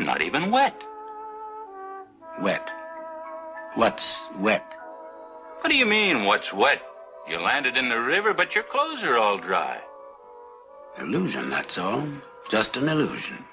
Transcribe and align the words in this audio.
You're 0.00 0.06
not 0.06 0.22
even 0.22 0.50
wet. 0.50 0.82
Wet. 2.40 2.66
What's 3.74 4.26
wet? 4.38 4.64
What 5.60 5.68
do 5.68 5.76
you 5.76 5.84
mean, 5.84 6.24
what's 6.24 6.54
wet? 6.54 6.80
You 7.28 7.38
landed 7.38 7.76
in 7.76 7.90
the 7.90 8.00
river, 8.00 8.32
but 8.32 8.54
your 8.54 8.64
clothes 8.64 9.02
are 9.02 9.18
all 9.18 9.36
dry. 9.36 9.78
Illusion, 10.98 11.50
that's 11.50 11.76
all. 11.76 12.02
Just 12.48 12.78
an 12.78 12.88
illusion. 12.88 13.44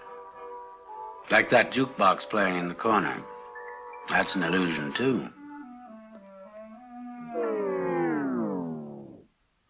Like 1.30 1.50
that 1.50 1.73
jukebox 1.73 2.30
playing 2.30 2.58
in 2.58 2.70
the 2.70 2.76
corner. 2.76 3.18
That's 4.08 4.36
an 4.36 4.44
illusion, 4.44 4.94
too. 4.94 5.28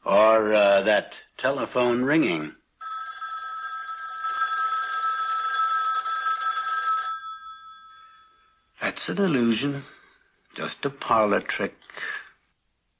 Or 0.05 0.53
uh, 0.53 0.83
that 0.83 1.15
telephone 1.37 2.03
ringing. 2.03 2.53
That's 8.97 9.09
an 9.09 9.19
illusion. 9.19 9.83
Just 10.55 10.83
a 10.83 10.89
parlor 10.89 11.39
trick. 11.39 11.75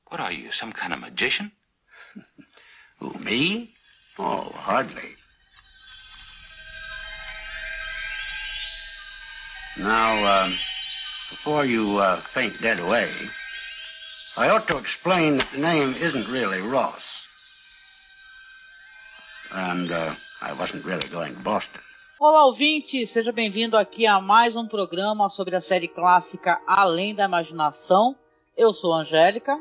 What 0.10 0.20
are 0.20 0.32
you, 0.32 0.52
some 0.52 0.72
kind 0.72 0.94
of 0.94 1.00
magician? 1.00 1.52
Who, 3.00 3.14
me? 3.14 3.74
Oh, 4.20 4.52
hardly. 4.54 5.16
Now, 9.80 10.44
um, 10.44 10.52
before 10.52 11.66
you 11.66 11.98
uh, 11.98 12.18
faint 12.18 12.62
dead 12.62 12.80
away, 12.80 13.10
I 14.38 14.50
ought 14.50 14.68
to 14.68 14.78
explain 14.78 15.40
that 15.40 15.52
the 15.52 15.58
name 15.58 15.96
isn't 15.96 16.28
really 16.28 16.62
Ross. 16.62 17.28
And 19.52 19.92
uh, 19.92 20.14
I 20.44 20.54
wasn't 20.54 20.86
really 20.86 21.08
going 21.08 21.34
to 21.34 21.42
Boston. 21.42 21.82
Olá, 22.20 22.46
ouvinte! 22.46 23.06
Seja 23.06 23.32
bem-vindo 23.32 23.78
aqui 23.78 24.06
a 24.08 24.20
mais 24.20 24.56
um 24.56 24.66
programa 24.68 25.30
sobre 25.30 25.56
a 25.56 25.62
série 25.62 25.88
clássica 25.88 26.60
Além 26.66 27.14
da 27.14 27.26
Imaginação. 27.26 28.16
Eu 28.56 28.74
sou 28.74 28.94
a 28.94 28.98
Angélica 29.00 29.60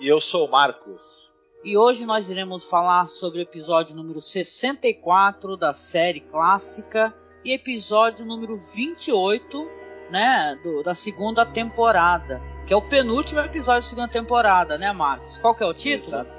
E 0.00 0.06
eu 0.06 0.20
sou 0.20 0.46
o 0.46 0.50
Marcos. 0.50 1.28
e 1.64 1.76
hoje 1.76 2.06
nós 2.06 2.30
iremos 2.30 2.64
falar 2.64 3.08
sobre 3.08 3.40
o 3.40 3.42
episódio 3.42 3.96
número 3.96 4.20
64 4.20 5.56
da 5.56 5.74
série 5.74 6.20
clássica 6.20 7.12
e 7.44 7.52
episódio 7.52 8.24
número 8.24 8.56
28, 8.56 9.68
né, 10.10 10.56
do- 10.62 10.82
da 10.84 10.94
segunda 10.94 11.44
temporada, 11.44 12.40
que 12.66 12.72
é 12.72 12.76
o 12.76 12.88
penúltimo 12.88 13.40
episódio 13.40 13.82
da 13.82 13.88
segunda 13.88 14.08
temporada, 14.08 14.78
né, 14.78 14.92
Marcos? 14.92 15.38
Qual 15.38 15.54
que 15.56 15.62
é 15.64 15.66
o 15.66 15.74
título? 15.74 16.14
Exato. 16.18 16.36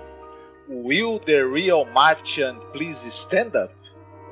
Will 0.69 1.17
the 1.19 1.43
real 1.45 1.85
Martian 1.93 2.57
please 2.73 3.07
stand 3.09 3.51
up? 3.55 3.73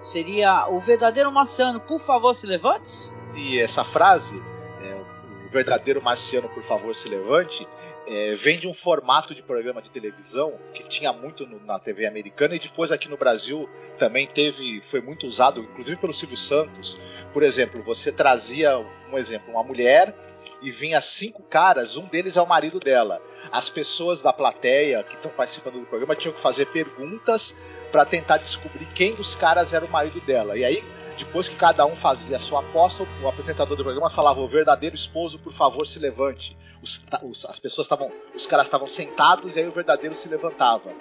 Seria 0.06 0.68
o 0.70 0.80
verdadeiro 0.80 1.32
marciano, 1.32 1.80
por 1.80 2.00
favor, 2.00 2.36
se 2.36 2.46
levante? 2.46 3.12
E 3.36 3.60
essa 3.60 3.84
frase, 3.84 4.40
é, 4.84 4.94
o 4.94 5.50
verdadeiro 5.50 6.02
marciano, 6.02 6.48
por 6.50 6.62
favor, 6.62 6.96
se 6.96 7.10
levante, 7.10 7.68
é, 8.08 8.36
vem 8.36 8.60
de 8.60 8.68
um 8.68 8.74
formato 8.74 9.34
de 9.34 9.42
programa 9.42 9.82
de 9.82 9.90
televisão 9.90 10.54
que 10.76 10.84
tinha 10.88 11.12
muito 11.12 11.48
no- 11.48 11.60
na 11.66 11.80
TV 11.80 12.06
americana 12.06 12.56
e 12.56 12.60
depois 12.60 12.92
aqui 12.92 13.10
no 13.10 13.18
Brasil 13.18 13.68
também 13.98 14.28
teve, 14.28 14.80
foi 14.82 15.02
muito 15.02 15.26
usado, 15.26 15.60
inclusive 15.62 16.00
pelo 16.00 16.14
Silvio 16.14 16.38
Santos. 16.38 16.98
Por 17.34 17.42
exemplo, 17.42 17.82
você 17.84 18.12
trazia 18.12 18.78
um 19.12 19.18
exemplo, 19.18 19.52
uma 19.52 19.64
mulher 19.64 20.16
e 20.62 20.70
vinha 20.72 21.02
cinco 21.02 21.42
caras, 21.44 21.98
um 21.98 22.06
deles 22.06 22.38
é 22.38 22.42
o 22.42 22.48
marido 22.48 22.80
dela. 22.80 23.22
As 23.52 23.70
pessoas 23.70 24.22
da 24.22 24.32
plateia 24.32 25.04
que 25.04 25.16
estão 25.16 25.32
participando 25.32 25.80
do 25.80 25.86
programa 25.86 26.16
tinham 26.16 26.34
que 26.34 26.42
fazer 26.42 26.68
perguntas 26.68 27.54
para 27.96 28.06
tentar 28.06 28.38
descobrir 28.40 28.86
quem 28.88 29.16
dos 29.16 29.36
caras 29.36 29.72
era 29.72 29.86
o 29.86 29.90
marido 29.90 30.20
dela. 30.20 30.58
E 30.58 30.66
aí 30.66 30.84
depois 31.18 31.48
que 31.48 31.56
cada 31.56 31.86
um 31.86 31.96
fazia 31.96 32.36
a 32.36 32.40
sua 32.42 32.60
aposta, 32.60 33.08
o 33.24 33.28
apresentador 33.30 33.78
do 33.78 33.84
programa 33.86 34.10
falava: 34.10 34.42
"O 34.42 34.48
verdadeiro 34.50 34.94
esposo, 34.98 35.40
por 35.40 35.54
favor, 35.54 35.88
se 35.88 35.98
levante". 35.98 36.58
Os, 36.84 37.02
os- 37.24 37.46
as 37.46 37.58
pessoas 37.58 37.86
estavam, 37.86 38.12
os 38.36 38.46
caras 38.46 38.68
estavam 38.68 38.86
sentados 38.90 39.56
e 39.56 39.60
aí 39.60 39.68
o 39.68 39.72
verdadeiro 39.72 40.14
se 40.14 40.28
levantava. 40.28 40.92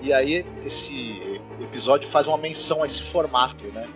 E 0.00 0.10
aí 0.10 0.42
esse 0.64 1.38
episódio 1.60 2.08
faz 2.08 2.26
uma 2.26 2.38
menção 2.38 2.82
a 2.82 2.86
esse 2.86 3.02
formato, 3.02 3.66
né, 3.66 3.86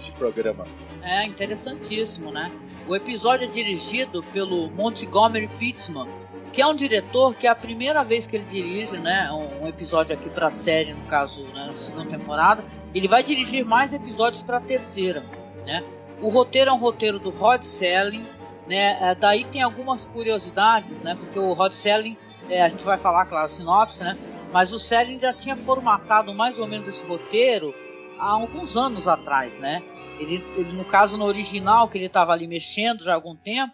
de 0.00 0.10
programa. 0.12 0.66
É 1.04 1.24
interessantíssimo, 1.24 2.32
né? 2.32 2.50
O 2.88 2.96
episódio 2.96 3.44
é 3.44 3.48
dirigido 3.48 4.24
pelo 4.32 4.68
Montgomery 4.72 5.46
Pittman, 5.56 6.08
que 6.52 6.60
é 6.60 6.66
um 6.66 6.74
diretor 6.74 7.34
que 7.34 7.46
é 7.46 7.50
a 7.50 7.54
primeira 7.54 8.04
vez 8.04 8.26
que 8.26 8.36
ele 8.36 8.44
dirige, 8.44 8.98
né, 8.98 9.30
um, 9.32 9.66
episódio 9.66 10.14
aqui 10.14 10.28
para 10.28 10.48
a 10.48 10.50
série, 10.50 10.92
no 10.92 11.06
caso, 11.06 11.42
né, 11.44 11.66
na 11.66 11.74
segunda 11.74 12.06
temporada. 12.06 12.64
Ele 12.94 13.08
vai 13.08 13.22
dirigir 13.22 13.64
mais 13.64 13.92
episódios 13.92 14.42
para 14.42 14.58
a 14.58 14.60
terceira, 14.60 15.24
né? 15.66 15.82
O 16.20 16.28
roteiro 16.28 16.70
é 16.70 16.72
um 16.72 16.78
roteiro 16.78 17.18
do 17.18 17.30
Rod 17.30 17.62
Selling, 17.62 18.26
né? 18.68 18.98
É, 19.00 19.14
daí 19.14 19.44
tem 19.44 19.62
algumas 19.62 20.04
curiosidades, 20.04 21.02
né? 21.02 21.14
Porque 21.14 21.38
o 21.38 21.52
Rod 21.54 21.72
Selling, 21.72 22.16
é, 22.48 22.62
a 22.62 22.68
gente 22.68 22.84
vai 22.84 22.98
falar, 22.98 23.26
claro, 23.26 23.46
a 23.46 23.48
sinopse, 23.48 24.04
né? 24.04 24.16
Mas 24.52 24.72
o 24.72 24.78
Selling 24.78 25.18
já 25.18 25.32
tinha 25.32 25.56
formatado 25.56 26.34
mais 26.34 26.58
ou 26.58 26.66
menos 26.66 26.86
esse 26.86 27.04
roteiro 27.06 27.74
há 28.18 28.30
alguns 28.30 28.76
anos 28.76 29.08
atrás, 29.08 29.58
né? 29.58 29.82
Ele, 30.20 30.44
ele, 30.56 30.72
no 30.74 30.84
caso, 30.84 31.16
no 31.16 31.24
original, 31.24 31.88
que 31.88 31.96
ele 31.98 32.06
estava 32.06 32.32
ali 32.32 32.46
mexendo 32.46 33.02
já 33.02 33.12
há 33.12 33.14
algum 33.14 33.34
tempo, 33.34 33.72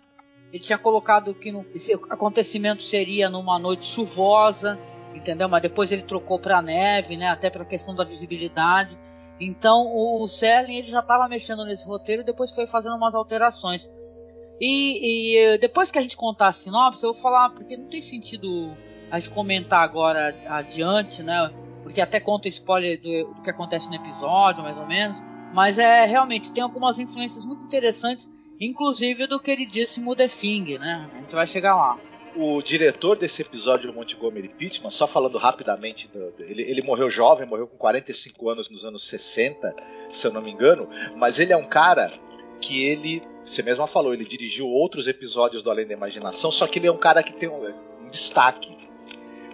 ele 0.52 0.62
tinha 0.62 0.78
colocado 0.78 1.34
que 1.34 1.52
no- 1.52 1.66
esse 1.74 1.92
acontecimento 2.08 2.82
seria 2.82 3.28
numa 3.28 3.58
noite 3.58 3.86
chuvosa, 3.86 4.78
entendeu? 5.14 5.48
Mas 5.48 5.62
depois 5.62 5.92
ele 5.92 6.02
trocou 6.02 6.38
para 6.38 6.62
neve, 6.62 7.16
né? 7.16 7.28
Até 7.28 7.50
pela 7.50 7.64
questão 7.64 7.94
da 7.94 8.04
visibilidade. 8.04 8.98
Então 9.40 9.86
o 9.94 10.26
Selling 10.26 10.76
ele 10.76 10.90
já 10.90 11.00
estava 11.00 11.28
mexendo 11.28 11.64
nesse 11.64 11.86
roteiro 11.86 12.22
e 12.22 12.24
depois 12.24 12.50
foi 12.52 12.66
fazendo 12.66 12.96
umas 12.96 13.14
alterações. 13.14 13.88
E, 14.60 15.36
e, 15.54 15.58
depois 15.58 15.90
que 15.90 15.98
a 15.98 16.02
gente 16.02 16.16
contar 16.16 16.48
a 16.48 16.52
sinopse, 16.52 17.04
eu 17.04 17.12
vou 17.12 17.22
falar, 17.22 17.50
porque 17.50 17.76
não 17.76 17.86
tem 17.86 18.02
sentido 18.02 18.76
a 19.10 19.18
gente 19.18 19.32
comentar 19.32 19.82
agora 19.82 20.36
adiante, 20.48 21.22
né? 21.22 21.52
Porque 21.82 22.00
até 22.00 22.18
conta 22.18 22.48
spoiler 22.48 23.00
do, 23.00 23.34
do 23.34 23.42
que 23.42 23.50
acontece 23.50 23.88
no 23.88 23.94
episódio, 23.94 24.64
mais 24.64 24.76
ou 24.76 24.86
menos. 24.86 25.22
Mas 25.54 25.78
é 25.78 26.04
realmente 26.04 26.52
tem 26.52 26.62
algumas 26.62 26.98
influências 26.98 27.46
muito 27.46 27.64
interessantes, 27.64 28.47
inclusive 28.60 29.26
do 29.26 29.38
queridíssimo 29.40 30.14
The 30.16 30.28
Thing, 30.28 30.78
né? 30.78 31.08
A 31.14 31.18
gente 31.18 31.34
vai 31.34 31.46
chegar 31.46 31.76
lá. 31.76 31.98
O 32.36 32.62
diretor 32.62 33.16
desse 33.18 33.42
episódio, 33.42 33.90
o 33.90 33.94
Montgomery 33.94 34.48
Pittman, 34.48 34.90
só 34.90 35.06
falando 35.06 35.38
rapidamente, 35.38 36.06
do- 36.08 36.32
ele, 36.40 36.62
ele 36.62 36.82
morreu 36.82 37.10
jovem, 37.10 37.46
morreu 37.48 37.66
com 37.66 37.76
45 37.76 38.48
anos 38.50 38.70
nos 38.70 38.84
anos 38.84 39.06
60, 39.08 39.74
se 40.12 40.26
eu 40.26 40.32
não 40.32 40.40
me 40.42 40.50
engano, 40.52 40.88
mas 41.16 41.40
ele 41.40 41.52
é 41.52 41.56
um 41.56 41.64
cara 41.64 42.12
que 42.60 42.84
ele, 42.84 43.22
você 43.44 43.62
mesma 43.62 43.86
falou, 43.86 44.12
ele 44.14 44.24
dirigiu 44.24 44.68
outros 44.68 45.08
episódios 45.08 45.62
do 45.62 45.70
Além 45.70 45.86
da 45.86 45.94
Imaginação, 45.94 46.52
só 46.52 46.66
que 46.66 46.78
ele 46.78 46.86
é 46.86 46.92
um 46.92 46.96
cara 46.98 47.22
que 47.22 47.36
tem 47.36 47.48
um, 47.48 47.64
um 48.04 48.10
destaque. 48.10 48.76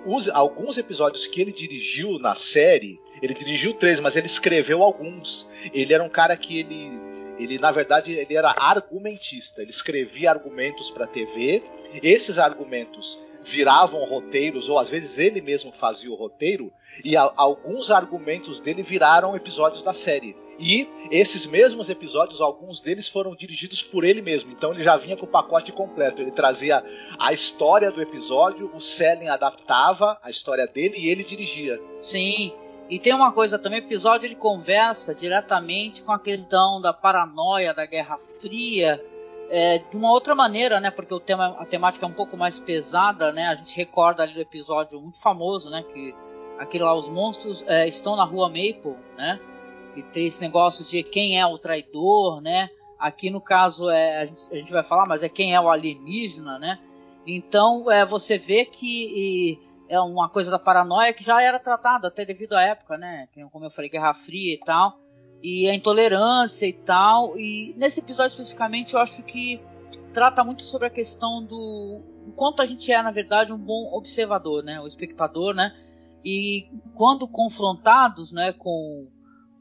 Os, 0.05 0.29
alguns 0.29 0.77
episódios 0.77 1.27
que 1.27 1.41
ele 1.41 1.53
dirigiu 1.53 2.19
na 2.19 2.35
série, 2.35 3.01
ele 3.23 3.33
dirigiu 3.33 3.73
três, 3.73 3.99
mas 4.01 4.17
ele 4.17 4.27
escreveu 4.27 4.83
alguns. 4.83 5.49
Ele 5.73 5.95
era 5.95 6.03
um 6.05 6.11
cara 6.11 6.37
que 6.37 6.59
ele, 6.59 6.91
ele 7.39 7.59
na 7.59 7.71
verdade, 7.71 8.13
ele 8.13 8.35
era 8.37 8.55
argumentista. 8.59 9.63
Ele 9.63 9.71
escrevia 9.71 10.31
argumentos 10.31 10.91
para 10.91 11.07
TV. 11.07 11.63
Esses 12.03 12.39
argumentos 12.39 13.19
viravam 13.47 14.03
roteiros, 14.05 14.71
ou 14.71 14.79
às 14.79 14.89
vezes 14.89 15.19
ele 15.19 15.43
mesmo 15.43 15.71
fazia 15.71 16.11
o 16.11 16.15
roteiro, 16.15 16.73
e 17.05 17.15
a- 17.15 17.31
alguns 17.37 17.91
argumentos 17.91 18.59
dele 18.59 18.83
viraram 18.83 19.37
episódios 19.37 19.83
da 19.83 19.93
série. 19.93 20.35
E 20.59 20.89
esses 21.11 21.45
mesmos 21.45 21.91
episódios, 21.91 22.41
alguns 22.41 22.81
deles 22.81 23.07
foram 23.07 23.35
dirigidos 23.35 23.83
por 23.83 24.03
ele 24.03 24.23
mesmo. 24.23 24.51
Então 24.51 24.73
ele 24.73 24.83
já 24.83 24.97
vinha 24.97 25.17
com 25.17 25.27
o 25.27 25.29
pacote 25.29 25.73
completo. 25.73 26.23
Ele 26.23 26.31
trazia 26.31 26.83
a 27.19 27.33
história 27.35 27.91
do 27.91 28.01
episódio, 28.01 28.71
o 28.73 28.81
Selling 28.81 29.29
adaptava 29.29 30.19
a 30.23 30.31
história 30.31 30.67
dele 30.67 30.95
e 30.97 31.09
ele 31.11 31.23
dirigia. 31.25 31.79
Sim. 32.01 32.53
E 32.89 32.99
tem 32.99 33.15
uma 33.15 33.33
coisa 33.33 33.59
também, 33.59 33.81
o 33.81 33.85
episódio 33.85 34.27
ele 34.27 34.35
conversa 34.35 35.15
diretamente 35.15 36.03
com 36.03 36.13
a 36.13 36.19
questão 36.19 36.81
da 36.81 36.93
paranoia 36.93 37.73
da 37.73 37.87
Guerra 37.87 38.19
Fria, 38.19 39.03
é, 39.49 39.79
de 39.79 39.97
uma 39.97 40.11
outra 40.11 40.35
maneira, 40.35 40.81
né? 40.81 40.91
Porque 40.91 41.15
o 41.15 41.21
tema, 41.21 41.57
a 41.59 41.65
temática 41.65 42.05
é 42.05 42.09
um 42.09 42.13
pouco 42.13 42.37
mais 42.37 42.61
pesada, 42.61 43.33
né? 43.33 43.47
A 43.47 43.55
gente 43.55 43.77
recorda 43.77 44.23
ali 44.23 44.35
do 44.35 44.41
episódio 44.41 45.01
muito 45.01 45.21
famoso, 45.21 45.71
né? 45.71 45.83
Que 45.83 46.15
aquele 46.59 46.85
lá, 46.85 46.95
os 46.95 47.09
monstros 47.09 47.65
é, 47.67 47.87
estão 47.89 48.17
na 48.17 48.25
rua 48.25 48.49
Maple, 48.49 48.97
né? 49.17 49.41
Que 49.93 50.03
tem 50.03 50.27
esse 50.27 50.41
negócio 50.41 50.85
de 50.85 51.03
quem 51.03 51.39
é 51.39 51.47
o 51.47 51.57
traidor, 51.57 52.41
né? 52.41 52.69
Aqui 52.99 53.31
no 53.31 53.41
caso 53.41 53.89
é 53.91 54.19
a 54.19 54.25
gente, 54.25 54.41
a 54.53 54.57
gente 54.57 54.73
vai 54.73 54.83
falar, 54.83 55.07
mas 55.07 55.23
é 55.23 55.29
quem 55.29 55.55
é 55.55 55.61
o 55.61 55.71
alienígena, 55.71 56.59
né? 56.59 56.79
Então 57.27 57.91
é, 57.91 58.05
você 58.05 58.37
vê 58.37 58.65
que 58.65 59.09
e, 59.17 59.59
é 59.89 60.01
uma 60.01 60.29
coisa 60.29 60.51
da 60.51 60.59
paranoia 60.59 61.13
que 61.13 61.23
já 61.23 61.43
era 61.43 61.59
tratada 61.59 62.09
até 62.09 62.25
devido 62.25 62.55
à 62.55 62.63
época, 62.63 62.97
né? 62.97 63.29
Como 63.51 63.65
eu 63.65 63.71
falei, 63.71 63.91
Guerra 63.91 64.15
Fria 64.15 64.55
e 64.55 64.59
tal, 64.59 64.99
e 65.43 65.69
a 65.69 65.75
intolerância 65.75 66.67
e 66.67 66.73
tal. 66.73 67.39
E 67.39 67.75
nesse 67.77 68.01
episódio 68.01 68.33
especificamente 68.33 68.95
eu 68.95 69.01
acho 69.01 69.23
que 69.23 69.61
trata 70.13 70.43
muito 70.45 70.63
sobre 70.63 70.87
a 70.87 70.91
questão 70.91 71.43
do, 71.45 72.01
quanto 72.37 72.63
a 72.63 72.67
gente 72.67 72.91
é 72.91 73.03
na 73.03 73.11
verdade 73.11 73.53
um 73.53 73.59
bom 73.59 73.93
observador, 73.93 74.63
né? 74.63 74.81
O 74.81 74.87
espectador, 74.87 75.55
né? 75.55 75.75
E 76.25 76.69
quando 76.95 77.29
confrontados, 77.29 78.33
né, 78.33 78.53
com 78.53 79.07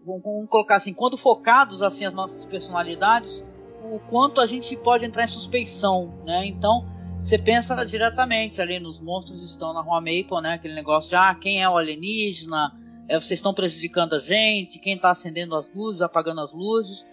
vamos 0.06 0.50
colocar 0.50 0.76
assim, 0.76 0.94
quando 0.94 1.18
focados 1.18 1.82
assim 1.82 2.06
as 2.06 2.14
nossas 2.14 2.46
personalidades, 2.46 3.44
o 3.84 4.00
quanto 4.00 4.40
a 4.40 4.46
gente 4.46 4.76
pode 4.78 5.06
entrar 5.06 5.24
em 5.24 5.28
suspeição, 5.28 6.14
né? 6.26 6.46
Então, 6.46 6.86
você 7.24 7.38
pensa 7.38 7.74
diretamente 7.86 8.62
ali 8.62 8.82
nos 8.82 9.00
monstros 9.00 9.40
que 9.40 9.46
estão 9.46 9.74
na 9.74 9.80
Rua 9.80 10.02
Maple, 10.02 10.42
né? 10.42 10.56
Aquele 10.56 10.76
negócio 10.76 11.10
de 11.10 11.16
ah, 11.16 11.34
quem 11.34 11.64
é 11.64 11.70
o 11.70 11.78
alienígena? 11.78 12.78
É, 13.08 13.18
vocês 13.18 13.40
estão 13.40 13.54
prejudicando 13.54 14.14
a 14.14 14.20
gente? 14.20 14.78
Quem 14.78 14.96
está 14.96 15.12
acendendo 15.12 15.56
as 15.56 15.72
luzes, 15.74 16.02
apagando 16.02 16.42
as 16.42 16.52
luzes? 16.52 17.06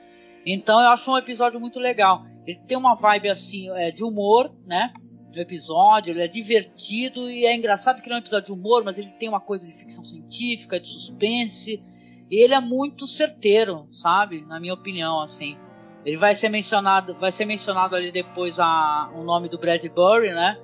Então 0.44 0.80
eu 0.80 0.88
acho 0.88 1.12
um 1.12 1.16
episódio 1.16 1.60
muito 1.60 1.78
legal. 1.78 2.24
Ele 2.44 2.58
tem 2.58 2.76
uma 2.76 2.96
vibe 2.96 3.28
assim 3.28 3.70
é, 3.70 3.92
de 3.92 4.02
humor, 4.02 4.50
né? 4.66 4.92
O 5.32 5.38
episódio, 5.38 6.10
ele 6.10 6.22
é 6.22 6.28
divertido 6.28 7.30
e 7.30 7.46
é 7.46 7.54
engraçado 7.54 8.02
que 8.02 8.08
ele 8.08 8.14
é 8.14 8.16
um 8.16 8.20
episódio 8.20 8.46
de 8.46 8.60
humor, 8.60 8.82
mas 8.82 8.98
ele 8.98 9.12
tem 9.12 9.28
uma 9.28 9.40
coisa 9.40 9.64
de 9.64 9.72
ficção 9.72 10.02
científica, 10.04 10.80
de 10.80 10.88
suspense. 10.88 11.80
E 12.28 12.36
ele 12.36 12.52
é 12.52 12.60
muito 12.60 13.06
certeiro, 13.06 13.86
sabe? 13.88 14.40
Na 14.40 14.58
minha 14.58 14.74
opinião, 14.74 15.20
assim. 15.20 15.56
Ele 16.04 16.16
vai 16.16 16.34
ser 16.34 16.48
mencionado, 16.48 17.14
vai 17.14 17.30
ser 17.30 17.44
mencionado 17.44 17.94
ali 17.94 18.10
depois 18.10 18.58
a, 18.58 19.10
o 19.14 19.22
nome 19.22 19.48
do 19.48 19.58
Bradbury, 19.58 20.30
né? 20.30 20.58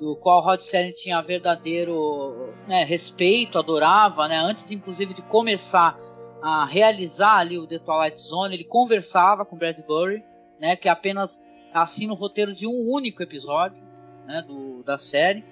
Do 0.00 0.16
qual 0.16 0.42
Rod 0.42 0.60
Serling 0.60 0.92
tinha 0.92 1.22
verdadeiro 1.22 2.52
né, 2.66 2.82
respeito, 2.82 3.58
adorava, 3.58 4.26
né? 4.26 4.38
Antes, 4.38 4.70
inclusive, 4.72 5.14
de 5.14 5.22
começar 5.22 5.96
a 6.42 6.64
realizar 6.64 7.36
ali 7.36 7.56
o 7.58 7.66
The 7.66 7.78
Twilight 7.78 8.20
Zone, 8.20 8.54
ele 8.54 8.64
conversava 8.64 9.44
com 9.44 9.56
Bradbury, 9.56 10.24
né? 10.60 10.74
Que 10.74 10.88
apenas 10.88 11.40
assina 11.72 12.12
o 12.12 12.16
roteiro 12.16 12.52
de 12.52 12.66
um 12.66 12.90
único 12.92 13.22
episódio, 13.22 13.84
né? 14.26 14.42
Do, 14.42 14.82
da 14.82 14.98
série 14.98 15.44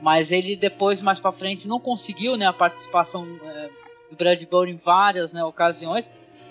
mas 0.00 0.30
ele 0.30 0.56
depois 0.56 1.02
mais 1.02 1.18
para 1.18 1.32
frente 1.32 1.66
não 1.66 1.80
conseguiu 1.80 2.36
né 2.36 2.46
a 2.46 2.52
participação 2.52 3.26
é, 3.42 3.70
do 4.10 4.16
Bradbury 4.16 4.70
em 4.70 4.76
várias 4.76 5.32
né, 5.32 5.42
ocasiões 5.42 6.08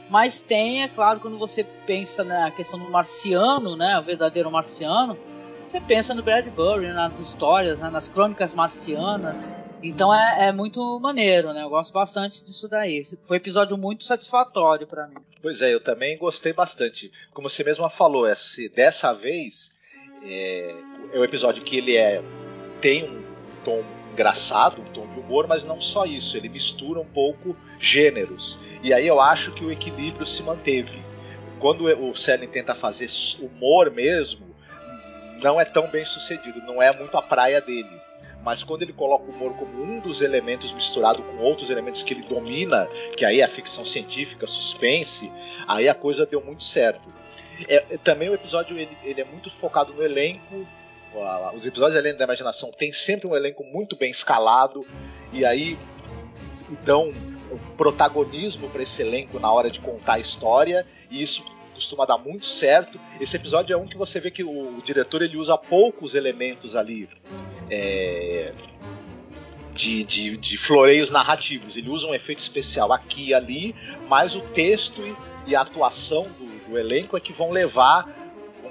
mas 0.10 0.40
tem, 0.40 0.84
é 0.84 0.88
claro, 0.88 1.20
quando 1.20 1.38
você 1.38 1.64
pensa 1.64 2.24
na 2.24 2.50
questão 2.52 2.80
do 2.80 2.90
marciano, 2.90 3.76
né, 3.76 4.00
o 4.00 4.04
verdadeiro 4.04 4.50
marciano, 4.50 5.18
você 5.64 5.82
pensa 5.82 6.14
no 6.14 6.24
Bradbury, 6.24 6.88
nas 6.94 7.20
histórias, 7.20 7.80
né, 7.80 7.90
nas 7.90 8.08
crônicas 8.08 8.54
marcianas. 8.54 9.48
Então 9.84 10.14
é, 10.14 10.48
é, 10.48 10.52
muito 10.52 11.00
maneiro, 11.00 11.54
né? 11.54 11.62
Eu 11.62 11.70
gosto 11.70 11.94
bastante 11.94 12.44
disso 12.44 12.68
daí. 12.68 13.04
Foi 13.22 13.38
um 13.38 13.40
episódio 13.40 13.78
muito 13.78 14.06
satisfatório 14.06 14.88
para 14.88 15.08
mim. 15.08 15.18
Pois 15.42 15.62
é, 15.62 15.74
eu 15.74 15.80
também 15.80 16.18
gostei 16.18 16.52
bastante. 16.52 17.12
Como 17.32 17.50
você 17.50 17.64
mesma 17.64 17.90
falou, 17.90 18.28
esse, 18.28 18.70
dessa 18.70 19.14
vez 19.14 19.72
é, 20.24 20.76
é 21.14 21.20
um 21.20 21.24
episódio 21.24 21.64
que 21.64 21.78
ele 21.78 21.96
é 21.96 22.24
tem 22.82 23.04
um 23.04 23.24
tom 23.64 23.84
engraçado, 24.18 24.82
um 24.82 24.86
tom 24.86 25.08
de 25.08 25.20
humor, 25.20 25.48
mas 25.48 25.64
não 25.64 25.80
só 25.80 26.04
isso, 26.04 26.36
ele 26.36 26.50
mistura 26.50 27.00
um 27.00 27.06
pouco 27.06 27.56
gêneros. 27.80 28.58
E 28.82 28.92
aí 28.92 29.06
eu 29.06 29.22
acho 29.22 29.52
que 29.52 29.64
o 29.64 29.72
equilíbrio 29.72 30.26
se 30.26 30.42
manteve. 30.42 31.00
Quando 31.60 31.86
o 31.86 32.16
Selling 32.16 32.48
tenta 32.48 32.74
fazer 32.74 33.08
humor 33.40 33.92
mesmo, 33.92 34.48
não 35.44 35.62
é 35.62 35.66
tão 35.66 35.88
bem 35.92 36.04
sucedido, 36.04 36.60
não 36.64 36.82
é 36.82 36.92
muito 36.92 37.16
a 37.16 37.22
praia 37.22 37.62
dele. 37.62 38.02
Mas 38.44 38.64
quando 38.64 38.82
ele 38.82 38.94
coloca 38.94 39.26
o 39.26 39.30
humor 39.30 39.56
como 39.56 39.84
um 39.84 40.00
dos 40.00 40.22
elementos 40.22 40.72
misturado 40.74 41.22
com 41.22 41.38
outros 41.38 41.70
elementos 41.70 42.02
que 42.02 42.14
ele 42.14 42.24
domina, 42.24 42.88
que 43.16 43.24
aí 43.24 43.42
é 43.42 43.44
a 43.44 43.48
ficção 43.48 43.86
científica, 43.86 44.48
suspense, 44.48 45.32
aí 45.68 45.88
a 45.88 45.94
coisa 45.94 46.26
deu 46.26 46.44
muito 46.44 46.64
certo. 46.64 47.08
É, 47.68 47.98
também 48.04 48.30
o 48.30 48.34
episódio 48.34 48.78
ele, 48.78 48.98
ele 49.04 49.22
é 49.22 49.26
muito 49.26 49.52
focado 49.52 49.94
no 49.94 50.04
elenco 50.04 50.68
os 51.56 51.66
episódios 51.66 51.98
Além 51.98 52.16
da 52.16 52.26
Imaginação 52.26 52.72
tem 52.72 52.92
sempre 52.94 53.28
um 53.28 53.36
elenco 53.36 53.64
muito 53.64 53.96
bem 53.96 54.12
escalado 54.12 54.86
e 55.34 55.44
aí 55.46 55.78
e 56.70 56.76
dão 56.78 57.14
protagonismo 57.78 58.70
para 58.70 58.84
esse 58.84 59.02
elenco 59.02 59.40
na 59.40 59.52
hora 59.52 59.70
de 59.70 59.80
contar 59.80 60.14
a 60.14 60.20
história 60.20 60.86
e 61.10 61.22
isso 61.24 61.44
costuma 61.74 62.06
dar 62.06 62.18
muito 62.18 62.46
certo. 62.46 63.00
Esse 63.22 63.36
episódio 63.36 63.74
é 63.74 63.78
um 63.78 63.88
que 63.88 63.96
você 63.96 64.20
vê 64.20 64.32
que 64.32 64.44
o, 64.44 64.78
o 64.78 64.82
diretor 64.82 65.22
ele 65.22 65.38
usa 65.38 65.58
poucos 65.58 66.16
elementos 66.16 66.76
ali 66.76 67.08
é, 67.70 68.52
de, 69.76 70.04
de, 70.04 70.38
de, 70.38 70.58
floreios 70.58 71.12
narrativos. 71.12 71.78
Ele 71.78 71.90
usa 71.90 72.08
um 72.08 72.16
efeito 72.16 72.40
especial 72.40 72.92
aqui 72.92 73.30
e 73.30 73.34
ali, 73.34 73.76
mas 74.08 74.36
o 74.36 74.42
texto 74.42 75.02
e, 75.02 75.16
e 75.52 75.56
a 75.56 75.62
atuação 75.62 76.24
do, 76.24 76.70
do 76.70 76.78
elenco 76.78 77.16
é 77.16 77.20
que 77.20 77.32
vão 77.32 77.52
levar 77.52 78.17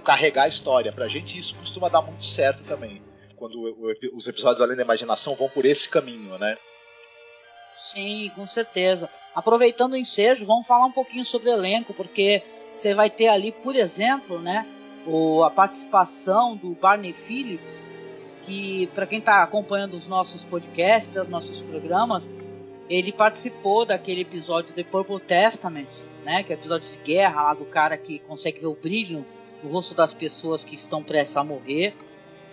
carregar 0.07 0.45
a 0.45 0.49
história. 0.49 0.93
Pra 0.93 1.09
gente 1.09 1.39
isso 1.39 1.55
costuma 1.57 1.89
dar 1.89 2.01
muito 2.01 2.25
certo 2.25 2.63
também. 2.63 3.03
Quando 3.35 3.77
os 4.15 4.27
episódios 4.27 4.63
Além 4.63 4.77
da 4.77 4.83
Imaginação 4.83 5.35
vão 5.35 5.49
por 5.49 5.67
esse 5.67 5.89
caminho, 5.89 6.39
né? 6.39 6.57
Sim, 7.75 8.31
com 8.35 8.47
certeza. 8.47 9.11
Aproveitando 9.35 9.93
o 9.93 9.97
ensejo, 9.97 10.47
vamos 10.47 10.67
falar 10.67 10.87
um 10.87 10.93
pouquinho 10.93 11.25
sobre 11.25 11.51
o 11.51 11.53
elenco, 11.53 11.93
porque 11.93 12.43
você 12.73 12.95
vai 12.95 13.11
ter 13.11 13.29
ali, 13.29 13.53
por 13.53 13.77
exemplo, 13.77 14.41
né, 14.41 14.67
o, 15.07 15.45
a 15.45 15.51
participação 15.51 16.57
do 16.57 16.75
Barney 16.75 17.13
Phillips, 17.13 17.93
que 18.41 18.87
para 18.95 19.07
quem 19.07 19.19
está 19.19 19.43
acompanhando 19.43 19.95
os 19.95 20.09
nossos 20.09 20.43
podcasts, 20.43 21.15
os 21.15 21.29
nossos 21.29 21.61
programas, 21.61 22.73
ele 22.89 23.13
participou 23.13 23.85
daquele 23.85 24.23
episódio 24.23 24.75
The 24.75 24.85
Purple 24.85 25.21
Testament, 25.21 26.07
né, 26.25 26.43
que 26.43 26.55
é 26.55 26.57
o 26.57 26.59
episódio 26.59 26.91
de 26.91 26.99
guerra 26.99 27.43
lá 27.43 27.55
do 27.55 27.67
cara 27.67 27.99
que 27.99 28.21
consegue 28.21 28.61
ver 28.61 28.69
o 28.69 28.75
brilho 28.75 29.27
no 29.67 29.73
rosto 29.73 29.95
das 29.95 30.15
pessoas 30.15 30.65
que 30.65 30.75
estão 30.75 31.03
prestes 31.03 31.37
a 31.37 31.45
morrer. 31.45 31.95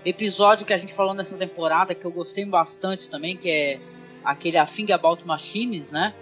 Episódio 0.04 0.66
que 0.66 0.74
a 0.74 0.78
gente 0.78 0.94
falou 0.94 1.14
nessa 1.14 1.38
temporada 1.38 1.96
que 1.96 2.06
eu 2.06 2.12
gostei 2.12 2.44
bastante 2.44 3.10
também, 3.10 3.38
que 3.38 3.50
é 3.50 3.80
aquele 4.26 4.58
A 4.58 4.66
Thing 4.66 4.92
About 4.92 5.26
Machines, 5.26 5.92
né? 5.92 6.14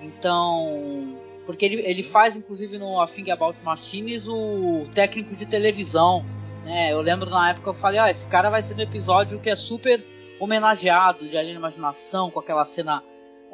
Então, 0.00 1.16
porque 1.46 1.64
ele, 1.64 1.76
ele 1.82 2.02
faz 2.02 2.36
inclusive 2.36 2.78
no 2.78 3.00
A 3.00 3.06
Thing 3.06 3.30
About 3.30 3.62
Machines 3.62 4.26
o 4.26 4.82
técnico 4.92 5.36
de 5.36 5.46
televisão, 5.46 6.24
né? 6.64 6.92
Eu 6.92 7.00
lembro 7.00 7.30
na 7.30 7.50
época 7.50 7.70
eu 7.70 7.74
falei, 7.74 8.00
ó, 8.00 8.04
ah, 8.04 8.10
esse 8.10 8.26
cara 8.26 8.50
vai 8.50 8.62
ser 8.62 8.74
no 8.74 8.82
episódio 8.82 9.38
que 9.38 9.50
é 9.50 9.54
super 9.54 10.02
homenageado 10.40 11.28
de 11.28 11.36
Alien 11.36 11.54
Imaginação, 11.54 12.30
com 12.30 12.40
aquela 12.40 12.64
cena 12.64 13.04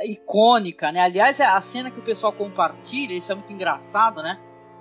icônica, 0.00 0.90
né? 0.92 1.00
Aliás, 1.00 1.40
é 1.40 1.44
a 1.44 1.60
cena 1.60 1.90
que 1.90 1.98
o 1.98 2.02
pessoal 2.02 2.32
compartilha, 2.32 3.12
isso 3.12 3.30
é 3.30 3.34
muito 3.34 3.52
engraçado, 3.52 4.22
né? 4.22 4.38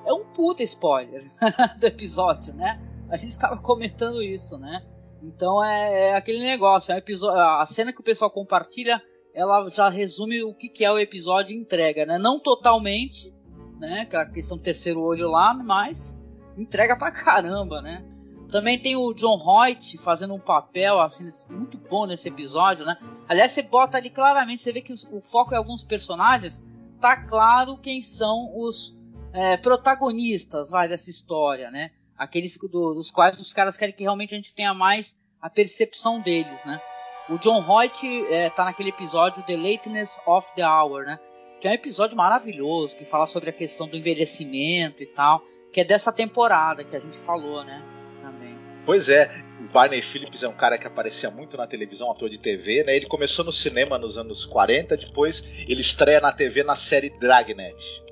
É 0.08 0.14
um 0.14 0.24
puta 0.24 0.64
spoiler 0.64 1.22
do 1.78 1.86
episódio, 1.86 2.54
né? 2.54 2.82
A 3.10 3.18
gente 3.18 3.32
estava 3.32 3.58
comentando 3.58 4.24
isso, 4.24 4.58
né? 4.58 4.82
Então 5.22 5.64
é, 5.64 6.10
é 6.10 6.16
aquele 6.16 6.40
negócio, 6.40 6.94
é 6.94 6.98
episódio, 6.98 7.40
a 7.40 7.66
cena 7.66 7.92
que 7.92 8.00
o 8.00 8.04
pessoal 8.04 8.32
compartilha, 8.32 9.02
ela 9.34 9.68
já 9.68 9.90
resume 9.90 10.44
o 10.44 10.54
que, 10.54 10.70
que 10.70 10.86
é 10.86 10.92
o 10.92 10.98
episódio 10.98 11.56
entrega, 11.56 12.06
né? 12.06 12.18
Não 12.18 12.40
totalmente, 12.40 13.36
né? 13.80 14.02
Aquela 14.02 14.26
questão 14.26 14.58
do 14.58 14.64
terceiro 14.64 15.02
olho 15.02 15.30
lá, 15.30 15.54
mas 15.54 16.22
entrega 16.58 16.98
pra 16.98 17.12
caramba, 17.12 17.82
né? 17.82 18.04
Também 18.50 18.80
tem 18.80 18.96
o 18.96 19.14
John 19.14 19.38
Hoyt 19.38 19.98
fazendo 19.98 20.34
um 20.34 20.40
papel 20.40 21.02
assim 21.02 21.28
muito 21.50 21.78
bom 21.78 22.06
nesse 22.06 22.30
episódio, 22.30 22.86
né? 22.86 22.98
Aliás, 23.28 23.52
você 23.52 23.62
bota 23.62 23.98
ali 23.98 24.10
claramente, 24.10 24.62
você 24.62 24.72
vê 24.72 24.82
que 24.82 24.94
o 25.12 25.20
foco 25.20 25.54
é 25.54 25.58
alguns 25.58 25.84
personagens, 25.84 26.62
tá 27.02 27.18
claro 27.18 27.78
quem 27.78 28.02
são 28.02 28.54
os 28.56 28.97
é, 29.38 29.56
protagonistas 29.56 30.72
vai 30.72 30.88
dessa 30.88 31.12
história, 31.12 31.70
né? 31.70 31.92
Aqueles 32.18 32.58
do, 32.58 32.94
dos 32.96 33.12
quais 33.12 33.40
os 33.40 33.54
caras 33.54 33.78
querem 33.78 33.94
que 33.94 34.02
realmente 34.02 34.34
a 34.34 34.38
gente 34.38 34.52
tenha 34.52 34.74
mais 34.74 35.16
a 35.40 35.48
percepção 35.48 36.20
deles, 36.20 36.66
né? 36.66 36.82
O 37.30 37.38
John 37.38 37.64
Hoyt 37.64 38.26
é, 38.32 38.50
tá 38.50 38.66
naquele 38.66 38.90
episódio 38.90 39.44
The 39.44 39.56
Lateness 39.56 40.20
of 40.26 40.52
the 40.56 40.68
Hour, 40.68 41.06
né? 41.06 41.20
Que 41.62 41.68
é 41.68 41.72
um 41.72 41.74
episódio 41.76 42.18
maravilhoso, 42.18 42.98
que 42.98 43.06
fala 43.06 43.28
sobre 43.28 43.52
a 43.52 43.54
questão 43.54 43.88
do 43.88 43.96
envelhecimento 43.96 45.04
e 45.04 45.06
tal, 45.06 45.44
que 45.72 45.82
é 45.82 45.84
dessa 45.84 46.12
temporada 46.12 46.84
que 46.84 46.96
a 46.96 47.00
gente 47.00 47.18
falou, 47.18 47.64
né? 47.64 47.84
Também. 48.24 48.58
Pois 48.88 49.08
é, 49.08 49.30
o 49.60 49.72
Barney 49.72 50.02
Phillips 50.02 50.42
é 50.42 50.48
um 50.48 50.56
cara 50.56 50.80
que 50.80 50.88
aparecia 50.88 51.30
muito 51.30 51.56
na 51.56 51.68
televisão, 51.68 52.10
ator 52.12 52.28
de 52.28 52.40
TV, 52.40 52.84
né? 52.84 52.96
Ele 52.96 53.06
começou 53.06 53.46
no 53.46 53.54
cinema 53.54 54.00
nos 54.00 54.18
anos 54.18 54.48
40, 54.48 54.98
depois 54.98 55.44
ele 55.68 55.82
estreia 55.82 56.20
na 56.20 56.32
TV 56.32 56.64
na 56.64 56.76
série 56.76 57.12
Dragnet. 57.12 58.07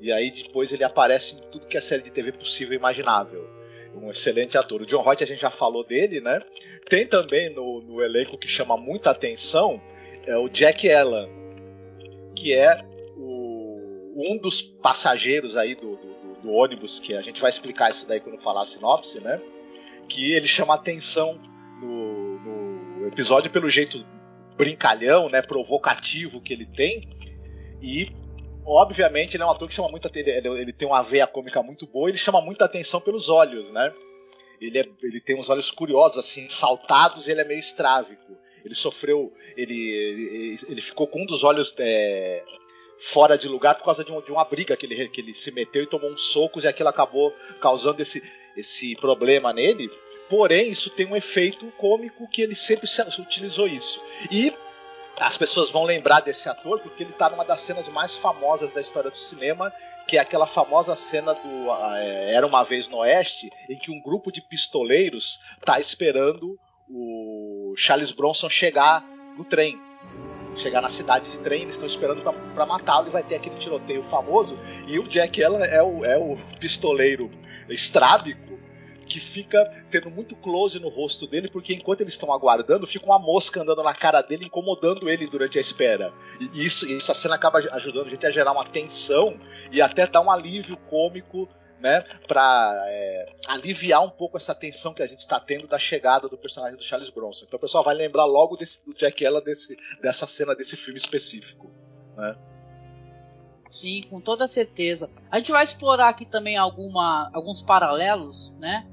E 0.00 0.12
aí 0.12 0.30
depois 0.30 0.72
ele 0.72 0.84
aparece 0.84 1.34
em 1.34 1.38
tudo 1.50 1.66
que 1.66 1.76
é 1.76 1.80
série 1.80 2.02
de 2.02 2.12
TV 2.12 2.32
possível 2.32 2.74
e 2.74 2.76
imaginável. 2.76 3.48
Um 3.94 4.10
excelente 4.10 4.56
ator. 4.56 4.82
O 4.82 4.86
John 4.86 5.06
Hoyt 5.06 5.24
a 5.24 5.26
gente 5.26 5.40
já 5.40 5.50
falou 5.50 5.82
dele, 5.82 6.20
né? 6.20 6.40
Tem 6.88 7.06
também 7.06 7.50
no, 7.50 7.80
no 7.80 8.02
elenco 8.02 8.38
que 8.38 8.46
chama 8.46 8.76
muita 8.76 9.10
atenção 9.10 9.80
é 10.26 10.36
o 10.36 10.48
Jack 10.48 10.90
Allen, 10.92 11.28
que 12.36 12.52
é 12.52 12.84
o, 13.16 14.12
um 14.14 14.38
dos 14.38 14.60
passageiros 14.60 15.56
aí 15.56 15.74
do, 15.74 15.96
do, 15.96 16.40
do, 16.42 16.52
ônibus, 16.52 17.00
que 17.00 17.14
a 17.14 17.22
gente 17.22 17.40
vai 17.40 17.50
explicar 17.50 17.90
isso 17.90 18.06
daí 18.06 18.20
quando 18.20 18.38
falar 18.38 18.62
a 18.62 18.66
sinopse, 18.66 19.20
né? 19.20 19.40
Que 20.08 20.32
ele 20.32 20.46
chama 20.46 20.74
atenção 20.74 21.40
no, 21.80 22.38
no 22.38 23.06
episódio 23.06 23.50
pelo 23.50 23.70
jeito 23.70 24.04
brincalhão, 24.56 25.28
né, 25.28 25.40
provocativo 25.40 26.40
que 26.40 26.52
ele 26.52 26.66
tem 26.66 27.08
e 27.80 28.10
obviamente 28.68 29.36
ele 29.36 29.42
é 29.42 29.46
um 29.46 29.50
ator 29.50 29.68
que 29.68 29.74
chama 29.74 29.88
muita 29.88 30.10
ele, 30.14 30.48
ele 30.48 30.72
tem 30.72 30.86
uma 30.86 31.02
veia 31.02 31.26
cômica 31.26 31.62
muito 31.62 31.86
boa, 31.86 32.08
ele 32.08 32.18
chama 32.18 32.40
muita 32.40 32.64
atenção 32.64 33.00
pelos 33.00 33.28
olhos, 33.28 33.70
né? 33.70 33.92
Ele, 34.60 34.78
é, 34.78 34.88
ele 35.02 35.20
tem 35.20 35.36
uns 35.36 35.48
olhos 35.48 35.70
curiosos, 35.70 36.18
assim, 36.18 36.48
saltados, 36.48 37.26
e 37.26 37.30
ele 37.30 37.40
é 37.40 37.44
meio 37.44 37.60
estrávico. 37.60 38.36
Ele 38.64 38.74
sofreu. 38.74 39.32
Ele, 39.56 39.78
ele, 39.78 40.58
ele 40.68 40.82
ficou 40.82 41.06
com 41.06 41.22
um 41.22 41.26
dos 41.26 41.44
olhos 41.44 41.74
é, 41.78 42.42
fora 42.98 43.38
de 43.38 43.48
lugar 43.48 43.76
por 43.76 43.84
causa 43.84 44.04
de, 44.04 44.10
um, 44.10 44.20
de, 44.20 44.32
uma 44.32 44.44
briga 44.44 44.76
que 44.76 44.84
ele, 44.84 45.08
que 45.08 45.20
ele 45.20 45.32
se 45.32 45.52
meteu 45.52 45.82
e 45.82 45.86
tomou 45.86 46.10
uns 46.10 46.22
socos, 46.22 46.64
e 46.64 46.68
aquilo 46.68 46.88
acabou 46.88 47.32
causando 47.60 48.02
esse, 48.02 48.22
esse 48.56 48.96
problema 48.96 49.52
nele. 49.52 49.88
Porém, 50.28 50.70
isso 50.70 50.90
tem 50.90 51.06
um 51.06 51.16
efeito 51.16 51.72
cômico 51.78 52.28
que 52.28 52.42
ele 52.42 52.54
sempre 52.54 52.88
utilizou 53.20 53.66
isso. 53.66 54.00
E 54.30 54.52
as 55.20 55.36
pessoas 55.36 55.70
vão 55.70 55.84
lembrar 55.84 56.20
desse 56.20 56.48
ator 56.48 56.80
porque 56.80 57.02
ele 57.02 57.10
está 57.10 57.28
numa 57.28 57.44
das 57.44 57.60
cenas 57.60 57.88
mais 57.88 58.14
famosas 58.14 58.72
da 58.72 58.80
história 58.80 59.10
do 59.10 59.18
cinema, 59.18 59.72
que 60.06 60.16
é 60.16 60.20
aquela 60.20 60.46
famosa 60.46 60.94
cena 60.94 61.34
do 61.34 61.70
é, 61.96 62.34
Era 62.34 62.46
uma 62.46 62.62
vez 62.62 62.88
no 62.88 62.98
Oeste, 62.98 63.50
em 63.68 63.76
que 63.76 63.90
um 63.90 64.00
grupo 64.00 64.30
de 64.30 64.40
pistoleiros 64.40 65.40
está 65.58 65.80
esperando 65.80 66.58
o 66.88 67.74
Charles 67.76 68.12
Bronson 68.12 68.48
chegar 68.48 69.04
no 69.36 69.44
trem. 69.44 69.80
Chegar 70.56 70.80
na 70.80 70.90
cidade 70.90 71.30
de 71.30 71.38
trem, 71.40 71.62
eles 71.62 71.74
estão 71.74 71.86
esperando 71.86 72.22
para 72.22 72.66
matá-lo 72.66 73.06
e 73.06 73.10
vai 73.10 73.22
ter 73.22 73.36
aquele 73.36 73.56
tiroteio 73.56 74.02
famoso. 74.02 74.58
E 74.88 74.98
o 74.98 75.06
Jack 75.06 75.42
Allen 75.42 75.62
é 75.62 75.82
o, 75.82 76.04
é 76.04 76.18
o 76.18 76.36
pistoleiro 76.58 77.30
estrábico 77.68 78.58
que 79.08 79.18
fica 79.18 79.64
tendo 79.90 80.10
muito 80.10 80.36
close 80.36 80.78
no 80.78 80.88
rosto 80.88 81.26
dele, 81.26 81.48
porque 81.48 81.74
enquanto 81.74 82.02
eles 82.02 82.14
estão 82.14 82.32
aguardando, 82.32 82.86
fica 82.86 83.06
uma 83.06 83.18
mosca 83.18 83.62
andando 83.62 83.82
na 83.82 83.94
cara 83.94 84.22
dele, 84.22 84.44
incomodando 84.44 85.08
ele 85.08 85.26
durante 85.26 85.58
a 85.58 85.60
espera. 85.60 86.12
E 86.54 86.64
isso, 86.64 86.86
essa 86.94 87.14
cena 87.14 87.34
acaba 87.34 87.58
ajudando 87.58 88.06
a 88.06 88.10
gente 88.10 88.26
a 88.26 88.30
gerar 88.30 88.52
uma 88.52 88.64
tensão 88.64 89.38
e 89.72 89.80
até 89.80 90.06
dar 90.06 90.20
um 90.20 90.30
alívio 90.30 90.76
cômico 90.76 91.48
né, 91.80 92.02
para 92.26 92.84
é, 92.86 93.26
aliviar 93.46 94.02
um 94.04 94.10
pouco 94.10 94.36
essa 94.36 94.54
tensão 94.54 94.92
que 94.92 95.02
a 95.02 95.06
gente 95.06 95.20
está 95.20 95.38
tendo 95.38 95.66
da 95.66 95.78
chegada 95.78 96.28
do 96.28 96.36
personagem 96.36 96.76
do 96.76 96.82
Charles 96.82 97.10
Bronson. 97.10 97.44
Então 97.46 97.56
o 97.56 97.60
pessoal 97.60 97.84
vai 97.84 97.94
lembrar 97.94 98.24
logo 98.24 98.56
desse, 98.56 98.84
do 98.84 98.94
Jack 98.94 99.24
Ella 99.24 99.40
desse, 99.40 99.76
dessa 100.02 100.26
cena 100.26 100.54
desse 100.54 100.76
filme 100.76 100.98
específico. 100.98 101.70
Né? 102.16 102.36
Sim, 103.70 104.02
com 104.08 104.20
toda 104.20 104.48
certeza. 104.48 105.10
A 105.30 105.38
gente 105.38 105.52
vai 105.52 105.62
explorar 105.62 106.08
aqui 106.08 106.24
também 106.24 106.56
alguma, 106.56 107.30
alguns 107.32 107.62
paralelos, 107.62 108.54
né? 108.56 108.86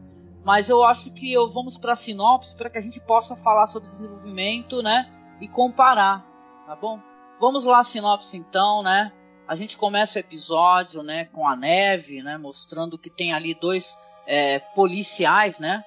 Mas 0.46 0.70
eu 0.70 0.84
acho 0.84 1.10
que 1.12 1.34
eu 1.34 1.50
vamos 1.50 1.76
para 1.76 1.94
a 1.94 1.96
sinopse 1.96 2.56
para 2.56 2.70
que 2.70 2.78
a 2.78 2.82
gente 2.82 3.00
possa 3.00 3.36
falar 3.36 3.66
sobre 3.66 3.90
desenvolvimento, 3.90 4.84
né? 4.84 5.12
E 5.42 5.48
comparar, 5.48 6.24
tá 6.68 6.76
bom? 6.76 7.00
Vamos 7.42 7.64
lá 7.64 7.84
sinopse 7.84 8.38
então, 8.38 8.84
né? 8.84 9.12
A 9.48 9.56
gente 9.56 9.76
começa 9.76 10.20
o 10.20 10.22
episódio, 10.22 11.02
né, 11.02 11.26
com 11.26 11.48
a 11.48 11.56
neve, 11.56 12.22
né, 12.24 12.36
mostrando 12.38 12.98
que 12.98 13.12
tem 13.12 13.32
ali 13.34 13.54
dois 13.54 13.96
é, 14.26 14.58
policiais, 14.58 15.60
né, 15.60 15.84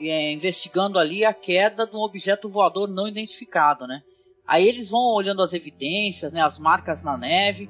é, 0.00 0.32
investigando 0.32 0.98
ali 0.98 1.22
a 1.22 1.34
queda 1.34 1.86
de 1.86 1.94
um 1.94 2.00
objeto 2.00 2.48
voador 2.48 2.88
não 2.88 3.06
identificado, 3.06 3.86
né. 3.86 4.02
Aí 4.46 4.66
eles 4.66 4.88
vão 4.88 5.12
olhando 5.12 5.42
as 5.42 5.52
evidências, 5.52 6.32
né, 6.32 6.40
as 6.40 6.58
marcas 6.58 7.02
na 7.02 7.18
neve 7.18 7.68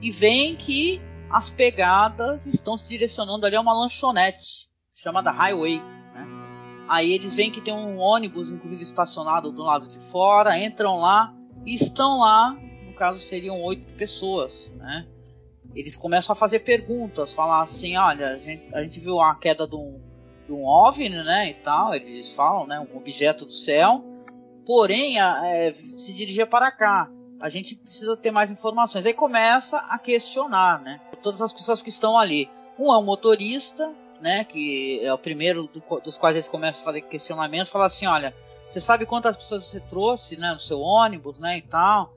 e 0.00 0.10
veem 0.10 0.56
que 0.56 1.00
as 1.30 1.48
pegadas 1.48 2.46
estão 2.46 2.76
se 2.76 2.88
direcionando 2.88 3.46
ali 3.46 3.54
a 3.54 3.60
uma 3.60 3.72
lanchonete 3.72 4.71
chamada 4.92 5.30
Highway. 5.30 5.78
Né? 5.78 6.26
Aí 6.88 7.12
eles 7.12 7.34
veem 7.34 7.50
que 7.50 7.60
tem 7.60 7.74
um 7.74 7.98
ônibus, 7.98 8.50
inclusive 8.50 8.82
estacionado 8.82 9.50
do 9.50 9.62
lado 9.62 9.88
de 9.88 9.98
fora, 9.98 10.58
entram 10.58 11.00
lá 11.00 11.34
e 11.64 11.74
estão 11.74 12.20
lá, 12.20 12.52
no 12.86 12.94
caso 12.94 13.18
seriam 13.18 13.60
oito 13.62 13.94
pessoas. 13.94 14.70
Né? 14.76 15.06
Eles 15.74 15.96
começam 15.96 16.34
a 16.34 16.36
fazer 16.36 16.60
perguntas, 16.60 17.32
falar 17.32 17.62
assim, 17.62 17.96
olha, 17.96 18.28
a 18.28 18.38
gente, 18.38 18.74
a 18.74 18.82
gente 18.82 19.00
viu 19.00 19.20
a 19.20 19.34
queda 19.34 19.66
de 19.66 19.74
um, 19.74 20.00
de 20.46 20.52
um 20.52 20.66
OVNI, 20.66 21.08
né, 21.22 21.50
e 21.50 21.54
tal, 21.54 21.94
eles 21.94 22.34
falam, 22.34 22.66
né, 22.66 22.78
um 22.78 22.96
objeto 22.96 23.46
do 23.46 23.52
céu, 23.52 24.04
porém 24.66 25.18
a, 25.18 25.46
é, 25.46 25.72
se 25.72 26.12
dirigia 26.12 26.46
para 26.46 26.70
cá. 26.70 27.08
A 27.40 27.48
gente 27.48 27.74
precisa 27.74 28.16
ter 28.16 28.30
mais 28.30 28.50
informações. 28.50 29.06
Aí 29.06 29.14
começa 29.14 29.78
a 29.78 29.98
questionar, 29.98 30.80
né, 30.82 31.00
todas 31.22 31.40
as 31.40 31.54
pessoas 31.54 31.80
que 31.80 31.88
estão 31.88 32.18
ali. 32.18 32.50
Um 32.78 32.92
é 32.92 32.96
o 32.96 33.02
motorista, 33.02 33.94
né, 34.22 34.44
que 34.44 35.00
é 35.04 35.12
o 35.12 35.18
primeiro 35.18 35.66
do, 35.66 35.82
dos 36.00 36.16
quais 36.16 36.36
eles 36.36 36.48
começam 36.48 36.80
a 36.80 36.84
fazer 36.84 37.00
questionamento, 37.02 37.66
fala 37.66 37.86
assim, 37.86 38.06
olha, 38.06 38.34
você 38.68 38.80
sabe 38.80 39.04
quantas 39.04 39.36
pessoas 39.36 39.66
você 39.66 39.80
trouxe, 39.80 40.38
né, 40.38 40.52
no 40.52 40.58
seu 40.58 40.80
ônibus, 40.80 41.38
né, 41.38 41.58
e 41.58 41.62
tal? 41.62 42.14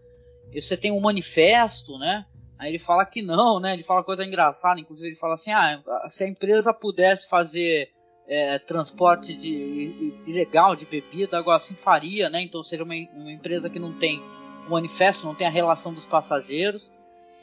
E 0.53 0.62
você 0.62 0.77
tem 0.77 0.91
um 0.91 1.01
manifesto, 1.01 1.97
né? 1.97 2.25
Aí 2.57 2.69
ele 2.69 2.79
fala 2.79 3.05
que 3.05 3.21
não, 3.21 3.59
né? 3.59 3.74
Ele 3.74 3.83
fala 3.83 4.03
coisa 4.03 4.24
engraçada, 4.24 4.79
inclusive 4.79 5.09
ele 5.09 5.15
fala 5.17 5.33
assim, 5.33 5.51
ah, 5.51 5.81
se 6.07 6.24
a 6.24 6.27
empresa 6.27 6.74
pudesse 6.74 7.27
fazer 7.27 7.89
é, 8.27 8.57
transporte 8.59 9.33
de, 9.33 10.12
de, 10.24 10.31
legal 10.31 10.75
de 10.75 10.85
bebida, 10.85 11.38
agora 11.38 11.57
assim 11.57 11.75
faria, 11.75 12.29
né? 12.29 12.41
Então 12.41 12.63
seja 12.63 12.83
uma, 12.83 12.95
uma 13.13 13.31
empresa 13.31 13.69
que 13.69 13.79
não 13.79 13.91
tem 13.91 14.21
o 14.67 14.71
manifesto, 14.71 15.25
não 15.25 15.35
tem 15.35 15.47
a 15.47 15.50
relação 15.50 15.93
dos 15.93 16.05
passageiros. 16.05 16.91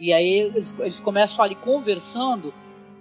E 0.01 0.13
aí 0.13 0.33
eles, 0.33 0.75
eles 0.79 0.99
começam 0.99 1.45
ali 1.45 1.55
conversando, 1.55 2.55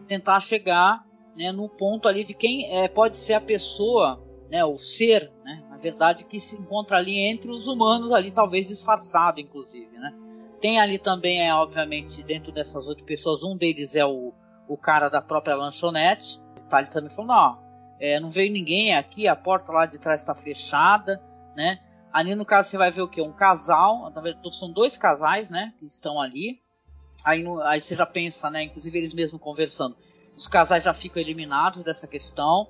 tentar 0.08 0.42
chegar 0.42 1.02
né, 1.36 1.52
no 1.52 1.70
ponto 1.70 2.08
ali 2.08 2.24
de 2.24 2.34
quem 2.34 2.76
é, 2.76 2.88
pode 2.88 3.18
ser 3.18 3.34
a 3.34 3.42
pessoa, 3.42 4.22
né, 4.52 4.64
o 4.66 4.78
ser, 4.78 5.32
né, 5.44 5.64
na 5.70 5.78
verdade, 5.78 6.26
que 6.26 6.40
se 6.40 6.56
encontra 6.56 6.98
ali 6.98 7.18
entre 7.18 7.50
os 7.50 7.68
humanos, 7.68 8.12
ali 8.12 8.32
talvez 8.32 8.68
disfarçado, 8.68 9.40
inclusive. 9.40 9.92
Né. 9.98 10.14
Tem 10.60 10.80
ali 10.80 10.98
também, 10.98 11.48
é, 11.48 11.54
obviamente, 11.54 12.22
dentro 12.24 12.52
dessas 12.52 12.88
oito 12.88 13.04
pessoas, 13.04 13.44
um 13.44 13.56
deles 13.56 13.96
é 13.96 14.06
o, 14.06 14.34
o 14.68 14.78
cara 14.78 15.10
da 15.10 15.22
própria 15.22 15.56
lanchonete. 15.56 16.42
Tá 16.70 16.78
ali 16.78 16.90
também 16.90 17.10
falando, 17.10 17.32
ó, 17.32 17.58
é, 18.00 18.20
não 18.20 18.30
veio 18.30 18.52
ninguém 18.52 18.96
aqui, 18.96 19.28
a 19.28 19.36
porta 19.36 19.72
lá 19.72 19.86
de 19.86 20.00
trás 20.00 20.22
está 20.22 20.34
fechada, 20.34 21.22
né? 21.56 21.80
Ali 22.14 22.36
no 22.36 22.46
caso 22.46 22.70
você 22.70 22.78
vai 22.78 22.92
ver 22.92 23.02
o 23.02 23.08
que? 23.08 23.22
Um 23.22 23.32
casal, 23.32 24.12
são 24.52 24.72
dois 24.72 24.98
casais, 24.98 25.50
né? 25.50 25.74
Que 25.78 25.86
estão 25.86 26.22
ali. 26.22 26.62
Aí, 27.24 27.44
aí 27.64 27.80
você 27.80 27.96
já 27.96 28.06
pensa, 28.06 28.50
né? 28.50 28.64
Inclusive 28.64 28.98
eles 28.98 29.14
mesmos 29.14 29.42
conversando 29.42 29.96
os 30.36 30.48
casais 30.48 30.84
já 30.84 30.94
ficam 30.94 31.22
eliminados 31.22 31.84
dessa 31.84 32.08
questão. 32.08 32.68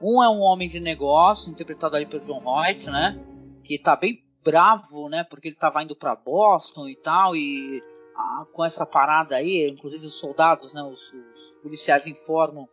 Um 0.00 0.22
é 0.22 0.28
um 0.28 0.40
homem 0.40 0.68
de 0.68 0.80
negócio, 0.80 1.50
interpretado 1.50 1.96
aí 1.96 2.06
pelo 2.06 2.24
John 2.24 2.42
Hoyt, 2.44 2.88
né? 2.90 3.18
Que 3.64 3.78
tá 3.78 3.96
bem 3.96 4.24
bravo, 4.44 5.08
né? 5.08 5.24
Porque 5.24 5.48
ele 5.48 5.56
tava 5.56 5.82
indo 5.82 5.96
para 5.96 6.14
Boston 6.14 6.88
e 6.88 6.96
tal, 6.96 7.34
e 7.34 7.82
ah, 8.16 8.46
com 8.52 8.64
essa 8.64 8.86
parada 8.86 9.36
aí, 9.36 9.68
inclusive 9.68 10.06
os 10.06 10.14
soldados, 10.14 10.72
né? 10.72 10.82
Os, 10.82 11.12
os, 11.12 11.54
policiais 11.62 12.06
informam 12.06 12.68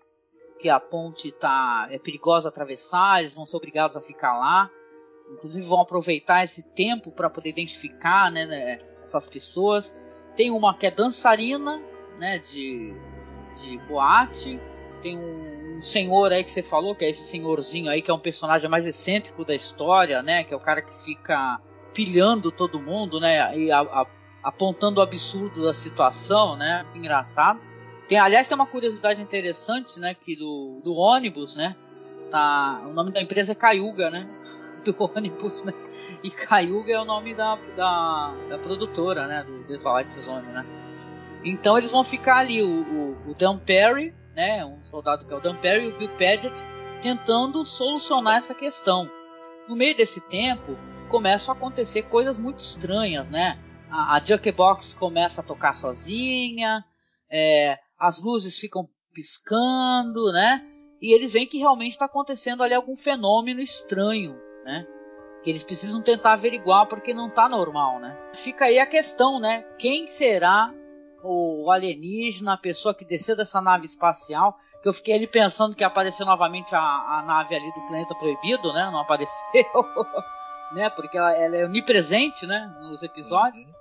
que 0.60 0.70
a 0.70 0.80
ponte 0.80 1.32
tá 1.32 1.88
é 1.90 2.00
perigosa 2.00 2.50
atravessar, 2.50 3.20
eles 3.20 3.34
vão 3.34 3.46
ser 3.46 3.58
obrigados 3.58 3.98
a 3.98 4.02
ficar 4.02 4.38
lá. 4.38 4.70
Inclusive 5.32 5.66
vão 5.66 5.82
aproveitar 5.82 6.44
esse 6.44 6.64
tempo 6.70 7.12
para 7.12 7.30
poder 7.30 7.50
identificar, 7.50 8.32
né, 8.32 8.46
né? 8.46 8.80
Essas 9.04 9.28
pessoas. 9.28 10.04
Tem 10.36 10.52
uma 10.52 10.78
que 10.78 10.86
é 10.86 10.92
dançarina, 10.92 11.82
né? 12.20 12.38
De 12.40 12.96
de 13.56 13.78
boate. 13.80 14.60
Tem 15.02 15.18
um, 15.18 15.78
um, 15.78 15.82
senhor 15.82 16.32
aí 16.32 16.44
que 16.44 16.52
você 16.52 16.64
falou, 16.64 16.96
que 16.96 17.06
é 17.06 17.10
esse 17.10 17.24
senhorzinho 17.24 17.90
aí, 17.90 18.02
que 18.02 18.12
é 18.12 18.14
um 18.14 18.20
personagem 18.20 18.70
mais 18.70 18.86
excêntrico 18.86 19.46
da 19.46 19.56
história, 19.56 20.22
né? 20.22 20.44
Que 20.44 20.54
é 20.54 20.58
o 20.58 20.60
cara 20.60 20.82
que 20.82 20.94
fica 20.94 21.60
pilhando 21.94 22.52
todo 22.52 22.80
mundo, 22.80 23.20
né? 23.20 23.58
E 23.58 23.72
a, 23.72 23.80
a, 23.82 24.06
apontando 24.44 25.00
o 25.00 25.04
absurdo 25.04 25.64
da 25.64 25.74
situação, 25.74 26.56
né? 26.56 26.86
Que 26.92 26.98
engraçado. 26.98 27.60
Tem, 28.08 28.20
aliás, 28.20 28.48
tem 28.48 28.56
uma 28.56 28.68
curiosidade 28.68 29.22
interessante, 29.22 30.00
né? 30.00 30.14
Que 30.14 30.36
do, 30.36 30.82
do 30.84 30.94
ônibus, 30.94 31.56
né? 31.56 31.76
Tá, 32.30 32.82
o 32.86 32.94
nome 32.94 33.12
da 33.12 33.22
empresa 33.22 33.54
é 33.54 33.56
Cayuga, 33.56 34.10
né? 34.10 34.28
Do 34.86 34.96
ônibus, 35.00 35.64
né? 35.64 35.74
E 36.24 36.30
Cayuga 36.30 36.94
é 36.94 37.00
o 37.00 37.06
nome 37.06 37.34
da, 37.34 37.56
da, 37.76 38.36
da 38.50 38.58
produtora, 38.60 39.26
né? 39.26 39.44
Do 39.44 39.64
The 39.64 39.78
Twilight 39.78 40.14
Zone, 40.14 40.46
né? 40.48 40.64
Então 41.46 41.78
eles 41.78 41.92
vão 41.92 42.04
ficar 42.04 42.38
ali, 42.38 42.62
o, 42.64 42.82
o, 42.82 43.30
o 43.30 43.36
Dan 43.36 43.60
Perry, 43.60 44.14
né, 44.36 44.66
um 44.66 44.82
soldado 44.82 45.26
que 45.26 45.34
é 45.34 45.38
o 45.38 45.40
Dan 45.40 45.56
Perry, 45.56 45.86
e 45.86 45.88
o 45.90 45.98
Bill 45.98 46.10
Paget, 46.18 46.66
tentando 47.02 47.64
solucionar 47.64 48.38
essa 48.38 48.56
questão. 48.56 49.10
No 49.70 49.76
meio 49.76 49.96
desse 49.96 50.22
tempo, 50.22 50.76
começam 51.08 51.54
a 51.54 51.58
acontecer 51.58 52.04
coisas 52.04 52.38
muito 52.40 52.60
estranhas, 52.60 53.30
né? 53.30 53.60
A, 53.92 54.16
a 54.16 54.20
Jukebox 54.20 54.96
começa 54.96 55.42
a 55.42 55.44
tocar 55.44 55.74
sozinha, 55.74 56.84
é, 57.30 57.78
as 57.98 58.22
luzes 58.22 58.58
ficam 58.58 58.90
piscando, 59.14 60.32
né? 60.32 60.66
E 61.00 61.14
eles 61.14 61.32
veem 61.32 61.46
que 61.46 61.60
realmente 61.60 61.92
está 61.92 62.06
acontecendo 62.06 62.64
ali 62.64 62.74
algum 62.74 62.96
fenômeno 62.96 63.62
estranho, 63.62 64.36
né? 64.66 64.88
que 65.46 65.52
eles 65.52 65.62
precisam 65.62 66.02
tentar 66.02 66.34
averiguar 66.34 66.88
porque 66.88 67.14
não 67.14 67.30
tá 67.30 67.48
normal, 67.48 68.00
né? 68.00 68.18
Fica 68.34 68.66
aí 68.66 68.80
a 68.80 68.86
questão, 68.86 69.40
né? 69.40 69.62
Quem 69.78 70.08
será 70.08 70.74
o 71.26 71.72
alienígena, 71.72 72.54
a 72.54 72.58
pessoa 72.58 72.94
que 72.94 73.04
desceu 73.04 73.36
dessa 73.36 73.60
nave 73.60 73.86
espacial, 73.86 74.58
que 74.82 74.88
eu 74.88 74.94
fiquei 74.94 75.16
ali 75.16 75.26
pensando 75.26 75.76
que 75.76 75.84
ia 75.84 75.88
aparecer 75.88 76.24
novamente 76.24 76.76
a, 76.76 76.80
a 76.80 77.24
nave 77.26 77.56
ali 77.56 77.72
do 77.74 77.88
planeta 77.88 78.14
proibido, 78.16 78.72
né? 78.72 78.90
Não 78.92 79.00
apareceu, 79.00 79.36
né? 80.74 80.90
Porque 80.92 81.18
ela, 81.18 81.36
ela, 81.36 81.56
é 81.56 81.66
onipresente, 81.66 82.46
né? 82.46 82.72
Nos 82.82 83.02
episódios. 83.02 83.64
Uhum. 83.64 83.74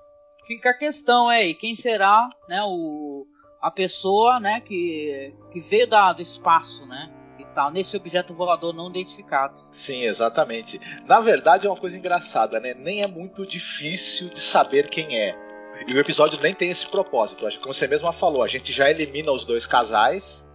Fica 0.47 0.71
a 0.71 0.75
questão 0.75 1.29
aí, 1.29 1.51
é, 1.51 1.55
quem 1.55 1.75
será, 1.75 2.29
né? 2.49 2.63
O, 2.65 3.27
a 3.61 3.71
pessoa, 3.71 4.41
né? 4.41 4.61
Que, 4.61 5.35
que 5.51 5.61
veio 5.61 5.87
da, 5.87 6.13
do 6.13 6.23
espaço, 6.23 6.87
né? 6.87 7.11
E 7.39 7.45
tal, 7.47 7.71
nesse 7.71 7.97
objeto 7.97 8.33
voador 8.33 8.73
não 8.73 8.89
identificado. 8.89 9.61
Sim, 9.71 10.05
exatamente. 10.05 10.81
Na 11.07 11.21
verdade 11.21 11.67
é 11.67 11.71
uma 11.71 11.77
coisa 11.77 11.99
engraçada, 11.99 12.59
né? 12.59 12.75
Nem 12.75 13.03
é 13.03 13.07
muito 13.07 13.45
difícil 13.45 14.29
de 14.29 14.41
saber 14.41 14.89
quem 14.89 15.19
é 15.19 15.44
e 15.87 15.95
o 15.95 15.99
episódio 15.99 16.39
nem 16.41 16.55
tem 16.55 16.71
esse 16.71 16.87
propósito. 16.87 17.47
Como 17.61 17.75
você 17.75 17.87
mesma 17.87 18.13
falou, 18.13 18.43
a 18.43 18.47
gente 18.47 18.73
já 18.73 18.91
elimina 18.91 19.33
os 19.33 19.45
dois 19.45 19.67
casais, 19.67 20.47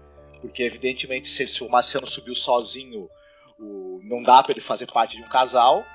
porque 0.41 0.63
evidentemente 0.63 1.27
se, 1.27 1.47
se 1.47 1.63
o 1.63 1.69
Marciano 1.69 2.07
subiu 2.07 2.35
sozinho, 2.35 3.09
o, 3.59 3.99
não 4.03 4.23
dá 4.23 4.41
para 4.41 4.53
ele 4.53 4.61
fazer 4.61 4.87
parte 4.87 5.17
de 5.17 5.23
um 5.23 5.27
casal. 5.27 5.85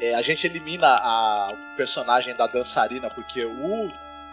É, 0.00 0.14
a 0.14 0.22
gente 0.22 0.46
elimina 0.46 0.86
a, 0.86 1.52
o 1.52 1.76
personagem 1.76 2.34
da 2.34 2.46
dançarina, 2.46 3.10
porque 3.10 3.44
o 3.44 3.90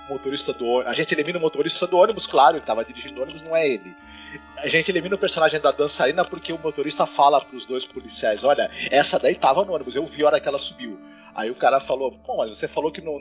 motorista 0.10 0.54
do 0.54 0.82
A 0.82 0.94
gente 0.94 1.14
elimina 1.14 1.38
o 1.38 1.42
motorista 1.42 1.86
do 1.86 1.98
ônibus, 1.98 2.26
claro, 2.26 2.56
ele 2.56 2.64
estava 2.64 2.86
dirigindo 2.86 3.20
o 3.20 3.24
ônibus, 3.24 3.42
não 3.42 3.56
é 3.56 3.68
ele. 3.68 3.96
A 4.58 4.68
gente 4.68 4.90
elimina 4.90 5.16
o 5.16 5.20
personagem 5.20 5.60
da 5.60 5.72
dançarina 5.72 6.24
porque 6.24 6.54
o 6.54 6.60
motorista 6.60 7.06
fala 7.06 7.42
para 7.42 7.56
os 7.56 7.66
dois 7.66 7.86
policiais: 7.86 8.44
Olha, 8.44 8.70
essa 8.90 9.20
daí 9.20 9.34
estava 9.34 9.66
no 9.66 9.74
ônibus, 9.74 9.96
eu 9.96 10.06
vi 10.06 10.24
a 10.24 10.28
hora 10.28 10.40
que 10.40 10.48
ela 10.48 10.60
subiu. 10.60 11.00
Aí 11.36 11.52
o 11.52 11.56
cara 11.56 11.80
falou: 11.80 12.12
Bom, 12.12 12.38
mas 12.38 12.50
você 12.50 12.68
falou 12.68 12.92
que 12.92 13.02
não 13.02 13.20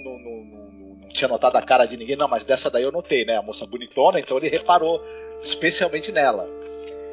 tinha 1.09 1.29
notado 1.29 1.57
a 1.57 1.63
cara 1.63 1.87
de 1.87 1.97
ninguém, 1.97 2.17
não, 2.17 2.29
mas 2.29 2.45
dessa 2.45 2.71
daí 2.71 2.83
eu 2.83 2.93
notei, 2.93 3.25
né? 3.25 3.37
A 3.37 3.43
moça 3.43 3.67
bonitona, 3.67 4.21
então 4.21 4.37
ele 4.37 4.49
reparou 4.49 5.03
especialmente 5.43 6.13
nela. 6.13 6.49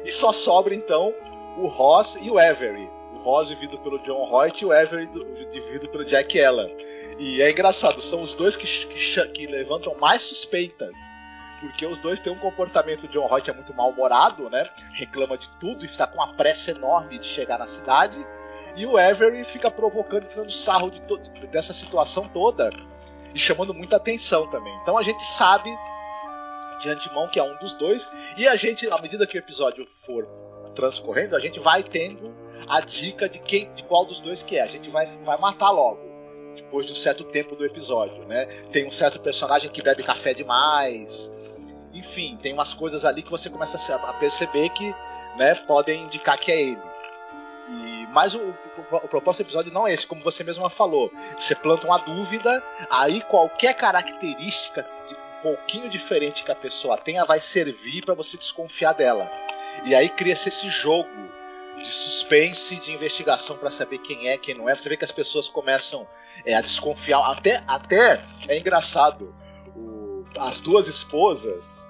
E 0.04 0.10
só 0.10 0.32
sobra 0.32 0.74
então 0.74 1.14
o 1.58 1.66
Ross 1.66 2.16
e 2.20 2.30
o 2.30 2.38
Avery. 2.38 2.88
O 3.14 3.18
Ross 3.18 3.48
vivido 3.48 3.78
pelo 3.78 3.98
John 4.00 4.30
Hoyt 4.30 4.62
e 4.62 4.66
o 4.66 4.72
Avery 4.72 5.08
vivido 5.50 5.88
pelo 5.88 6.04
Jack 6.04 6.42
Allen. 6.42 6.74
E 7.18 7.40
é 7.40 7.50
engraçado, 7.50 8.02
são 8.02 8.22
os 8.22 8.34
dois 8.34 8.56
que, 8.56 8.66
que, 8.66 9.28
que 9.28 9.46
levantam 9.46 9.94
mais 9.96 10.22
suspeitas 10.22 10.96
porque 11.60 11.86
os 11.86 11.98
dois 11.98 12.20
têm 12.20 12.32
um 12.32 12.38
comportamento. 12.38 13.08
John 13.08 13.26
Hoyt 13.30 13.48
é 13.48 13.52
muito 13.52 13.74
mal-humorado, 13.74 14.50
né? 14.50 14.68
Reclama 14.92 15.38
de 15.38 15.48
tudo 15.58 15.82
e 15.82 15.86
está 15.86 16.06
com 16.06 16.16
uma 16.16 16.34
pressa 16.34 16.72
enorme 16.72 17.18
de 17.18 17.26
chegar 17.26 17.58
na 17.58 17.66
cidade. 17.66 18.18
E 18.76 18.84
o 18.84 18.98
Avery 18.98 19.42
fica 19.44 19.70
provocando, 19.70 20.26
tirando 20.26 20.50
sarro 20.50 20.90
de 20.90 21.00
dessa 21.46 21.72
situação 21.72 22.28
toda 22.28 22.70
e 23.34 23.38
chamando 23.38 23.74
muita 23.74 23.96
atenção 23.96 24.46
também. 24.48 24.74
Então 24.82 24.96
a 24.96 25.02
gente 25.02 25.24
sabe 25.24 25.70
de 26.80 26.88
antemão 26.90 27.28
que 27.28 27.38
é 27.38 27.42
um 27.42 27.56
dos 27.58 27.74
dois 27.74 28.08
e 28.36 28.46
a 28.46 28.56
gente, 28.56 28.88
à 28.90 28.98
medida 29.00 29.26
que 29.26 29.36
o 29.36 29.40
episódio 29.40 29.86
for 29.86 30.26
transcorrendo, 30.74 31.36
a 31.36 31.40
gente 31.40 31.60
vai 31.60 31.82
tendo 31.82 32.34
a 32.68 32.80
dica 32.80 33.28
de 33.28 33.38
quem, 33.38 33.72
de 33.74 33.82
qual 33.84 34.04
dos 34.04 34.20
dois 34.20 34.42
que 34.42 34.56
é. 34.56 34.62
A 34.62 34.66
gente 34.66 34.90
vai, 34.90 35.06
vai 35.24 35.38
matar 35.38 35.70
logo 35.70 36.14
depois 36.54 36.86
de 36.86 36.92
um 36.92 36.96
certo 36.96 37.24
tempo 37.24 37.56
do 37.56 37.64
episódio, 37.64 38.24
né? 38.26 38.46
Tem 38.72 38.86
um 38.86 38.92
certo 38.92 39.20
personagem 39.20 39.70
que 39.70 39.82
bebe 39.82 40.02
café 40.02 40.32
demais. 40.32 41.30
Enfim, 41.92 42.38
tem 42.40 42.52
umas 42.52 42.72
coisas 42.72 43.04
ali 43.04 43.22
que 43.22 43.30
você 43.30 43.48
começa 43.50 43.76
a 43.94 44.12
perceber 44.14 44.68
que, 44.70 44.94
né, 45.36 45.54
podem 45.66 46.02
indicar 46.02 46.38
que 46.38 46.50
é 46.50 46.60
ele. 46.60 46.82
E, 47.68 47.93
mas 48.14 48.32
o, 48.32 48.38
o, 48.38 48.96
o 48.96 49.08
propósito 49.08 49.42
do 49.42 49.46
episódio 49.48 49.72
não 49.72 49.86
é 49.86 49.92
esse, 49.92 50.06
como 50.06 50.22
você 50.22 50.44
mesma 50.44 50.70
falou. 50.70 51.12
Você 51.36 51.54
planta 51.54 51.86
uma 51.86 51.98
dúvida, 51.98 52.62
aí 52.88 53.20
qualquer 53.22 53.74
característica 53.74 54.88
um 55.10 55.42
pouquinho 55.42 55.90
diferente 55.90 56.44
que 56.44 56.52
a 56.52 56.54
pessoa 56.54 56.96
tenha 56.96 57.24
vai 57.24 57.40
servir 57.40 58.04
para 58.04 58.14
você 58.14 58.36
desconfiar 58.36 58.92
dela. 58.92 59.30
E 59.84 59.94
aí 59.94 60.08
cria-se 60.08 60.48
esse 60.48 60.70
jogo 60.70 61.10
de 61.76 61.88
suspense, 61.88 62.76
de 62.76 62.92
investigação 62.92 63.56
para 63.56 63.70
saber 63.70 63.98
quem 63.98 64.28
é, 64.28 64.38
quem 64.38 64.54
não 64.54 64.68
é. 64.68 64.76
Você 64.76 64.88
vê 64.88 64.96
que 64.96 65.04
as 65.04 65.12
pessoas 65.12 65.48
começam 65.48 66.06
é, 66.46 66.54
a 66.54 66.60
desconfiar. 66.60 67.18
Até, 67.30 67.62
até 67.66 68.22
é 68.46 68.56
engraçado. 68.56 69.34
O, 69.74 70.24
as 70.38 70.60
duas 70.60 70.86
esposas, 70.86 71.86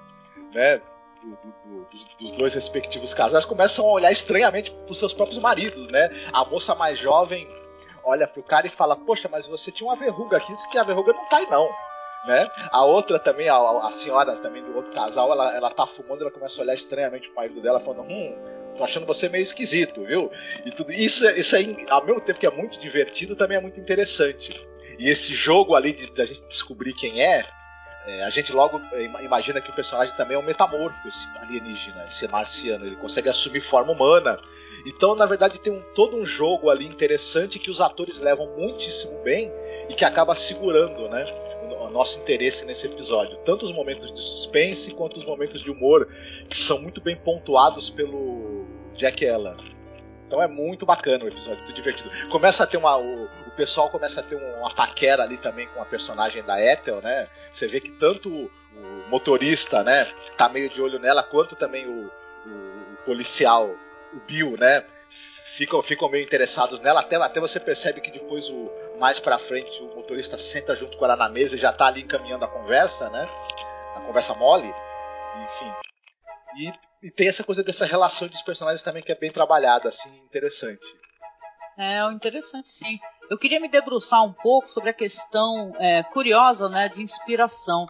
né? 0.53 0.81
Do, 1.29 1.69
do, 1.69 1.85
dos, 1.85 2.05
dos, 2.19 2.31
dois 2.33 2.53
respectivos 2.53 3.13
casais 3.13 3.45
começam 3.45 3.85
a 3.85 3.91
olhar 3.91 4.11
estranhamente 4.11 4.71
para 4.71 4.91
os 4.91 4.99
seus 4.99 5.13
próprios 5.13 5.39
maridos, 5.39 5.89
né? 5.89 6.09
A 6.31 6.45
moça 6.45 6.75
mais 6.75 6.99
jovem 6.99 7.47
olha 8.03 8.27
pro 8.27 8.43
cara 8.43 8.67
e 8.67 8.69
fala: 8.69 8.95
Poxa, 8.95 9.27
mas 9.29 9.47
você 9.47 9.71
tinha 9.71 9.87
uma 9.87 9.95
verruga 9.95 10.37
aqui, 10.37 10.53
que 10.71 10.77
a 10.77 10.83
verruga 10.83 11.13
não 11.13 11.27
cai, 11.27 11.45
não. 11.47 11.67
Né? 12.27 12.49
A 12.71 12.83
outra 12.83 13.19
também, 13.19 13.49
a, 13.49 13.55
a, 13.55 13.91
senhora 13.91 14.35
também 14.37 14.63
do 14.63 14.75
outro 14.75 14.91
casal, 14.91 15.31
ela, 15.31 15.55
ela 15.55 15.69
tá 15.69 15.85
fumando, 15.85 16.21
ela 16.21 16.31
começa 16.31 16.59
a 16.59 16.63
olhar 16.63 16.73
estranhamente 16.73 17.27
pro 17.27 17.37
marido 17.37 17.61
dela, 17.61 17.79
falando: 17.79 18.09
Hum, 18.09 18.37
tô 18.75 18.83
achando 18.83 19.05
você 19.05 19.29
meio 19.29 19.43
esquisito, 19.43 20.03
viu? 20.03 20.31
E 20.65 20.71
tudo 20.71 20.91
isso, 20.91 21.27
isso 21.31 21.55
aí, 21.55 21.85
ao 21.89 22.03
mesmo 22.05 22.21
tempo 22.21 22.39
que 22.39 22.47
é 22.47 22.51
muito 22.51 22.79
divertido, 22.79 23.35
também 23.35 23.57
é 23.57 23.61
muito 23.61 23.79
interessante. 23.79 24.65
E 24.99 25.09
esse 25.09 25.33
jogo 25.33 25.75
ali 25.75 25.93
de, 25.93 26.09
de 26.09 26.21
a 26.21 26.25
gente 26.25 26.45
descobrir 26.47 26.93
quem 26.93 27.21
é, 27.21 27.45
é, 28.07 28.23
a 28.23 28.29
gente 28.29 28.53
logo 28.53 28.81
é, 28.91 29.03
imagina 29.23 29.59
que 29.59 29.69
o 29.69 29.73
personagem 29.73 30.15
também 30.15 30.35
é 30.35 30.39
um 30.39 30.43
metamorfo, 30.43 31.07
esse 31.07 31.27
alienígena, 31.37 32.05
esse 32.07 32.27
marciano. 32.27 32.85
Ele 32.85 32.95
consegue 32.95 33.29
assumir 33.29 33.61
forma 33.61 33.91
humana. 33.91 34.39
Então, 34.85 35.15
na 35.15 35.25
verdade, 35.25 35.59
tem 35.59 35.73
um, 35.73 35.81
todo 35.93 36.15
um 36.15 36.25
jogo 36.25 36.69
ali 36.69 36.85
interessante 36.85 37.57
que 37.57 37.71
os 37.71 37.81
atores 37.81 38.19
levam 38.19 38.47
muitíssimo 38.57 39.19
bem 39.23 39.51
e 39.89 39.93
que 39.95 40.05
acaba 40.05 40.35
segurando 40.35 41.09
né, 41.09 41.25
o, 41.81 41.89
nosso 41.89 42.19
interesse 42.19 42.63
nesse 42.65 42.85
episódio. 42.85 43.37
Tanto 43.37 43.65
os 43.65 43.71
momentos 43.71 44.13
de 44.13 44.21
suspense 44.21 44.93
quanto 44.93 45.17
os 45.17 45.25
momentos 45.25 45.61
de 45.61 45.71
humor, 45.71 46.07
que 46.47 46.57
são 46.57 46.79
muito 46.79 47.01
bem 47.01 47.15
pontuados 47.15 47.89
pelo 47.89 48.67
Jack 48.95 49.27
Allen. 49.27 49.74
Então 50.35 50.43
é 50.43 50.49
muito 50.49 50.85
bacana 50.85 51.23
o 51.23 51.29
episódio, 51.29 51.59
muito 51.59 51.71
divertido. 51.71 52.11
Começa 52.27 52.65
a 52.65 52.67
ter 52.67 52.75
uma. 52.75 52.97
O, 52.97 53.23
o 53.23 53.51
pessoal 53.55 53.89
começa 53.89 54.19
a 54.19 54.23
ter 54.23 54.35
uma 54.35 54.69
paquera 54.75 55.23
ali 55.23 55.37
também 55.37 55.65
com 55.69 55.81
a 55.81 55.85
personagem 55.85 56.43
da 56.43 56.61
Ethel, 56.61 57.01
né? 57.01 57.29
Você 57.53 57.67
vê 57.67 57.79
que 57.79 57.89
tanto 57.93 58.29
o, 58.29 58.51
o 58.75 59.09
motorista, 59.09 59.81
né, 59.81 60.11
tá 60.37 60.49
meio 60.49 60.69
de 60.69 60.81
olho 60.81 60.99
nela, 60.99 61.23
quanto 61.23 61.55
também 61.55 61.87
o, 61.87 62.11
o 62.45 62.97
policial, 63.05 63.69
o 64.13 64.19
Bill, 64.27 64.57
né? 64.59 64.83
Ficam, 65.55 65.81
ficam 65.81 66.09
meio 66.09 66.25
interessados 66.25 66.81
nela, 66.81 66.99
até, 66.99 67.15
até 67.15 67.39
você 67.39 67.57
percebe 67.57 68.01
que 68.01 68.11
depois, 68.11 68.49
o 68.49 68.69
mais 68.99 69.21
pra 69.21 69.39
frente, 69.39 69.81
o 69.83 69.95
motorista 69.95 70.37
senta 70.37 70.75
junto 70.75 70.97
com 70.97 71.05
ela 71.05 71.15
na 71.15 71.29
mesa 71.29 71.55
e 71.55 71.57
já 71.57 71.71
tá 71.71 71.85
ali 71.85 72.01
encaminhando 72.01 72.43
a 72.43 72.49
conversa, 72.49 73.09
né? 73.09 73.25
A 73.95 74.01
conversa 74.01 74.33
mole. 74.33 74.67
Enfim, 75.45 75.73
e, 76.57 76.73
e 77.05 77.11
tem 77.11 77.27
essa 77.27 77.43
coisa 77.43 77.63
dessa 77.63 77.85
relação 77.85 78.27
dos 78.27 78.41
personagens 78.41 78.81
também 78.81 79.03
que 79.03 79.11
é 79.11 79.15
bem 79.15 79.31
trabalhada, 79.31 79.89
assim, 79.89 80.09
interessante. 80.23 80.83
É, 81.77 82.01
interessante 82.11 82.67
sim. 82.67 82.97
Eu 83.29 83.37
queria 83.37 83.59
me 83.59 83.67
debruçar 83.67 84.23
um 84.23 84.33
pouco 84.33 84.67
sobre 84.67 84.89
a 84.89 84.93
questão 84.93 85.71
é, 85.77 86.01
curiosa, 86.01 86.67
né, 86.67 86.89
de 86.89 87.03
inspiração. 87.03 87.85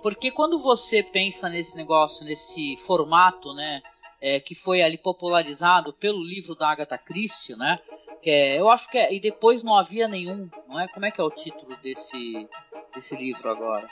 Porque 0.00 0.30
quando 0.30 0.58
você 0.58 1.02
pensa 1.02 1.50
nesse 1.50 1.76
negócio, 1.76 2.24
nesse 2.24 2.78
formato, 2.78 3.52
né, 3.52 3.82
é, 4.22 4.40
que 4.40 4.54
foi 4.54 4.80
ali 4.80 4.96
popularizado 4.96 5.92
pelo 5.92 6.24
livro 6.24 6.54
da 6.54 6.70
Agatha 6.70 6.96
Christie, 6.96 7.56
né, 7.56 7.78
que 8.22 8.30
é, 8.30 8.58
eu 8.58 8.70
acho 8.70 8.88
que 8.90 8.96
é, 8.96 9.12
e 9.12 9.20
depois 9.20 9.62
não 9.62 9.76
havia 9.76 10.08
nenhum, 10.08 10.48
não 10.66 10.80
é? 10.80 10.88
Como 10.88 11.04
é 11.04 11.10
que 11.10 11.20
é 11.20 11.24
o 11.24 11.30
título 11.30 11.76
desse 11.82 12.48
desse 12.94 13.14
livro 13.14 13.50
agora? 13.50 13.86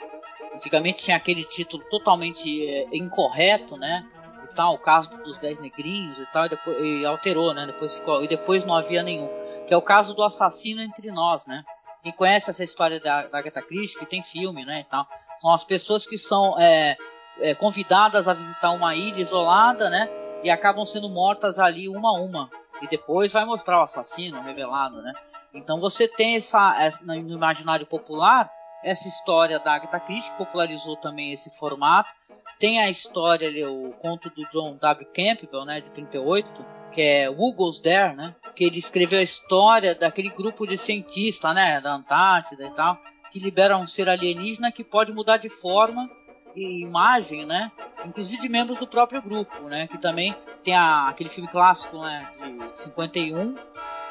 Antigamente 0.55 1.03
tinha 1.03 1.15
aquele 1.15 1.43
título 1.43 1.83
totalmente 1.91 2.67
é, 2.67 2.87
incorreto, 2.91 3.77
né? 3.77 4.03
E 4.45 4.55
tal, 4.55 4.75
o 4.75 4.77
caso 4.77 5.09
dos 5.17 5.37
dez 5.37 5.59
negrinhos 5.59 6.19
e 6.19 6.25
tal, 6.31 6.45
e, 6.45 6.49
depois, 6.49 6.77
e 6.79 7.05
alterou, 7.05 7.53
né? 7.53 7.65
Depois 7.65 7.95
ficou, 7.95 8.23
e 8.23 8.27
depois 8.27 8.63
não 8.63 8.75
havia 8.75 9.03
nenhum, 9.03 9.29
que 9.67 9.73
é 9.73 9.77
o 9.77 9.81
caso 9.81 10.13
do 10.13 10.23
assassino 10.23 10.81
entre 10.81 11.11
nós, 11.11 11.45
né? 11.45 11.63
Quem 12.01 12.11
conhece 12.11 12.49
essa 12.49 12.63
história 12.63 12.99
da, 12.99 13.27
da 13.27 13.39
Agatha 13.39 13.61
Christie, 13.61 13.99
que 13.99 14.05
tem 14.05 14.21
filme, 14.23 14.63
né? 14.63 14.81
E 14.81 14.83
tal, 14.83 15.07
são 15.41 15.51
as 15.51 15.63
pessoas 15.63 16.05
que 16.05 16.17
são 16.17 16.59
é, 16.59 16.95
é, 17.39 17.55
convidadas 17.55 18.27
a 18.27 18.33
visitar 18.33 18.71
uma 18.71 18.95
ilha 18.95 19.21
isolada, 19.21 19.89
né? 19.89 20.07
E 20.43 20.49
acabam 20.49 20.85
sendo 20.85 21.09
mortas 21.09 21.57
ali 21.59 21.89
uma 21.89 22.09
a 22.09 22.13
uma 22.13 22.49
e 22.81 22.87
depois 22.87 23.31
vai 23.31 23.45
mostrar 23.45 23.79
o 23.79 23.83
assassino 23.83 24.41
revelado, 24.41 25.01
né? 25.01 25.13
Então 25.53 25.79
você 25.79 26.07
tem 26.07 26.35
essa, 26.35 26.75
essa 26.79 27.03
no 27.03 27.15
imaginário 27.15 27.85
popular 27.85 28.51
essa 28.85 29.07
história 29.07 29.59
da 29.59 29.73
Agatha 29.73 29.99
Christie 29.99 30.31
que 30.31 30.37
popularizou 30.37 30.95
também 30.95 31.31
esse 31.31 31.49
formato. 31.57 32.13
Tem 32.59 32.79
a 32.79 32.89
história 32.89 33.47
ali, 33.47 33.65
o 33.65 33.93
conto 33.93 34.29
do 34.29 34.47
John 34.49 34.77
W. 34.77 35.07
Campbell, 35.13 35.65
né, 35.65 35.79
de 35.79 35.91
38, 35.91 36.65
que 36.91 37.01
é 37.01 37.29
Who 37.29 37.53
Goes 37.53 37.79
There, 37.79 38.15
né? 38.15 38.35
Que 38.55 38.63
ele 38.63 38.79
escreveu 38.79 39.19
a 39.19 39.23
história 39.23 39.93
daquele 39.93 40.29
grupo 40.29 40.65
de 40.65 40.77
cientistas, 40.77 41.53
né, 41.53 41.81
da 41.81 41.93
Antártida 41.93 42.65
e 42.65 42.71
tal, 42.71 42.97
que 43.31 43.39
libera 43.39 43.77
um 43.77 43.85
ser 43.85 44.07
alienígena 44.07 44.71
que 44.71 44.83
pode 44.83 45.11
mudar 45.11 45.37
de 45.37 45.49
forma 45.49 46.09
e 46.55 46.81
imagem, 46.81 47.45
né? 47.45 47.71
Inclusive 48.05 48.41
de 48.41 48.49
membros 48.49 48.77
do 48.77 48.87
próprio 48.87 49.21
grupo, 49.21 49.63
né? 49.63 49.87
Que 49.87 49.97
também 49.97 50.33
tem 50.63 50.73
a, 50.73 51.09
aquele 51.09 51.29
filme 51.29 51.49
clássico 51.49 51.97
né, 51.99 52.29
de 52.31 52.77
51, 52.77 53.53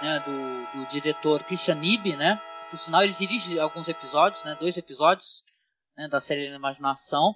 né, 0.02 0.22
do, 0.24 0.78
do 0.78 0.86
diretor 0.88 1.42
Christian 1.44 1.76
Nib, 1.76 2.14
né? 2.16 2.40
Por 2.70 2.78
sinal, 2.78 3.02
ele 3.02 3.12
dirige 3.12 3.58
alguns 3.58 3.88
episódios, 3.88 4.44
né? 4.44 4.56
Dois 4.60 4.76
episódios 4.76 5.42
né, 5.96 6.06
da 6.08 6.20
série 6.20 6.54
Imaginação. 6.54 7.34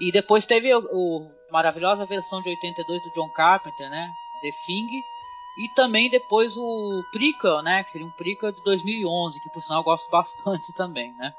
E 0.00 0.10
depois 0.10 0.44
teve 0.46 0.72
a 0.72 0.80
maravilhosa 1.50 2.04
versão 2.04 2.42
de 2.42 2.48
82 2.50 3.02
do 3.02 3.10
John 3.12 3.28
Carpenter, 3.30 3.88
né? 3.90 4.10
The 4.42 4.50
Thing. 4.66 4.88
E 5.56 5.68
também 5.76 6.10
depois 6.10 6.56
o 6.56 7.02
prequel, 7.12 7.62
né? 7.62 7.82
Que 7.84 7.90
seria 7.90 8.06
um 8.06 8.10
prequel 8.10 8.50
de 8.50 8.62
2011, 8.64 9.40
que 9.40 9.50
por 9.50 9.62
sinal 9.62 9.80
eu 9.80 9.84
gosto 9.84 10.10
bastante 10.10 10.74
também, 10.74 11.12
né? 11.14 11.32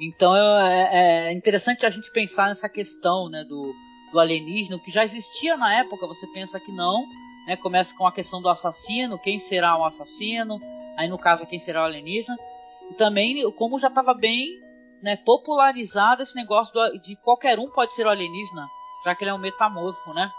Então 0.00 0.34
é, 0.36 1.28
é 1.28 1.32
interessante 1.32 1.86
a 1.86 1.90
gente 1.90 2.10
pensar 2.12 2.48
nessa 2.48 2.68
questão, 2.68 3.28
né? 3.28 3.44
Do, 3.44 3.72
do 4.12 4.18
alienígena, 4.18 4.76
o 4.76 4.80
que 4.80 4.90
já 4.90 5.04
existia 5.04 5.56
na 5.56 5.72
época, 5.76 6.06
você 6.06 6.26
pensa 6.26 6.58
que 6.58 6.72
não, 6.72 7.06
né? 7.46 7.56
Começa 7.56 7.94
com 7.94 8.06
a 8.06 8.12
questão 8.12 8.42
do 8.42 8.48
assassino, 8.48 9.18
quem 9.20 9.38
será 9.38 9.76
o 9.76 9.84
assassino, 9.84 10.60
aí 10.96 11.08
no 11.08 11.18
caso 11.18 11.46
quem 11.46 11.60
será 11.60 11.82
o 11.82 11.84
alienígena. 11.84 12.36
E 12.90 12.94
também 12.94 13.48
como 13.52 13.78
já 13.78 13.86
estava 13.86 14.12
bem 14.12 14.63
né, 15.04 15.16
popularizado 15.16 16.22
esse 16.22 16.34
negócio 16.34 16.72
do, 16.72 16.98
de 16.98 17.14
qualquer 17.16 17.58
um 17.58 17.70
pode 17.70 17.92
ser 17.92 18.06
o 18.06 18.08
alienígena, 18.08 18.66
já 19.04 19.14
que 19.14 19.22
ele 19.22 19.30
é 19.30 19.34
um 19.34 19.38
metamorfo, 19.38 20.14
né? 20.14 20.32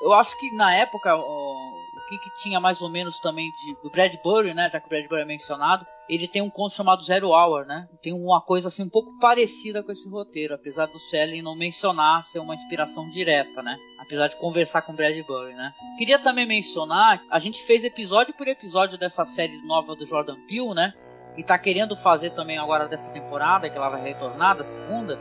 Eu 0.00 0.12
acho 0.12 0.38
que 0.38 0.54
na 0.54 0.72
época 0.72 1.16
o, 1.16 1.20
o 1.20 2.06
que, 2.08 2.16
que, 2.18 2.34
tinha 2.40 2.60
mais 2.60 2.80
ou 2.80 2.88
menos 2.88 3.18
também 3.18 3.50
de, 3.50 3.74
do 3.82 3.90
Bradbury, 3.90 4.54
né? 4.54 4.70
Já 4.70 4.78
que 4.78 4.86
o 4.86 4.88
Bradbury 4.88 5.22
é 5.22 5.24
mencionado, 5.24 5.84
ele 6.08 6.28
tem 6.28 6.40
um 6.40 6.48
conto 6.48 6.72
chamado 6.72 7.02
Zero 7.02 7.30
Hour, 7.30 7.66
né? 7.66 7.88
Tem 8.00 8.12
uma 8.12 8.40
coisa 8.40 8.68
assim 8.68 8.84
um 8.84 8.88
pouco 8.88 9.18
parecida 9.18 9.82
com 9.82 9.90
esse 9.90 10.08
roteiro, 10.08 10.54
apesar 10.54 10.86
do 10.86 11.00
Shelley 11.00 11.42
não 11.42 11.56
mencionar 11.56 12.22
ser 12.22 12.38
uma 12.38 12.54
inspiração 12.54 13.08
direta, 13.08 13.60
né? 13.60 13.76
Apesar 13.98 14.28
de 14.28 14.36
conversar 14.36 14.82
com 14.82 14.92
o 14.92 14.96
Bradbury, 14.96 15.54
né? 15.54 15.74
Queria 15.98 16.20
também 16.20 16.46
mencionar, 16.46 17.20
a 17.28 17.40
gente 17.40 17.60
fez 17.64 17.82
episódio 17.82 18.34
por 18.34 18.46
episódio 18.46 18.96
dessa 18.96 19.24
série 19.24 19.60
nova 19.62 19.96
do 19.96 20.06
Jordan 20.06 20.36
Peele, 20.46 20.74
né? 20.74 20.94
E 21.36 21.42
tá 21.42 21.58
querendo 21.58 21.96
fazer 21.96 22.30
também 22.30 22.58
agora 22.58 22.86
dessa 22.86 23.10
temporada, 23.10 23.68
que 23.68 23.76
ela 23.76 23.88
vai 23.88 24.02
retornar 24.02 24.56
da 24.56 24.64
segunda. 24.64 25.18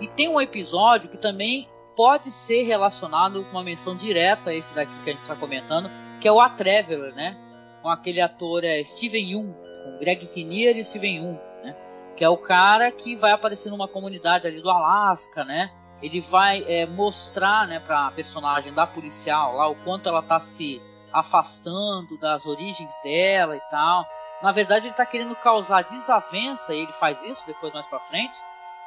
E 0.00 0.06
tem 0.06 0.28
um 0.28 0.40
episódio 0.40 1.08
que 1.08 1.16
também 1.16 1.68
pode 1.96 2.30
ser 2.30 2.62
relacionado 2.62 3.44
com 3.44 3.52
uma 3.52 3.62
menção 3.62 3.96
direta 3.96 4.50
a 4.50 4.54
esse 4.54 4.74
daqui 4.74 4.98
que 5.00 5.10
a 5.10 5.12
gente 5.12 5.22
está 5.22 5.36
comentando, 5.36 5.90
que 6.20 6.26
é 6.26 6.32
o 6.32 6.40
A 6.40 6.48
Traveler, 6.48 7.14
né? 7.14 7.36
Com 7.82 7.88
aquele 7.88 8.20
ator 8.20 8.64
é, 8.64 8.82
Steven 8.82 9.30
Yeun, 9.30 9.52
com 9.84 9.98
Greg 9.98 10.26
Kinnear 10.26 10.76
e 10.76 10.84
Steven 10.84 11.16
Yeun, 11.16 11.38
né? 11.62 11.76
Que 12.16 12.24
é 12.24 12.28
o 12.28 12.38
cara 12.38 12.90
que 12.90 13.14
vai 13.14 13.32
aparecer 13.32 13.70
numa 13.70 13.88
comunidade 13.88 14.46
ali 14.46 14.60
do 14.60 14.70
Alasca, 14.70 15.44
né? 15.44 15.70
Ele 16.02 16.20
vai 16.20 16.64
é, 16.66 16.84
mostrar, 16.84 17.68
né, 17.68 17.78
para 17.78 18.08
a 18.08 18.10
personagem 18.10 18.72
da 18.72 18.84
policial 18.84 19.54
lá 19.54 19.68
o 19.68 19.76
quanto 19.76 20.08
ela 20.08 20.20
tá 20.20 20.40
se 20.40 20.82
afastando 21.12 22.18
das 22.18 22.46
origens 22.46 22.98
dela 23.04 23.56
e 23.56 23.60
tal. 23.70 24.04
Na 24.42 24.50
verdade, 24.50 24.86
ele 24.86 24.92
está 24.92 25.06
querendo 25.06 25.36
causar 25.36 25.82
desavença, 25.82 26.74
e 26.74 26.80
ele 26.80 26.92
faz 26.92 27.22
isso 27.24 27.46
depois 27.46 27.72
mais 27.72 27.86
para 27.86 28.00
frente, 28.00 28.38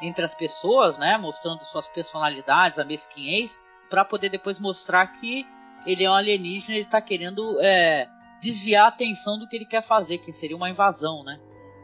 entre 0.01 0.25
as 0.25 0.35
pessoas, 0.35 0.97
né, 0.97 1.17
mostrando 1.17 1.63
suas 1.63 1.87
personalidades, 1.87 2.77
a 2.77 2.83
mesquinhez, 2.83 3.61
para 3.89 4.03
poder 4.03 4.29
depois 4.29 4.59
mostrar 4.59 5.07
que 5.07 5.47
ele 5.85 6.03
é 6.03 6.09
um 6.09 6.13
alienígena, 6.13 6.75
ele 6.75 6.85
está 6.85 6.99
querendo 6.99 7.57
é, 7.61 8.07
desviar 8.41 8.85
a 8.85 8.87
atenção 8.89 9.39
do 9.39 9.47
que 9.47 9.55
ele 9.55 9.65
quer 9.65 9.81
fazer, 9.81 10.17
que 10.17 10.33
seria 10.33 10.57
uma 10.57 10.69
invasão, 10.69 11.23
né? 11.23 11.39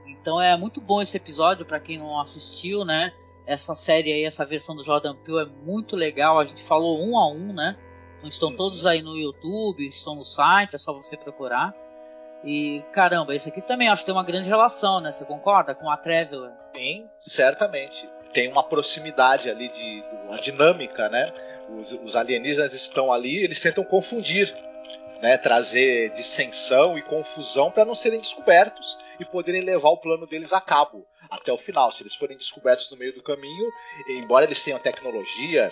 Então 0.05 0.41
é 0.41 0.55
muito 0.57 0.81
bom 0.81 1.01
esse 1.01 1.15
episódio 1.15 1.65
para 1.65 1.79
quem 1.79 1.97
não 1.97 2.19
assistiu, 2.19 2.83
né? 2.83 3.13
Essa 3.45 3.75
série 3.75 4.11
aí, 4.11 4.23
essa 4.23 4.45
versão 4.45 4.75
do 4.75 4.83
Jordan 4.83 5.15
Peele 5.15 5.41
é 5.41 5.65
muito 5.65 5.95
legal. 5.95 6.39
A 6.39 6.45
gente 6.45 6.63
falou 6.63 7.03
um 7.03 7.17
a 7.17 7.27
um, 7.27 7.53
né? 7.53 7.77
Então 8.17 8.29
estão 8.29 8.55
todos 8.55 8.85
aí 8.85 9.01
no 9.01 9.17
YouTube, 9.17 9.85
estão 9.85 10.15
no 10.15 10.23
site, 10.23 10.75
é 10.75 10.79
só 10.79 10.93
você 10.93 11.17
procurar. 11.17 11.73
E 12.43 12.83
caramba, 12.91 13.35
esse 13.35 13.49
aqui 13.49 13.61
também 13.61 13.87
acho 13.87 14.01
que 14.01 14.07
tem 14.07 14.15
uma 14.15 14.23
grande 14.23 14.49
relação, 14.49 14.99
né? 14.99 15.11
Você 15.11 15.25
concorda 15.25 15.75
com 15.75 15.89
a 15.89 15.97
Traveler? 15.97 16.51
Sim, 16.75 17.09
certamente. 17.19 18.09
Tem 18.33 18.47
uma 18.49 18.63
proximidade 18.63 19.49
ali 19.49 19.67
de, 19.67 20.01
de 20.01 20.15
uma 20.27 20.39
dinâmica, 20.39 21.09
né? 21.09 21.31
Os, 21.69 21.91
os, 21.93 22.15
alienígenas 22.15 22.73
estão 22.73 23.11
ali, 23.11 23.43
eles 23.43 23.59
tentam 23.59 23.83
confundir, 23.83 24.55
né? 25.21 25.37
Trazer 25.37 26.11
dissensão 26.13 26.97
e 26.97 27.01
confusão 27.01 27.69
para 27.69 27.85
não 27.85 27.93
serem 27.93 28.19
descobertos 28.19 28.97
e 29.19 29.25
poderem 29.25 29.61
levar 29.61 29.89
o 29.89 29.97
plano 29.97 30.25
deles 30.25 30.51
a 30.51 30.59
cabo 30.59 31.05
até 31.29 31.51
o 31.53 31.57
final. 31.57 31.91
Se 31.91 32.01
eles 32.01 32.15
forem 32.15 32.37
descobertos 32.37 32.89
no 32.89 32.97
meio 32.97 33.13
do 33.13 33.21
caminho, 33.21 33.71
embora 34.09 34.45
eles 34.45 34.63
tenham 34.63 34.79
tecnologia, 34.79 35.71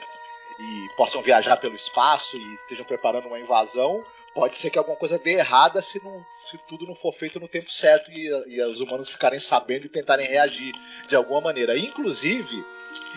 e 0.60 0.90
possam 0.98 1.22
viajar 1.22 1.56
pelo 1.58 1.76
espaço 1.76 2.36
e 2.36 2.54
estejam 2.54 2.86
preparando 2.86 3.28
uma 3.28 3.40
invasão, 3.40 4.04
pode 4.36 4.58
ser 4.58 4.70
que 4.70 4.78
alguma 4.78 4.98
coisa 4.98 5.18
dê 5.18 5.36
errada 5.36 5.82
se, 5.82 6.04
não, 6.04 6.24
se 6.50 6.58
tudo 6.68 6.86
não 6.86 6.94
for 6.94 7.14
feito 7.14 7.40
no 7.40 7.48
tempo 7.48 7.72
certo 7.72 8.12
e, 8.12 8.28
e 8.48 8.62
os 8.64 8.82
humanos 8.82 9.08
ficarem 9.08 9.40
sabendo 9.40 9.86
e 9.86 9.90
tentarem 9.90 10.28
reagir 10.28 10.74
de 11.08 11.16
alguma 11.16 11.40
maneira. 11.40 11.78
Inclusive, 11.78 12.66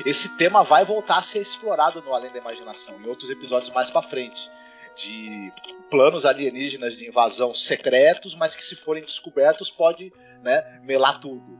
esse 0.06 0.36
tema 0.36 0.62
vai 0.62 0.84
voltar 0.84 1.18
a 1.18 1.22
ser 1.22 1.40
explorado 1.40 2.00
no 2.00 2.14
Além 2.14 2.30
da 2.30 2.38
Imaginação, 2.38 3.00
em 3.00 3.08
outros 3.08 3.28
episódios 3.28 3.74
mais 3.74 3.90
para 3.90 4.02
frente. 4.02 4.48
De 4.94 5.52
planos 5.90 6.24
alienígenas 6.24 6.96
de 6.96 7.08
invasão 7.08 7.52
secretos, 7.54 8.34
mas 8.36 8.54
que 8.54 8.62
se 8.62 8.76
forem 8.76 9.02
descobertos 9.02 9.70
pode 9.70 10.12
né, 10.42 10.80
melar 10.84 11.18
tudo. 11.18 11.58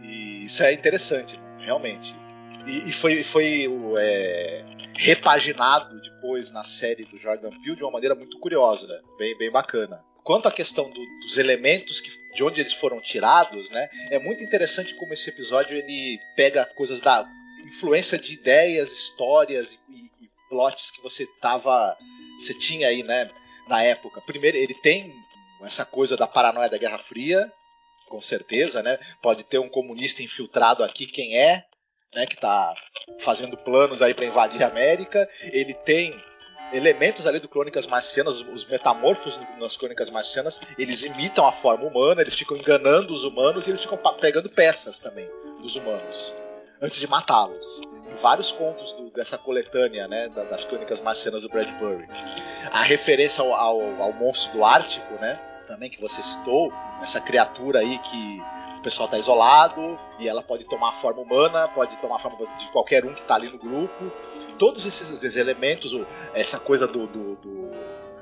E 0.00 0.44
isso 0.44 0.62
é 0.62 0.72
interessante, 0.72 1.38
realmente. 1.58 2.21
E, 2.66 2.88
e 2.88 2.92
foi, 2.92 3.22
foi 3.22 3.68
é, 3.98 4.64
repaginado 4.96 6.00
depois 6.00 6.50
na 6.50 6.64
série 6.64 7.04
do 7.04 7.18
Jordan 7.18 7.50
Peele 7.50 7.76
de 7.76 7.82
uma 7.82 7.92
maneira 7.92 8.14
muito 8.14 8.38
curiosa, 8.38 8.86
né? 8.86 9.00
bem, 9.18 9.36
bem 9.36 9.50
bacana. 9.50 10.02
Quanto 10.22 10.46
à 10.46 10.52
questão 10.52 10.88
do, 10.88 11.00
dos 11.24 11.36
elementos 11.36 12.00
que, 12.00 12.10
de 12.34 12.44
onde 12.44 12.60
eles 12.60 12.72
foram 12.72 13.00
tirados, 13.00 13.70
né? 13.70 13.88
É 14.10 14.18
muito 14.18 14.44
interessante 14.44 14.94
como 14.94 15.12
esse 15.12 15.28
episódio 15.28 15.76
ele 15.76 16.18
pega 16.36 16.64
coisas 16.64 17.00
da 17.00 17.26
influência 17.66 18.16
de 18.18 18.34
ideias, 18.34 18.92
histórias 18.92 19.80
e, 19.88 20.24
e 20.24 20.30
plots 20.48 20.92
que 20.92 21.02
você 21.02 21.26
tava, 21.40 21.96
você 22.38 22.54
tinha 22.54 22.86
aí, 22.86 23.02
né? 23.02 23.28
Na 23.68 23.82
época. 23.82 24.20
Primeiro, 24.20 24.56
ele 24.56 24.74
tem 24.74 25.12
essa 25.62 25.84
coisa 25.84 26.16
da 26.16 26.26
paranoia 26.26 26.68
da 26.68 26.78
Guerra 26.78 26.98
Fria, 26.98 27.50
com 28.08 28.20
certeza, 28.20 28.82
né? 28.82 28.98
Pode 29.20 29.42
ter 29.44 29.58
um 29.58 29.68
comunista 29.68 30.22
infiltrado 30.22 30.84
aqui, 30.84 31.06
quem 31.06 31.36
é? 31.36 31.64
Né, 32.14 32.26
que 32.26 32.34
está 32.34 32.74
fazendo 33.20 33.56
planos 33.56 34.02
aí 34.02 34.14
para 34.14 34.24
invadir 34.24 34.62
a 34.62 34.68
América. 34.68 35.28
Ele 35.52 35.74
tem 35.74 36.22
elementos 36.72 37.26
ali 37.26 37.38
do 37.38 37.48
Crônicas 37.48 37.86
Marcianas, 37.86 38.40
os 38.40 38.64
metamorfos 38.66 39.38
nas 39.58 39.76
Crônicas 39.76 40.08
Marcianas, 40.08 40.58
eles 40.78 41.02
imitam 41.02 41.46
a 41.46 41.52
forma 41.52 41.84
humana, 41.84 42.22
eles 42.22 42.34
ficam 42.34 42.56
enganando 42.56 43.12
os 43.12 43.24
humanos 43.24 43.66
e 43.66 43.70
eles 43.70 43.82
ficam 43.82 43.98
pegando 44.18 44.48
peças 44.48 44.98
também 44.98 45.28
dos 45.60 45.76
humanos 45.76 46.34
antes 46.82 46.98
de 46.98 47.06
matá-los. 47.06 47.80
Em 48.10 48.14
vários 48.14 48.50
contos 48.50 48.92
do, 48.94 49.08
dessa 49.10 49.38
coletânea 49.38 50.08
né, 50.08 50.28
das 50.28 50.64
Crônicas 50.64 51.00
Marcianas 51.00 51.44
do 51.44 51.48
Bradbury. 51.48 52.08
A 52.72 52.82
referência 52.82 53.42
ao, 53.42 53.54
ao, 53.54 54.02
ao 54.02 54.12
monstro 54.12 54.52
do 54.52 54.64
Ártico, 54.64 55.14
né, 55.14 55.36
também 55.66 55.88
que 55.88 56.00
você 56.00 56.20
citou, 56.20 56.72
essa 57.00 57.20
criatura 57.20 57.78
aí 57.78 57.98
que 58.00 58.42
pessoal 58.82 59.06
está 59.06 59.18
isolado 59.18 59.98
e 60.18 60.28
ela 60.28 60.42
pode 60.42 60.64
tomar 60.64 60.90
a 60.90 60.92
forma 60.92 61.22
humana, 61.22 61.68
pode 61.68 61.96
tomar 61.98 62.16
a 62.16 62.18
forma 62.18 62.38
de 62.56 62.68
qualquer 62.68 63.04
um 63.04 63.14
que 63.14 63.22
está 63.22 63.36
ali 63.36 63.48
no 63.48 63.58
grupo. 63.58 64.12
Todos 64.58 64.86
esses, 64.86 65.10
esses 65.10 65.36
elementos, 65.36 65.96
essa 66.34 66.58
coisa 66.58 66.86
do, 66.86 67.06
do, 67.06 67.36
do, 67.36 67.70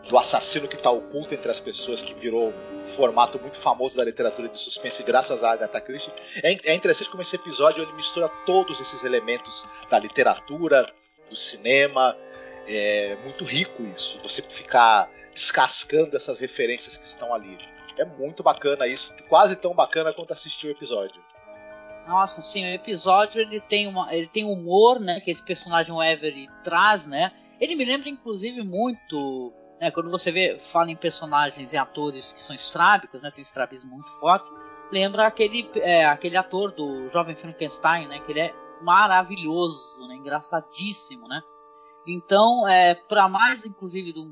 do 0.08 0.18
assassino 0.18 0.68
que 0.68 0.76
está 0.76 0.90
oculto 0.90 1.34
entre 1.34 1.50
as 1.50 1.60
pessoas, 1.60 2.02
que 2.02 2.14
virou 2.14 2.52
um 2.72 2.84
formato 2.84 3.40
muito 3.40 3.58
famoso 3.58 3.96
da 3.96 4.04
literatura 4.04 4.48
de 4.48 4.58
suspense 4.58 5.02
graças 5.02 5.42
a 5.42 5.52
Agatha 5.52 5.80
Christie. 5.80 6.12
É, 6.42 6.70
é 6.70 6.74
interessante 6.74 7.10
como 7.10 7.22
esse 7.22 7.36
episódio 7.36 7.82
ele 7.82 7.92
mistura 7.92 8.28
todos 8.46 8.80
esses 8.80 9.02
elementos 9.04 9.66
da 9.88 9.98
literatura, 9.98 10.86
do 11.28 11.36
cinema. 11.36 12.16
É 12.66 13.16
muito 13.24 13.44
rico 13.44 13.82
isso, 13.82 14.20
você 14.22 14.42
ficar 14.42 15.10
descascando 15.34 16.16
essas 16.16 16.38
referências 16.38 16.96
que 16.96 17.04
estão 17.04 17.32
ali. 17.32 17.58
É 17.98 18.04
muito 18.04 18.42
bacana 18.42 18.86
isso, 18.86 19.14
quase 19.28 19.56
tão 19.56 19.74
bacana 19.74 20.12
quanto 20.12 20.32
assistir 20.32 20.68
o 20.68 20.70
episódio. 20.70 21.22
Nossa, 22.06 22.42
sim, 22.42 22.64
o 22.64 22.74
episódio 22.74 23.40
ele 23.40 23.60
tem 23.60 23.86
uma, 23.86 24.12
ele 24.12 24.26
tem 24.26 24.44
humor, 24.44 24.98
né, 24.98 25.20
que 25.20 25.30
esse 25.30 25.42
personagem 25.42 25.94
o 25.94 26.00
traz, 26.64 27.06
né? 27.06 27.30
Ele 27.60 27.76
me 27.76 27.84
lembra 27.84 28.08
inclusive 28.08 28.62
muito, 28.62 29.52
né, 29.80 29.90
quando 29.90 30.10
você 30.10 30.32
vê 30.32 30.58
fala 30.58 30.90
em 30.90 30.96
personagens 30.96 31.72
e 31.72 31.76
atores 31.76 32.32
que 32.32 32.40
são 32.40 32.56
estrábicos, 32.56 33.22
né, 33.22 33.30
tem 33.30 33.42
um 33.42 33.46
estrabismo 33.46 33.92
muito 33.92 34.10
forte, 34.18 34.50
lembra 34.90 35.26
aquele 35.26 35.70
é, 35.76 36.04
aquele 36.04 36.36
ator 36.36 36.72
do 36.72 37.06
Jovem 37.08 37.36
Frankenstein, 37.36 38.08
né, 38.08 38.18
que 38.18 38.32
ele 38.32 38.40
é 38.40 38.54
maravilhoso, 38.82 40.08
né, 40.08 40.14
engraçadíssimo, 40.16 41.28
né? 41.28 41.40
Então, 42.08 42.66
é, 42.66 42.94
para 42.94 43.28
mais 43.28 43.66
inclusive 43.66 44.12
do 44.12 44.24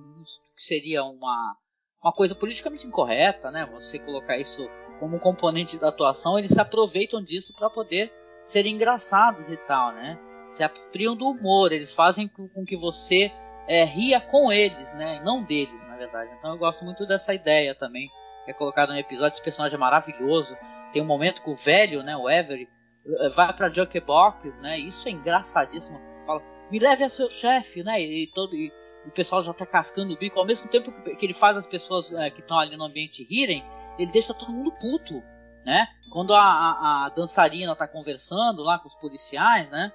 que 0.56 0.62
seria 0.62 1.04
uma 1.04 1.56
uma 2.02 2.12
coisa 2.12 2.34
politicamente 2.34 2.86
incorreta, 2.86 3.50
né? 3.50 3.68
Você 3.72 3.98
colocar 3.98 4.36
isso 4.36 4.68
como 5.00 5.16
um 5.16 5.18
componente 5.18 5.78
da 5.78 5.88
atuação, 5.88 6.38
eles 6.38 6.50
se 6.52 6.60
aproveitam 6.60 7.22
disso 7.22 7.52
para 7.54 7.70
poder 7.70 8.12
ser 8.44 8.66
engraçados 8.66 9.50
e 9.50 9.56
tal, 9.56 9.92
né? 9.92 10.18
Se 10.50 10.62
apropriam 10.62 11.14
do 11.14 11.28
humor, 11.28 11.72
eles 11.72 11.92
fazem 11.92 12.28
com 12.28 12.64
que 12.64 12.76
você 12.76 13.30
é, 13.68 13.84
ria 13.84 14.20
com 14.20 14.50
eles, 14.50 14.94
né? 14.94 15.16
E 15.16 15.20
não 15.20 15.42
deles, 15.42 15.82
na 15.84 15.96
verdade. 15.96 16.34
Então 16.36 16.52
eu 16.52 16.58
gosto 16.58 16.84
muito 16.84 17.06
dessa 17.06 17.34
ideia 17.34 17.74
também. 17.74 18.08
que 18.44 18.52
é 18.52 18.54
colocado 18.54 18.90
no 18.90 18.98
episódio. 18.98 19.34
Esse 19.34 19.42
personagem 19.42 19.76
é 19.76 19.78
maravilhoso. 19.78 20.56
Tem 20.92 21.02
um 21.02 21.06
momento 21.06 21.42
que 21.42 21.50
o 21.50 21.54
velho, 21.54 22.02
né, 22.02 22.16
o 22.16 22.26
Avery, 22.26 22.66
eh, 23.06 23.28
vai 23.28 23.52
pra 23.52 23.68
Jukebox, 23.68 24.60
né? 24.60 24.78
Isso 24.78 25.06
é 25.06 25.10
engraçadíssimo. 25.10 26.00
Fala, 26.24 26.42
me 26.70 26.78
leve 26.78 27.04
a 27.04 27.08
seu 27.10 27.30
chefe, 27.30 27.82
né? 27.82 28.00
E, 28.00 28.26
todo, 28.28 28.56
e, 28.56 28.72
o 29.06 29.10
pessoal 29.10 29.42
já 29.42 29.52
tá 29.52 29.66
cascando 29.66 30.12
o 30.14 30.16
bico. 30.16 30.38
Ao 30.38 30.44
mesmo 30.44 30.68
tempo 30.68 30.92
que, 30.92 31.24
ele 31.24 31.34
faz 31.34 31.56
as 31.56 31.66
pessoas 31.66 32.12
é, 32.12 32.30
que 32.30 32.40
estão 32.40 32.58
ali 32.58 32.76
no 32.76 32.84
ambiente 32.84 33.24
rirem, 33.24 33.64
ele 33.98 34.10
deixa 34.10 34.34
todo 34.34 34.52
mundo 34.52 34.72
puto, 34.72 35.22
né? 35.64 35.86
Quando 36.10 36.34
a, 36.34 36.40
a, 36.40 37.06
a 37.06 37.08
dançarina 37.10 37.74
tá 37.74 37.86
conversando 37.86 38.62
lá 38.62 38.78
com 38.78 38.86
os 38.86 38.96
policiais, 38.96 39.70
né? 39.70 39.92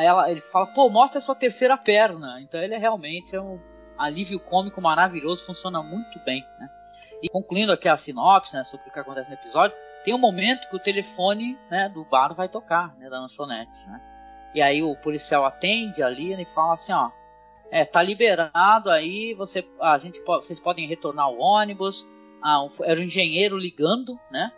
Ela, 0.00 0.30
ele 0.30 0.40
fala, 0.40 0.66
pô, 0.68 0.88
mostra 0.88 1.18
a 1.18 1.22
sua 1.22 1.34
terceira 1.34 1.76
perna. 1.76 2.40
Então 2.40 2.62
ele 2.62 2.74
é 2.74 2.78
realmente 2.78 3.34
é 3.34 3.40
um 3.40 3.60
alívio 3.98 4.40
cômico 4.40 4.80
maravilhoso, 4.80 5.44
funciona 5.44 5.82
muito 5.82 6.18
bem, 6.24 6.42
né? 6.58 6.68
E 7.22 7.28
concluindo 7.28 7.72
aqui 7.72 7.88
a 7.88 7.96
sinopse, 7.96 8.54
né, 8.54 8.64
sobre 8.64 8.88
o 8.88 8.90
que 8.90 8.98
acontece 8.98 9.28
no 9.28 9.34
episódio, 9.34 9.76
tem 10.02 10.14
um 10.14 10.18
momento 10.18 10.68
que 10.70 10.76
o 10.76 10.78
telefone, 10.78 11.58
né, 11.70 11.90
do 11.90 12.04
bar 12.06 12.32
vai 12.32 12.48
tocar, 12.48 12.96
né, 12.96 13.10
da 13.10 13.20
lanchonete, 13.20 13.88
né? 13.88 14.00
E 14.54 14.62
aí 14.62 14.82
o 14.82 14.96
policial 14.96 15.44
atende 15.44 16.02
ali 16.02 16.32
e 16.32 16.44
fala 16.46 16.74
assim, 16.74 16.92
ó, 16.92 17.10
é, 17.70 17.84
tá 17.84 18.02
liberado 18.02 18.90
aí, 18.90 19.32
você, 19.34 19.64
a 19.80 19.96
gente, 19.98 20.22
vocês 20.24 20.58
podem 20.58 20.86
retornar 20.86 21.28
o 21.30 21.38
ônibus. 21.38 22.06
Ah, 22.42 22.66
era 22.82 22.98
o 22.98 23.02
um 23.02 23.04
engenheiro 23.04 23.56
ligando, 23.56 24.18
né? 24.30 24.50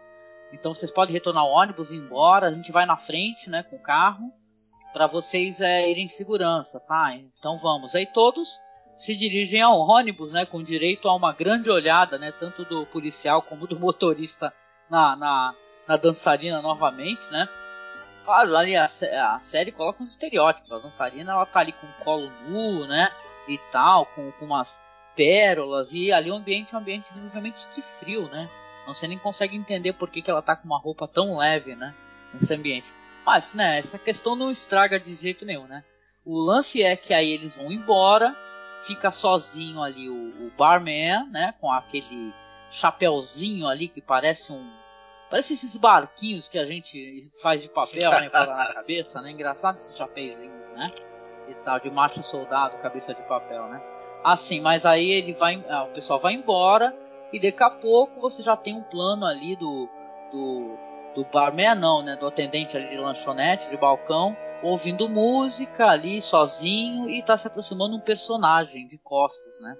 Então 0.52 0.72
vocês 0.72 0.90
podem 0.90 1.12
retornar 1.12 1.44
o 1.44 1.50
ônibus 1.50 1.90
e 1.90 1.96
ir 1.96 1.98
embora. 1.98 2.46
A 2.46 2.52
gente 2.52 2.72
vai 2.72 2.86
na 2.86 2.96
frente, 2.96 3.50
né, 3.50 3.62
com 3.62 3.76
o 3.76 3.82
carro, 3.82 4.32
para 4.92 5.06
vocês 5.06 5.60
é, 5.60 5.90
irem 5.90 6.04
em 6.04 6.08
segurança, 6.08 6.78
tá? 6.80 7.14
Então 7.14 7.58
vamos. 7.58 7.94
Aí 7.94 8.06
todos 8.06 8.60
se 8.96 9.16
dirigem 9.16 9.60
ao 9.60 9.80
ônibus, 9.80 10.30
né, 10.30 10.44
com 10.44 10.62
direito 10.62 11.08
a 11.08 11.14
uma 11.14 11.32
grande 11.32 11.70
olhada, 11.70 12.18
né, 12.18 12.30
tanto 12.30 12.64
do 12.64 12.86
policial 12.86 13.42
como 13.42 13.66
do 13.66 13.78
motorista 13.80 14.52
na, 14.88 15.16
na, 15.16 15.54
na 15.88 15.96
dançarina 15.96 16.62
novamente, 16.62 17.30
né? 17.30 17.48
Claro, 18.24 18.56
ali 18.56 18.76
a, 18.76 18.84
a 18.84 19.40
série 19.40 19.72
coloca 19.72 20.02
uns 20.02 20.10
estereótipos. 20.10 20.72
A 20.72 20.78
dançarina 20.78 21.32
ela 21.32 21.46
tá 21.46 21.60
ali 21.60 21.72
com 21.72 21.86
o 21.86 22.04
colo 22.04 22.30
nu, 22.46 22.86
né? 22.86 23.10
E 23.48 23.58
tal, 23.70 24.06
com, 24.06 24.30
com 24.32 24.44
umas 24.44 24.80
pérolas. 25.16 25.92
E 25.92 26.12
ali 26.12 26.30
o 26.30 26.34
ambiente 26.34 26.74
é 26.74 26.78
um 26.78 26.80
ambiente 26.80 27.12
visivelmente 27.12 27.68
de 27.70 27.82
frio, 27.82 28.28
né? 28.28 28.48
Então 28.82 28.94
você 28.94 29.06
nem 29.08 29.18
consegue 29.18 29.56
entender 29.56 29.92
por 29.92 30.10
que, 30.10 30.22
que 30.22 30.30
ela 30.30 30.42
tá 30.42 30.54
com 30.56 30.66
uma 30.66 30.78
roupa 30.78 31.08
tão 31.08 31.36
leve, 31.36 31.74
né? 31.74 31.94
Nesse 32.32 32.54
ambiente. 32.54 32.94
Mas, 33.24 33.54
né, 33.54 33.78
essa 33.78 33.98
questão 33.98 34.34
não 34.34 34.50
estraga 34.50 34.98
de 34.98 35.14
jeito 35.14 35.44
nenhum, 35.44 35.66
né? 35.66 35.84
O 36.24 36.38
lance 36.38 36.82
é 36.82 36.96
que 36.96 37.12
aí 37.12 37.30
eles 37.30 37.54
vão 37.54 37.70
embora, 37.70 38.34
fica 38.86 39.10
sozinho 39.10 39.82
ali 39.82 40.08
o, 40.08 40.46
o 40.46 40.52
barman, 40.56 41.28
né? 41.30 41.54
Com 41.60 41.70
aquele 41.70 42.32
chapéuzinho 42.70 43.66
ali 43.66 43.88
que 43.88 44.00
parece 44.00 44.52
um 44.52 44.81
Parece 45.32 45.54
esses 45.54 45.78
barquinhos 45.78 46.46
que 46.46 46.58
a 46.58 46.64
gente 46.66 47.30
faz 47.40 47.62
de 47.62 47.70
papel, 47.70 48.10
né? 48.10 48.28
na 48.30 48.74
cabeça, 48.74 49.22
né? 49.22 49.30
Engraçado 49.30 49.78
esses 49.78 49.96
chapéuzinhos, 49.96 50.68
né? 50.68 50.92
E 51.48 51.54
tal, 51.54 51.80
de 51.80 51.90
marcha 51.90 52.20
soldado, 52.20 52.76
cabeça 52.82 53.14
de 53.14 53.22
papel, 53.22 53.66
né? 53.66 53.82
Assim, 54.22 54.60
mas 54.60 54.84
aí 54.84 55.10
ele 55.10 55.32
vai. 55.32 55.64
Ah, 55.70 55.84
o 55.84 55.88
pessoal 55.88 56.20
vai 56.20 56.34
embora 56.34 56.94
e 57.32 57.40
daqui 57.40 57.62
a 57.62 57.70
pouco 57.70 58.20
você 58.20 58.42
já 58.42 58.54
tem 58.58 58.76
um 58.76 58.82
plano 58.82 59.24
ali 59.24 59.56
do. 59.56 59.88
do. 60.30 60.76
do 61.14 61.24
barman, 61.32 61.76
não, 61.76 62.02
né? 62.02 62.14
Do 62.14 62.26
atendente 62.26 62.76
ali 62.76 62.90
de 62.90 62.98
lanchonete, 62.98 63.70
de 63.70 63.78
balcão, 63.78 64.36
ouvindo 64.62 65.08
música 65.08 65.88
ali 65.88 66.20
sozinho 66.20 67.08
e 67.08 67.22
tá 67.22 67.38
se 67.38 67.46
aproximando 67.46 67.96
um 67.96 68.00
personagem 68.00 68.86
de 68.86 68.98
costas, 68.98 69.58
né? 69.60 69.74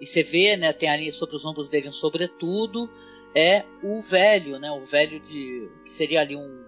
E 0.00 0.06
você 0.06 0.22
vê, 0.22 0.56
né? 0.56 0.72
Tem 0.72 0.88
ali 0.88 1.10
sobre 1.10 1.34
os 1.34 1.44
ombros 1.44 1.68
dele 1.68 1.88
um 1.88 1.92
sobretudo 1.92 2.88
é 3.34 3.64
o 3.82 4.00
velho, 4.00 4.58
né? 4.58 4.70
O 4.70 4.80
velho 4.80 5.18
de 5.20 5.70
que 5.82 5.90
seria 5.90 6.20
ali 6.20 6.36
um, 6.36 6.64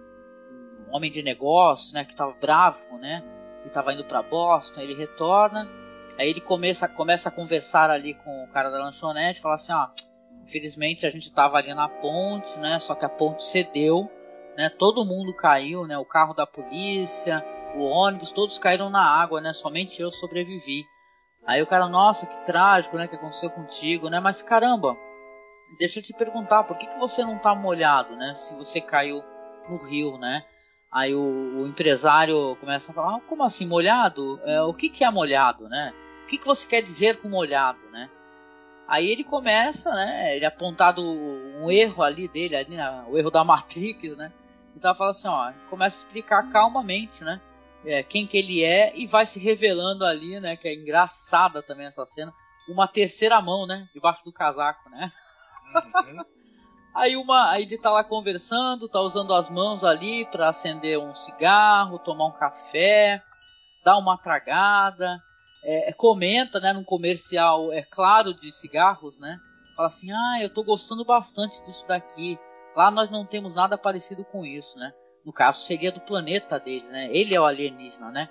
um 0.87 0.95
homem 0.95 1.11
de 1.11 1.21
negócio, 1.21 1.93
né? 1.93 2.03
Que 2.03 2.13
estava 2.13 2.33
bravo, 2.33 2.97
né? 2.97 3.23
E 3.63 3.67
estava 3.67 3.93
indo 3.93 4.03
para 4.03 4.23
Boston. 4.23 4.81
Ele 4.81 4.93
retorna, 4.93 5.69
aí 6.17 6.29
ele 6.29 6.41
começa 6.41 6.87
começa 6.87 7.29
a 7.29 7.31
conversar 7.31 7.89
ali 7.89 8.13
com 8.13 8.43
o 8.43 8.47
cara 8.47 8.69
da 8.69 8.79
lanchonete, 8.79 9.41
fala 9.41 9.55
assim, 9.55 9.73
ó, 9.73 9.87
infelizmente 10.41 11.05
a 11.05 11.09
gente 11.09 11.23
estava 11.23 11.57
ali 11.57 11.73
na 11.73 11.87
ponte, 11.87 12.59
né? 12.59 12.79
Só 12.79 12.95
que 12.95 13.05
a 13.05 13.09
ponte 13.09 13.43
cedeu, 13.43 14.09
né? 14.57 14.69
Todo 14.69 15.05
mundo 15.05 15.33
caiu, 15.35 15.85
né? 15.87 15.97
O 15.97 16.05
carro 16.05 16.33
da 16.33 16.47
polícia, 16.47 17.43
o 17.75 17.83
ônibus, 17.83 18.31
todos 18.31 18.57
caíram 18.57 18.89
na 18.89 19.03
água, 19.03 19.41
né? 19.41 19.53
Somente 19.53 20.01
eu 20.01 20.11
sobrevivi. 20.11 20.83
Aí 21.45 21.61
o 21.61 21.67
cara, 21.67 21.87
nossa, 21.87 22.25
que 22.25 22.43
trágico, 22.43 22.97
né? 22.97 23.07
Que 23.07 23.15
aconteceu 23.15 23.51
contigo, 23.51 24.09
né? 24.09 24.19
Mas 24.19 24.41
caramba, 24.41 24.97
Deixa 25.79 25.99
eu 25.99 26.03
te 26.03 26.13
perguntar, 26.13 26.63
por 26.63 26.77
que, 26.77 26.87
que 26.87 26.99
você 26.99 27.23
não 27.23 27.37
está 27.37 27.53
molhado, 27.55 28.15
né? 28.15 28.33
Se 28.33 28.55
você 28.55 28.79
caiu 28.79 29.23
no 29.69 29.77
rio, 29.77 30.17
né? 30.17 30.45
Aí 30.91 31.13
o, 31.13 31.19
o 31.61 31.67
empresário 31.67 32.55
começa 32.59 32.91
a 32.91 32.95
falar, 32.95 33.17
ah, 33.17 33.21
como 33.27 33.43
assim 33.43 33.65
molhado? 33.65 34.39
É, 34.43 34.61
o 34.61 34.73
que, 34.73 34.89
que 34.89 35.03
é 35.03 35.11
molhado, 35.11 35.67
né? 35.67 35.93
O 36.23 36.27
que, 36.27 36.37
que 36.37 36.45
você 36.45 36.65
quer 36.67 36.81
dizer 36.81 37.17
com 37.17 37.27
molhado, 37.27 37.79
né? 37.91 38.09
Aí 38.87 39.09
ele 39.09 39.23
começa, 39.23 39.93
né? 39.93 40.35
Ele 40.35 40.45
é 40.45 40.47
apontado 40.47 41.03
um 41.03 41.69
erro 41.71 42.03
ali 42.03 42.27
dele, 42.27 42.55
ali, 42.55 42.77
o 43.09 43.17
erro 43.17 43.31
da 43.31 43.43
Matrix, 43.43 44.15
né? 44.15 44.31
Então 44.75 44.93
fala 44.93 45.11
assim, 45.11 45.27
ó, 45.27 45.51
começa 45.69 45.97
a 45.97 45.99
explicar 45.99 46.49
calmamente, 46.51 47.23
né? 47.23 47.41
É, 47.83 48.03
quem 48.03 48.25
que 48.25 48.37
ele 48.37 48.63
é 48.63 48.93
e 48.95 49.05
vai 49.05 49.25
se 49.25 49.39
revelando 49.39 50.05
ali, 50.05 50.39
né? 50.39 50.55
Que 50.55 50.67
é 50.67 50.73
engraçada 50.73 51.61
também 51.61 51.87
essa 51.87 52.05
cena. 52.05 52.33
Uma 52.67 52.87
terceira 52.87 53.41
mão, 53.41 53.65
né? 53.65 53.87
Debaixo 53.91 54.23
do 54.23 54.33
casaco, 54.33 54.89
né? 54.89 55.11
Uhum. 55.75 56.25
Aí 56.93 57.17
uma, 57.17 57.51
aí 57.51 57.63
ele 57.63 57.77
tá 57.77 57.91
lá 57.91 58.03
conversando, 58.05 58.87
tá 58.87 59.01
usando 59.01 59.33
as 59.33 59.49
mãos 59.49 59.83
ali 59.83 60.25
para 60.25 60.47
acender 60.47 60.97
um 60.97 61.13
cigarro, 61.13 61.99
tomar 61.99 62.27
um 62.27 62.31
café, 62.31 63.21
dar 63.83 63.97
uma 63.97 64.17
tragada, 64.17 65.21
é, 65.61 65.91
comenta, 65.91 66.59
né, 66.59 66.71
num 66.71 66.83
comercial, 66.83 67.73
é 67.73 67.81
claro, 67.81 68.33
de 68.33 68.51
cigarros, 68.51 69.19
né? 69.19 69.37
Fala 69.75 69.89
assim, 69.89 70.09
ah, 70.11 70.41
eu 70.41 70.49
tô 70.49 70.63
gostando 70.63 71.03
bastante 71.03 71.61
disso 71.63 71.85
daqui. 71.85 72.39
Lá 72.75 72.89
nós 72.89 73.09
não 73.09 73.25
temos 73.25 73.53
nada 73.53 73.77
parecido 73.77 74.23
com 74.23 74.45
isso, 74.45 74.77
né? 74.79 74.93
No 75.25 75.33
caso 75.33 75.65
seria 75.65 75.91
do 75.91 75.99
planeta 75.99 76.59
dele, 76.59 76.85
né? 76.87 77.09
Ele 77.11 77.35
é 77.35 77.41
o 77.41 77.45
alienígena, 77.45 78.11
né? 78.11 78.29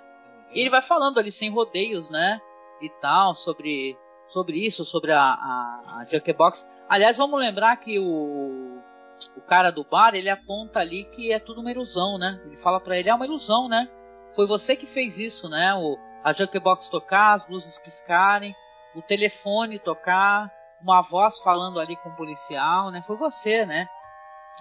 E 0.53 0.61
ele 0.61 0.69
vai 0.69 0.81
falando 0.81 1.19
ali 1.19 1.31
sem 1.31 1.51
rodeios, 1.51 2.09
né? 2.09 2.39
E 2.81 2.89
tal, 2.99 3.35
sobre 3.35 3.95
sobre 4.27 4.57
isso, 4.57 4.83
sobre 4.83 5.11
a, 5.11 5.21
a, 5.21 6.01
a. 6.01 6.05
Aliás, 6.89 7.17
vamos 7.17 7.39
lembrar 7.39 7.75
que 7.77 7.99
o, 7.99 8.81
o 9.35 9.41
cara 9.41 9.71
do 9.71 9.83
bar, 9.83 10.15
ele 10.15 10.29
aponta 10.29 10.79
ali 10.79 11.03
que 11.03 11.31
é 11.31 11.39
tudo 11.39 11.61
uma 11.61 11.71
ilusão, 11.71 12.17
né? 12.17 12.39
Ele 12.45 12.57
fala 12.57 12.79
para 12.79 12.97
ele, 12.97 13.09
é 13.09 13.15
uma 13.15 13.25
ilusão, 13.25 13.67
né? 13.67 13.89
Foi 14.35 14.45
você 14.45 14.75
que 14.75 14.85
fez 14.85 15.17
isso, 15.17 15.49
né? 15.49 15.73
O, 15.75 15.97
a 16.23 16.33
Jukebox 16.33 16.89
tocar, 16.89 17.33
as 17.33 17.47
luzes 17.47 17.77
piscarem, 17.77 18.55
o 18.93 19.01
telefone 19.01 19.79
tocar, 19.79 20.51
uma 20.81 21.01
voz 21.01 21.39
falando 21.39 21.79
ali 21.79 21.95
com 21.95 22.09
o 22.09 22.15
policial, 22.15 22.91
né? 22.91 23.01
Foi 23.01 23.15
você, 23.15 23.65
né? 23.65 23.87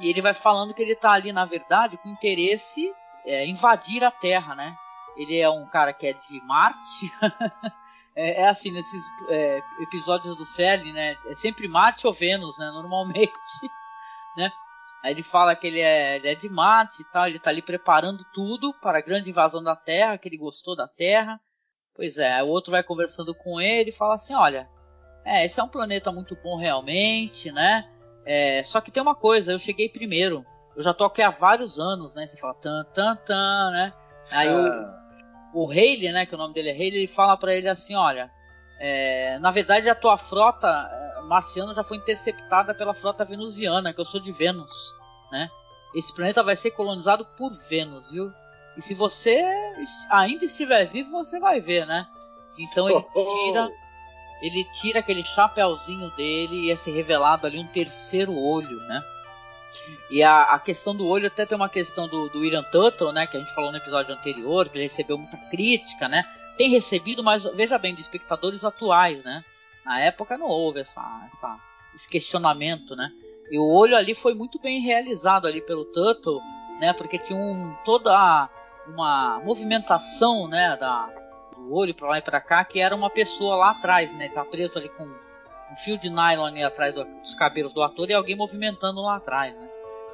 E 0.00 0.08
ele 0.08 0.20
vai 0.20 0.34
falando 0.34 0.74
que 0.74 0.82
ele 0.82 0.94
tá 0.94 1.12
ali, 1.12 1.32
na 1.32 1.44
verdade, 1.44 1.96
com 1.98 2.08
interesse 2.08 2.92
é, 3.24 3.46
invadir 3.46 4.04
a 4.04 4.10
Terra, 4.10 4.54
né? 4.54 4.74
Ele 5.16 5.38
é 5.38 5.48
um 5.48 5.66
cara 5.66 5.92
que 5.92 6.06
é 6.06 6.12
de 6.12 6.40
Marte, 6.44 7.10
é, 8.14 8.42
é 8.42 8.48
assim, 8.48 8.70
nesses 8.70 9.02
é, 9.28 9.60
episódios 9.80 10.36
do 10.36 10.44
CERN, 10.44 10.92
né? 10.92 11.16
É 11.26 11.32
sempre 11.32 11.66
Marte 11.66 12.06
ou 12.06 12.12
Vênus, 12.12 12.56
né? 12.58 12.66
Normalmente, 12.66 13.32
né? 14.36 14.50
Aí 15.02 15.12
ele 15.12 15.22
fala 15.22 15.54
que 15.54 15.66
ele 15.66 15.80
é, 15.80 16.16
ele 16.16 16.28
é 16.28 16.34
de 16.34 16.48
Marte 16.48 17.02
e 17.02 17.04
tal, 17.12 17.26
ele 17.26 17.38
tá 17.38 17.50
ali 17.50 17.60
preparando 17.60 18.24
tudo 18.32 18.72
para 18.80 18.98
a 18.98 19.02
grande 19.02 19.30
invasão 19.30 19.62
da 19.62 19.76
Terra, 19.76 20.16
que 20.16 20.28
ele 20.28 20.38
gostou 20.38 20.74
da 20.74 20.88
Terra. 20.88 21.38
Pois 21.94 22.16
é, 22.16 22.42
o 22.42 22.48
outro 22.48 22.70
vai 22.70 22.82
conversando 22.82 23.34
com 23.34 23.60
ele 23.60 23.90
e 23.90 23.94
fala 23.94 24.14
assim, 24.14 24.34
olha, 24.34 24.68
é, 25.24 25.44
esse 25.44 25.60
é 25.60 25.62
um 25.62 25.68
planeta 25.68 26.10
muito 26.10 26.36
bom 26.36 26.56
realmente, 26.56 27.52
né? 27.52 27.88
É, 28.24 28.62
só 28.62 28.80
que 28.80 28.90
tem 28.90 29.02
uma 29.02 29.14
coisa, 29.14 29.52
eu 29.52 29.58
cheguei 29.58 29.88
primeiro. 29.88 30.44
Eu 30.74 30.82
já 30.82 30.92
tô 30.92 31.04
aqui 31.04 31.22
há 31.22 31.30
vários 31.30 31.78
anos, 31.78 32.14
né? 32.14 32.26
Você 32.26 32.36
fala 32.36 32.54
tan 32.54 32.84
tan 32.92 33.16
tan, 33.16 33.70
né? 33.70 33.92
Aí 34.30 34.48
ah. 34.48 35.00
o 35.00 35.03
o 35.54 35.70
Haley, 35.70 36.10
né, 36.12 36.26
que 36.26 36.34
o 36.34 36.38
nome 36.38 36.52
dele 36.52 36.70
é 36.70 36.72
Haley, 36.72 36.96
ele 36.96 37.06
fala 37.06 37.36
para 37.36 37.54
ele 37.54 37.68
assim, 37.68 37.94
olha, 37.94 38.30
é, 38.78 39.38
na 39.38 39.50
verdade 39.50 39.88
a 39.88 39.94
tua 39.94 40.18
frota 40.18 40.90
é, 40.92 41.22
marciana 41.22 41.72
já 41.72 41.84
foi 41.84 41.96
interceptada 41.96 42.74
pela 42.74 42.92
frota 42.92 43.24
venusiana, 43.24 43.92
que 43.92 44.00
eu 44.00 44.04
sou 44.04 44.20
de 44.20 44.32
Vênus, 44.32 44.92
né? 45.30 45.48
Esse 45.94 46.12
planeta 46.12 46.42
vai 46.42 46.56
ser 46.56 46.72
colonizado 46.72 47.24
por 47.36 47.52
Vênus, 47.68 48.10
viu? 48.10 48.32
E 48.76 48.82
se 48.82 48.94
você 48.94 49.40
ainda 50.10 50.44
estiver 50.44 50.84
vivo, 50.86 51.12
você 51.12 51.38
vai 51.38 51.60
ver, 51.60 51.86
né? 51.86 52.04
Então 52.58 52.90
ele 52.90 53.00
tira, 53.14 53.70
ele 54.42 54.64
tira 54.72 54.98
aquele 54.98 55.22
chapéuzinho 55.22 56.10
dele 56.16 56.66
e 56.66 56.70
é 56.72 56.76
se 56.76 56.90
revelado 56.90 57.46
ali 57.46 57.60
um 57.60 57.66
terceiro 57.68 58.36
olho, 58.36 58.80
né? 58.88 59.00
E 60.10 60.22
a, 60.22 60.42
a, 60.42 60.58
questão 60.58 60.94
do 60.94 61.06
olho 61.06 61.26
até 61.26 61.44
tem 61.46 61.56
uma 61.56 61.68
questão 61.68 62.08
do, 62.08 62.28
do 62.28 62.40
William 62.40 62.62
Tuttle, 62.62 63.12
né? 63.12 63.26
Que 63.26 63.36
a 63.36 63.40
gente 63.40 63.54
falou 63.54 63.70
no 63.70 63.76
episódio 63.76 64.14
anterior, 64.14 64.68
que 64.68 64.76
ele 64.76 64.84
recebeu 64.84 65.18
muita 65.18 65.36
crítica, 65.50 66.08
né? 66.08 66.24
Tem 66.56 66.70
recebido, 66.70 67.22
mas 67.22 67.44
veja 67.44 67.78
bem, 67.78 67.94
de 67.94 68.00
espectadores 68.00 68.64
atuais, 68.64 69.24
né? 69.24 69.44
Na 69.84 70.00
época 70.00 70.38
não 70.38 70.46
houve 70.46 70.80
essa, 70.80 71.02
essa 71.26 71.58
esse 71.94 72.08
questionamento, 72.08 72.96
né? 72.96 73.10
E 73.50 73.58
o 73.58 73.66
olho 73.66 73.96
ali 73.96 74.14
foi 74.14 74.34
muito 74.34 74.58
bem 74.58 74.80
realizado 74.80 75.46
ali 75.46 75.60
pelo 75.60 75.84
Tuttle, 75.84 76.40
né? 76.80 76.92
Porque 76.92 77.18
tinha 77.18 77.38
um, 77.38 77.74
toda 77.84 78.50
uma 78.86 79.40
movimentação, 79.44 80.48
né? 80.48 80.76
Da, 80.76 81.06
do 81.56 81.72
olho 81.72 81.94
para 81.94 82.08
lá 82.08 82.18
e 82.18 82.22
para 82.22 82.40
cá, 82.40 82.64
que 82.64 82.80
era 82.80 82.94
uma 82.94 83.10
pessoa 83.10 83.56
lá 83.56 83.70
atrás, 83.70 84.12
né? 84.12 84.28
Tá 84.28 84.44
preso 84.44 84.78
ali 84.78 84.88
com 84.88 85.08
um 85.74 85.76
fio 85.76 85.98
de 85.98 86.08
nylon 86.08 86.46
ali 86.46 86.62
atrás 86.62 86.94
do, 86.94 87.04
dos 87.04 87.34
cabelos 87.34 87.72
do 87.72 87.82
ator 87.82 88.08
e 88.08 88.14
alguém 88.14 88.36
movimentando 88.36 89.02
lá 89.02 89.16
atrás, 89.16 89.56
né? 89.56 89.68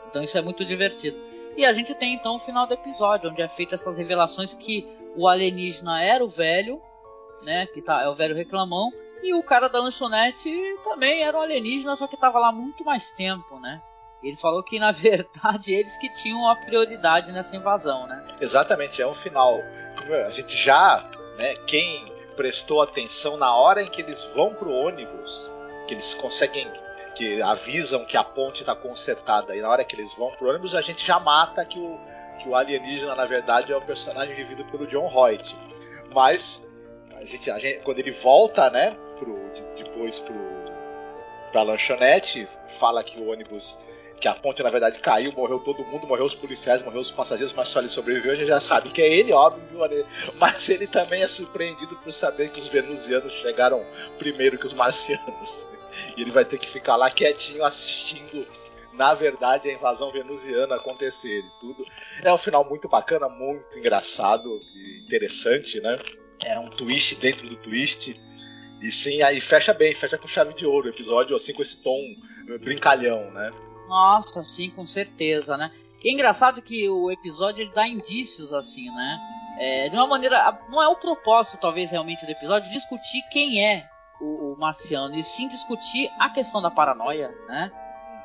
Então 0.09 0.23
isso 0.23 0.37
é 0.39 0.41
muito 0.41 0.65
divertido. 0.65 1.19
E 1.57 1.67
a 1.67 1.73
gente 1.73 1.95
tem 1.95 2.15
então 2.15 2.37
o 2.37 2.39
final 2.39 2.67
do 2.67 2.73
episódio, 2.73 3.31
onde 3.31 3.43
é 3.43 3.49
feita 3.49 3.75
essas 3.75 3.99
revelações 3.99 4.55
que 4.55 4.89
o 5.15 5.29
alienígena 5.29 6.03
era 6.03 6.25
o 6.25 6.29
velho, 6.29 6.81
né? 7.43 7.67
Que 7.67 7.83
tá, 7.83 8.03
é 8.03 8.09
o 8.09 8.15
velho 8.15 8.35
reclamão, 8.35 8.91
e 9.23 9.35
o 9.35 9.43
cara 9.43 9.69
da 9.69 9.81
lanchonete 9.81 10.51
também 10.83 11.23
era 11.23 11.37
um 11.37 11.43
alienígena, 11.43 11.95
só 11.95 12.07
que 12.07 12.15
estava 12.15 12.39
lá 12.39 12.51
muito 12.51 12.83
mais 12.85 13.11
tempo, 13.11 13.61
né? 13.61 13.83
Ele 14.23 14.37
falou 14.37 14.63
que 14.63 14.79
na 14.79 14.93
verdade 14.93 15.75
eles 15.75 15.99
que 15.99 16.11
tinham 16.11 16.49
a 16.49 16.57
prioridade 16.57 17.33
nessa 17.33 17.55
invasão, 17.55 18.07
né? 18.07 18.25
Exatamente, 18.41 19.03
é 19.03 19.07
um 19.07 19.15
final. 19.15 19.59
A 20.27 20.31
gente 20.31 20.57
já, 20.57 21.11
né, 21.37 21.55
quem 21.67 22.11
prestou 22.41 22.81
atenção 22.81 23.37
na 23.37 23.55
hora 23.55 23.83
em 23.83 23.87
que 23.87 24.01
eles 24.01 24.25
vão 24.35 24.55
pro 24.55 24.73
ônibus, 24.73 25.50
que 25.91 25.95
eles 25.95 26.15
conseguem 26.15 26.71
que 27.17 27.43
avisam 27.43 28.05
que 28.05 28.17
a 28.17 28.23
ponte 28.23 28.63
está 28.63 28.77
consertada 28.77 29.57
e 29.57 29.61
na 29.61 29.69
hora 29.69 29.85
que 29.85 29.97
eles 29.97 30.15
vão 30.15 30.31
pro 30.37 30.49
ônibus 30.49 30.73
a 30.73 30.81
gente 30.81 31.05
já 31.05 31.19
mata 31.19 31.65
que 31.65 31.81
o, 31.81 31.99
que 32.39 32.49
o 32.49 32.55
alienígena 32.55 33.17
na 33.17 33.27
verdade 33.27 33.73
é 33.73 33.77
o 33.77 33.83
personagem 33.83 34.33
vivido 34.37 34.65
pelo 34.67 34.87
John 34.87 35.13
Hoyt. 35.13 35.57
Mas 36.15 36.65
a 37.17 37.25
gente, 37.25 37.51
a 37.51 37.59
gente 37.59 37.81
quando 37.81 37.99
ele 37.99 38.13
volta, 38.13 38.71
né, 38.71 38.97
pro, 39.19 39.35
de, 39.53 39.83
depois 39.83 40.21
pro 40.21 40.61
pra 41.51 41.63
lanchonete, 41.63 42.47
fala 42.69 43.03
que 43.03 43.19
o 43.19 43.33
ônibus 43.33 43.77
que 44.21 44.29
a 44.29 44.35
ponte 44.35 44.63
na 44.63 44.71
verdade 44.71 45.01
caiu, 45.01 45.33
morreu 45.33 45.59
todo 45.59 45.85
mundo, 45.87 46.07
morreu 46.07 46.27
os 46.27 46.35
policiais, 46.35 46.83
morreu 46.85 47.01
os 47.01 47.11
passageiros, 47.11 47.53
mas 47.53 47.71
só 47.71 47.81
ele 47.81 47.89
sobreviveu, 47.89 48.33
a 48.33 48.37
gente 48.37 48.47
já 48.47 48.61
sabe 48.61 48.91
que 48.91 49.03
é 49.03 49.13
ele, 49.13 49.33
óbvio, 49.33 49.65
mas 50.39 50.69
ele 50.69 50.87
também 50.87 51.23
é 51.23 51.27
surpreendido 51.27 51.97
por 51.97 52.13
saber 52.13 52.51
que 52.51 52.61
os 52.61 52.69
venusianos 52.69 53.33
chegaram 53.33 53.85
primeiro 54.19 54.57
que 54.57 54.67
os 54.67 54.73
marcianos. 54.73 55.67
E 56.17 56.23
ele 56.23 56.31
vai 56.31 56.45
ter 56.45 56.59
que 56.59 56.69
ficar 56.69 56.97
lá 56.97 57.11
quietinho 57.11 57.65
assistindo, 57.65 58.47
na 58.93 59.15
verdade, 59.15 59.69
a 59.69 59.73
invasão 59.73 60.11
venusiana 60.13 60.77
acontecer 60.77 61.41
e 61.41 61.61
tudo. 61.61 61.85
É 62.23 62.33
um 62.33 62.39
final 62.39 62.69
muito 62.69 62.89
bacana, 62.89 63.29
muito 63.29 63.79
engraçado 63.79 64.61
e 64.75 64.99
interessante, 64.99 65.81
né? 65.81 65.99
É 66.45 66.59
um 66.59 66.71
twist 66.71 67.15
dentro 67.17 67.49
do 67.49 67.57
twist. 67.57 68.19
E 68.81 68.91
sim, 68.91 69.23
aí 69.23 69.41
fecha 69.41 69.75
bem, 69.75 69.95
fecha 69.95 70.17
com 70.17 70.27
chave 70.27 70.55
de 70.55 70.65
ouro 70.65 70.87
o 70.87 70.91
episódio, 70.91 71.37
assim, 71.37 71.53
com 71.53 71.63
esse 71.63 71.77
tom 71.79 72.01
brincalhão, 72.61 73.31
né? 73.31 73.51
Nossa, 73.89 74.43
sim, 74.45 74.71
com 74.71 74.87
certeza, 74.87 75.57
né? 75.57 75.71
E 76.03 76.09
é 76.09 76.13
engraçado 76.13 76.63
que 76.63 76.89
o 76.89 77.11
episódio 77.11 77.63
ele 77.63 77.73
dá 77.75 77.87
indícios, 77.87 78.55
assim, 78.55 78.89
né? 78.91 79.19
É, 79.59 79.89
de 79.89 79.97
uma 79.97 80.07
maneira. 80.07 80.59
Não 80.71 80.83
é 80.83 80.89
o 80.89 80.97
propósito, 80.97 81.59
talvez, 81.59 81.91
realmente, 81.91 82.25
do 82.25 82.33
episódio, 82.33 82.71
discutir 82.71 83.21
quem 83.31 83.63
é 83.63 83.90
o, 84.21 84.53
o 84.53 84.59
marciano, 84.59 85.15
e 85.15 85.25
sim 85.25 85.49
discutir 85.49 86.11
a 86.19 86.29
questão 86.29 86.61
da 86.61 86.71
paranoia, 86.71 87.35
né? 87.49 87.71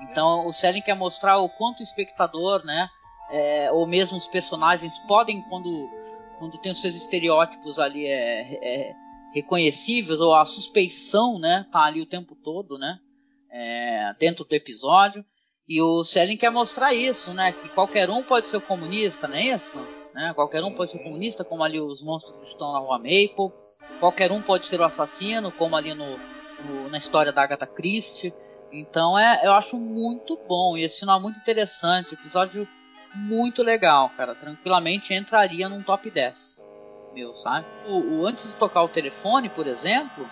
Então 0.01 0.45
o 0.45 0.51
Selling 0.51 0.81
quer 0.81 0.95
mostrar 0.95 1.37
o 1.37 1.49
quanto 1.49 1.79
o 1.79 1.83
espectador, 1.83 2.65
né? 2.65 2.89
É, 3.31 3.71
ou 3.71 3.87
mesmo 3.87 4.17
os 4.17 4.27
personagens 4.27 4.99
podem, 4.99 5.41
quando, 5.49 5.89
quando 6.37 6.57
tem 6.59 6.71
os 6.71 6.81
seus 6.81 6.95
estereótipos 6.95 7.79
ali 7.79 8.05
é, 8.05 8.41
é, 8.61 8.95
reconhecíveis, 9.33 10.21
ou 10.21 10.35
a 10.35 10.45
suspeição, 10.45 11.39
né? 11.39 11.65
Tá 11.71 11.83
ali 11.83 12.01
o 12.01 12.05
tempo 12.05 12.35
todo, 12.35 12.77
né? 12.77 12.99
É, 13.49 14.13
dentro 14.19 14.45
do 14.45 14.53
episódio. 14.53 15.25
E 15.67 15.81
o 15.81 16.03
Selling 16.03 16.37
quer 16.37 16.51
mostrar 16.51 16.93
isso, 16.93 17.33
né? 17.33 17.51
Que 17.51 17.67
qualquer 17.69 18.09
um 18.09 18.21
pode 18.21 18.45
ser 18.45 18.61
comunista, 18.61 19.27
não 19.27 19.35
é 19.35 19.45
isso? 19.45 19.79
Né? 20.15 20.33
Qualquer 20.33 20.63
um 20.63 20.71
pode 20.71 20.91
ser 20.91 20.99
comunista, 20.99 21.43
como 21.43 21.61
ali 21.61 21.77
os 21.77 22.01
monstros 22.01 22.41
estão 22.41 22.71
na 22.71 22.79
Rua 22.79 22.97
Maple. 22.97 23.51
Qualquer 23.99 24.31
um 24.31 24.41
pode 24.41 24.65
ser 24.65 24.79
o 24.79 24.85
assassino, 24.85 25.51
como 25.51 25.75
ali 25.75 25.93
no, 25.93 26.17
no 26.63 26.89
na 26.89 26.97
história 26.97 27.33
da 27.33 27.43
Agatha 27.43 27.67
Christie. 27.67 28.33
Então 28.71 29.19
é, 29.19 29.41
eu 29.43 29.51
acho 29.51 29.77
muito 29.77 30.39
bom 30.47 30.77
e 30.77 30.83
esse 30.83 31.01
final 31.01 31.19
é 31.19 31.21
muito 31.21 31.37
interessante. 31.37 32.13
Episódio 32.13 32.65
muito 33.13 33.61
legal, 33.61 34.09
cara. 34.15 34.33
Tranquilamente 34.33 35.13
entraria 35.13 35.67
num 35.67 35.83
top 35.83 36.09
10. 36.09 36.71
Meu, 37.13 37.33
sabe? 37.33 37.65
O, 37.85 38.21
o, 38.21 38.25
antes 38.25 38.51
de 38.51 38.55
tocar 38.55 38.83
o 38.83 38.89
telefone, 38.89 39.49
por 39.49 39.67
exemplo, 39.67 40.29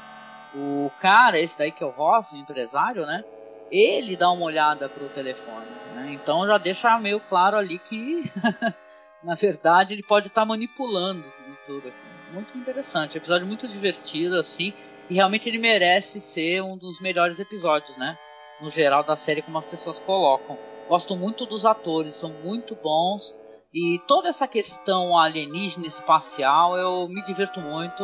o 0.55 0.89
cara, 0.97 1.37
esse 1.37 1.57
daí 1.57 1.73
que 1.73 1.83
é 1.83 1.85
o 1.85 1.89
Ross, 1.89 2.31
o 2.31 2.37
empresário, 2.37 3.05
né? 3.05 3.25
ele 3.73 4.15
dá 4.15 4.29
uma 4.31 4.45
olhada 4.45 4.87
pro 4.87 5.09
telefone. 5.09 5.65
Né? 5.95 6.11
Então 6.13 6.45
já 6.45 6.57
deixa 6.59 6.97
meio 6.99 7.19
claro 7.19 7.57
ali 7.57 7.79
que, 7.79 8.23
na 9.23 9.35
verdade, 9.35 9.93
ele 9.93 10.03
pode 10.03 10.27
estar 10.27 10.41
tá 10.41 10.45
manipulando 10.45 11.23
tudo 11.65 11.87
aqui. 11.87 12.03
Muito 12.33 12.57
interessante, 12.57 13.17
episódio 13.17 13.47
muito 13.47 13.67
divertido, 13.67 14.35
assim, 14.37 14.73
e 15.09 15.15
realmente 15.15 15.47
ele 15.47 15.57
merece 15.57 16.19
ser 16.19 16.61
um 16.61 16.77
dos 16.77 16.99
melhores 16.99 17.39
episódios, 17.39 17.95
né? 17.97 18.17
No 18.61 18.69
geral 18.69 19.03
da 19.03 19.15
série, 19.15 19.41
como 19.41 19.57
as 19.57 19.65
pessoas 19.65 19.99
colocam. 19.99 20.57
Gosto 20.87 21.15
muito 21.15 21.45
dos 21.45 21.65
atores, 21.65 22.15
são 22.15 22.29
muito 22.43 22.75
bons. 22.75 23.35
E 23.73 23.99
toda 24.07 24.29
essa 24.29 24.47
questão 24.47 25.17
alienígena 25.17 25.87
espacial, 25.87 26.77
eu 26.77 27.07
me 27.07 27.21
diverto 27.23 27.59
muito, 27.59 28.03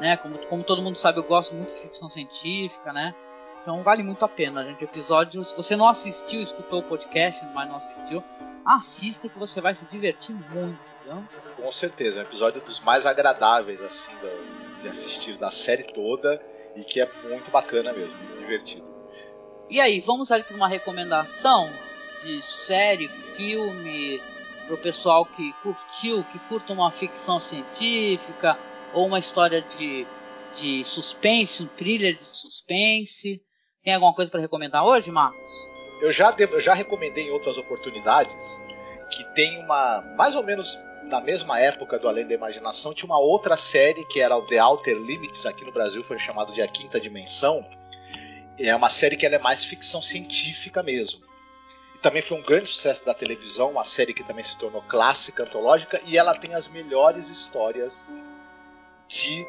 né? 0.00 0.16
Como, 0.16 0.38
como 0.46 0.62
todo 0.62 0.82
mundo 0.82 0.96
sabe, 0.96 1.18
eu 1.18 1.24
gosto 1.24 1.54
muito 1.54 1.74
de 1.74 1.80
ficção 1.80 2.08
científica, 2.08 2.92
né? 2.92 3.14
Então 3.60 3.82
vale 3.82 4.02
muito 4.02 4.24
a 4.24 4.28
pena, 4.28 4.64
gente. 4.64 4.84
Episódio, 4.84 5.42
se 5.42 5.56
você 5.56 5.74
não 5.74 5.88
assistiu, 5.88 6.40
escutou 6.40 6.80
o 6.80 6.82
podcast, 6.82 7.44
mas 7.54 7.68
não 7.68 7.76
assistiu, 7.76 8.22
assista 8.66 9.28
que 9.28 9.38
você 9.38 9.60
vai 9.60 9.74
se 9.74 9.86
divertir 9.86 10.34
muito, 10.34 10.92
viu? 11.04 11.24
Com 11.56 11.72
certeza, 11.72 12.18
é 12.18 12.22
um 12.22 12.26
episódio 12.26 12.60
dos 12.60 12.80
mais 12.80 13.06
agradáveis 13.06 13.80
assim 13.80 14.12
de 14.80 14.88
assistir 14.88 15.38
da 15.38 15.50
série 15.50 15.84
toda 15.84 16.40
e 16.74 16.84
que 16.84 17.00
é 17.00 17.10
muito 17.28 17.50
bacana 17.50 17.92
mesmo, 17.92 18.16
muito 18.18 18.36
divertido. 18.36 18.86
E 19.70 19.80
aí, 19.80 20.00
vamos 20.00 20.30
ali 20.30 20.42
para 20.42 20.56
uma 20.56 20.68
recomendação 20.68 21.72
de 22.22 22.42
série, 22.42 23.08
filme, 23.08 24.20
para 24.64 24.74
o 24.74 24.78
pessoal 24.78 25.24
que 25.24 25.52
curtiu, 25.62 26.24
que 26.24 26.38
curta 26.40 26.72
uma 26.72 26.90
ficção 26.90 27.40
científica 27.40 28.58
ou 28.92 29.06
uma 29.06 29.18
história 29.18 29.62
de, 29.62 30.06
de 30.52 30.84
suspense, 30.84 31.62
um 31.62 31.66
thriller 31.66 32.14
de 32.14 32.22
suspense. 32.22 33.42
Tem 33.82 33.94
alguma 33.94 34.12
coisa 34.12 34.30
para 34.30 34.40
recomendar 34.40 34.84
hoje, 34.84 35.10
Marcos? 35.10 35.75
Eu 36.00 36.12
já, 36.12 36.30
devo, 36.30 36.60
já 36.60 36.74
recomendei 36.74 37.28
em 37.28 37.30
outras 37.30 37.56
oportunidades 37.56 38.60
que 39.10 39.24
tem 39.34 39.58
uma. 39.58 40.02
Mais 40.16 40.34
ou 40.34 40.42
menos 40.42 40.78
na 41.04 41.20
mesma 41.20 41.58
época 41.60 41.98
do 41.98 42.08
Além 42.08 42.26
da 42.26 42.34
Imaginação, 42.34 42.92
tinha 42.92 43.06
uma 43.06 43.18
outra 43.18 43.56
série 43.56 44.04
que 44.04 44.20
era 44.20 44.36
o 44.36 44.42
The 44.42 44.62
Outer 44.62 44.96
Limits, 44.96 45.46
aqui 45.46 45.64
no 45.64 45.72
Brasil 45.72 46.02
foi 46.02 46.18
chamado 46.18 46.52
de 46.52 46.60
A 46.60 46.68
Quinta 46.68 47.00
Dimensão. 47.00 47.66
É 48.58 48.74
uma 48.74 48.90
série 48.90 49.16
que 49.16 49.24
ela 49.24 49.36
é 49.36 49.38
mais 49.38 49.64
ficção 49.64 50.02
científica 50.02 50.82
mesmo. 50.82 51.20
E 51.94 51.98
também 51.98 52.22
foi 52.22 52.38
um 52.38 52.42
grande 52.42 52.68
sucesso 52.68 53.04
da 53.04 53.14
televisão, 53.14 53.70
uma 53.70 53.84
série 53.84 54.14
que 54.14 54.24
também 54.24 54.44
se 54.44 54.56
tornou 54.58 54.82
clássica, 54.82 55.44
antológica, 55.44 56.00
e 56.04 56.16
ela 56.16 56.34
tem 56.34 56.54
as 56.54 56.66
melhores 56.68 57.28
histórias 57.28 58.12
de 59.08 59.46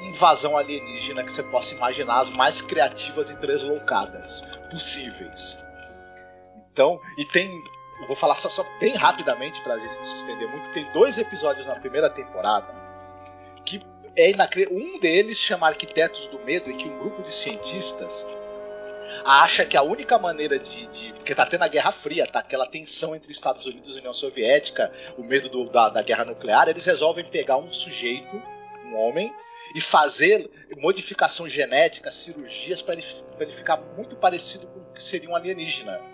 invasão 0.00 0.56
alienígena 0.56 1.24
que 1.24 1.32
você 1.32 1.42
possa 1.42 1.74
imaginar, 1.74 2.20
as 2.20 2.30
mais 2.30 2.60
criativas 2.60 3.30
e 3.30 3.36
deslocadas 3.36 4.42
possíveis. 4.70 5.58
Então, 6.74 7.00
e 7.16 7.24
tem. 7.24 7.64
Eu 8.00 8.08
vou 8.08 8.16
falar 8.16 8.34
só, 8.34 8.50
só 8.50 8.66
bem 8.80 8.96
rapidamente 8.96 9.62
para 9.62 9.74
a 9.74 9.78
gente 9.78 10.04
se 10.04 10.16
estender 10.16 10.50
muito. 10.50 10.68
Tem 10.72 10.84
dois 10.92 11.16
episódios 11.16 11.68
na 11.68 11.76
primeira 11.76 12.10
temporada 12.10 12.66
que 13.64 13.80
é 14.16 14.30
inacreditável. 14.30 14.84
Um 14.84 14.98
deles 14.98 15.38
chama 15.38 15.68
Arquitetos 15.68 16.26
do 16.26 16.40
Medo, 16.40 16.68
em 16.68 16.76
que 16.76 16.88
um 16.88 16.98
grupo 16.98 17.22
de 17.22 17.32
cientistas 17.32 18.26
acha 19.24 19.64
que 19.64 19.76
a 19.76 19.82
única 19.82 20.18
maneira 20.18 20.58
de, 20.58 20.86
de, 20.88 21.12
porque 21.12 21.32
tá 21.34 21.46
tendo 21.46 21.62
a 21.62 21.68
Guerra 21.68 21.92
Fria, 21.92 22.26
tá 22.26 22.40
aquela 22.40 22.66
tensão 22.66 23.14
entre 23.14 23.30
Estados 23.30 23.64
Unidos 23.66 23.94
e 23.94 23.98
União 24.00 24.14
Soviética, 24.14 24.90
o 25.16 25.22
medo 25.22 25.48
do, 25.48 25.64
da, 25.66 25.90
da 25.90 26.02
guerra 26.02 26.24
nuclear, 26.24 26.68
eles 26.68 26.84
resolvem 26.84 27.24
pegar 27.24 27.58
um 27.58 27.72
sujeito, 27.72 28.42
um 28.86 28.96
homem, 28.96 29.32
e 29.76 29.80
fazer 29.80 30.50
modificação 30.78 31.48
genética, 31.48 32.10
cirurgias 32.10 32.82
para 32.82 32.94
ele, 32.94 33.04
ele 33.38 33.52
ficar 33.52 33.76
muito 33.96 34.16
parecido 34.16 34.66
com 34.66 34.80
o 34.80 34.92
que 34.92 35.04
seria 35.04 35.28
um 35.28 35.36
alienígena. 35.36 36.13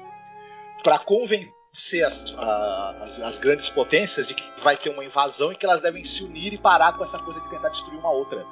Para 0.82 0.98
convencer 0.98 2.04
as, 2.04 2.34
as, 2.36 3.20
as, 3.20 3.38
grandes 3.38 3.68
potências 3.68 4.26
de 4.26 4.34
que 4.34 4.42
vai 4.62 4.76
ter 4.76 4.90
uma 4.90 5.04
invasão 5.04 5.52
e 5.52 5.56
que 5.56 5.64
elas 5.64 5.80
devem 5.80 6.04
se 6.04 6.22
unir 6.22 6.52
e 6.52 6.58
parar 6.58 6.96
com 6.96 7.04
essa 7.04 7.18
coisa 7.18 7.40
de 7.40 7.48
tentar 7.48 7.68
destruir 7.68 7.98
uma 7.98 8.10
outra. 8.10 8.44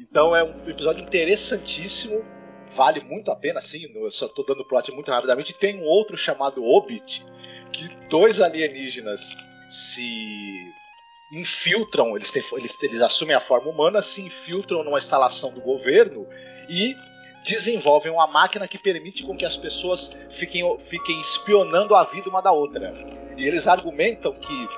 Então 0.00 0.34
é 0.34 0.42
um 0.42 0.68
episódio 0.68 1.02
interessantíssimo, 1.02 2.24
vale 2.74 3.00
muito 3.00 3.30
a 3.30 3.36
pena, 3.36 3.58
assim, 3.58 3.86
eu 3.94 4.10
só 4.10 4.26
estou 4.26 4.44
dando 4.44 4.64
plot 4.64 4.90
muito 4.92 5.10
rapidamente. 5.10 5.52
Tem 5.54 5.78
um 5.78 5.84
outro 5.84 6.16
chamado 6.16 6.64
Obit, 6.64 7.24
que 7.72 7.88
dois 8.08 8.40
alienígenas 8.40 9.34
se 9.68 10.72
infiltram, 11.32 12.16
eles, 12.16 12.34
eles, 12.34 12.82
eles 12.82 13.00
assumem 13.00 13.36
a 13.36 13.40
forma 13.40 13.70
humana, 13.70 14.02
se 14.02 14.20
infiltram 14.20 14.82
numa 14.82 14.98
instalação 14.98 15.52
do 15.52 15.60
governo 15.60 16.26
e 16.68 16.96
desenvolvem 17.42 18.12
uma 18.12 18.26
máquina 18.26 18.68
que 18.68 18.78
permite 18.78 19.24
com 19.24 19.36
que 19.36 19.44
as 19.44 19.56
pessoas 19.56 20.10
fiquem, 20.30 20.78
fiquem 20.78 21.20
espionando 21.20 21.94
a 21.94 22.04
vida 22.04 22.28
uma 22.28 22.40
da 22.40 22.52
outra. 22.52 22.94
E 23.36 23.46
eles 23.46 23.66
argumentam 23.66 24.32
que 24.32 24.68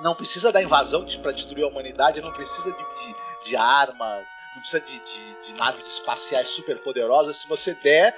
não 0.00 0.14
precisa 0.14 0.50
da 0.50 0.62
invasão 0.62 1.04
para 1.20 1.32
destruir 1.32 1.64
a 1.64 1.68
humanidade, 1.68 2.22
não 2.22 2.32
precisa 2.32 2.72
de, 2.72 2.78
de, 2.78 3.48
de 3.48 3.56
armas, 3.56 4.28
não 4.54 4.62
precisa 4.62 4.80
de, 4.80 4.98
de, 4.98 5.46
de 5.46 5.54
naves 5.54 5.86
espaciais 5.86 6.48
superpoderosas. 6.48 7.38
Se 7.38 7.48
você 7.48 7.74
der 7.74 8.16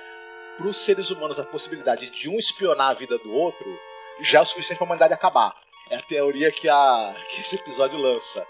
para 0.57 0.66
os 0.66 0.77
seres 0.77 1.11
humanos 1.11 1.39
a 1.39 1.45
possibilidade 1.45 2.11
de 2.11 2.29
um 2.29 2.39
espionar 2.39 2.91
a 2.91 2.95
vida 2.95 3.18
do 3.18 3.33
outro, 3.33 3.66
já 4.20 4.39
é 4.39 4.43
o 4.43 4.47
suficiente 4.47 4.79
para 4.79 4.85
a 4.85 4.89
humanidade 4.89 5.14
acabar. 5.14 5.55
É 5.91 5.97
a 5.97 6.03
teoria 6.03 6.51
que, 6.53 6.68
a, 6.68 7.14
que 7.31 7.41
esse 7.41 7.57
episódio 7.57 7.99
lança. 7.99 8.47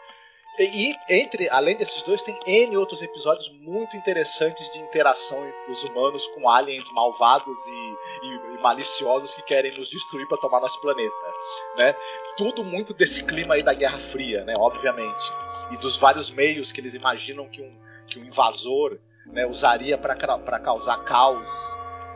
E, 0.58 0.94
entre, 1.08 1.48
além 1.48 1.76
desses 1.76 2.02
dois, 2.02 2.22
tem 2.22 2.38
N 2.46 2.76
outros 2.76 3.00
episódios 3.00 3.50
muito 3.60 3.96
interessantes 3.96 4.70
de 4.70 4.80
interação 4.80 5.38
dos 5.66 5.82
humanos 5.82 6.26
com 6.28 6.48
aliens 6.48 6.90
malvados 6.92 7.58
e, 7.66 7.96
e, 8.26 8.34
e 8.54 8.62
maliciosos 8.62 9.34
que 9.34 9.42
querem 9.42 9.76
nos 9.78 9.88
destruir 9.88 10.28
para 10.28 10.36
tomar 10.38 10.60
nosso 10.60 10.78
planeta. 10.80 11.34
Né? 11.76 11.94
Tudo 12.36 12.62
muito 12.62 12.92
desse 12.92 13.24
clima 13.24 13.54
aí 13.54 13.62
da 13.62 13.72
Guerra 13.72 13.98
Fria, 13.98 14.44
né? 14.44 14.54
obviamente. 14.56 15.32
E 15.70 15.76
dos 15.78 15.96
vários 15.96 16.30
meios 16.30 16.70
que 16.70 16.80
eles 16.80 16.92
imaginam 16.92 17.48
que 17.48 17.62
um, 17.62 17.78
que 18.06 18.18
um 18.18 18.24
invasor 18.24 18.98
né, 19.26 19.46
usaria 19.46 19.96
para 19.96 20.14
causar 20.60 20.98
caos 21.04 21.50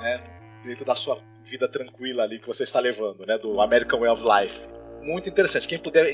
né, 0.01 0.22
dentro 0.62 0.84
da 0.84 0.95
sua 0.95 1.18
vida 1.43 1.66
tranquila 1.68 2.24
ali 2.24 2.39
que 2.39 2.47
você 2.47 2.64
está 2.64 2.80
levando, 2.80 3.24
né, 3.24 3.39
do 3.39 3.61
American 3.62 4.01
Way 4.01 4.11
of 4.11 4.22
Life 4.22 4.68
muito 5.07 5.29
interessante. 5.29 5.69
Quem 5.69 5.79
puder 5.79 6.07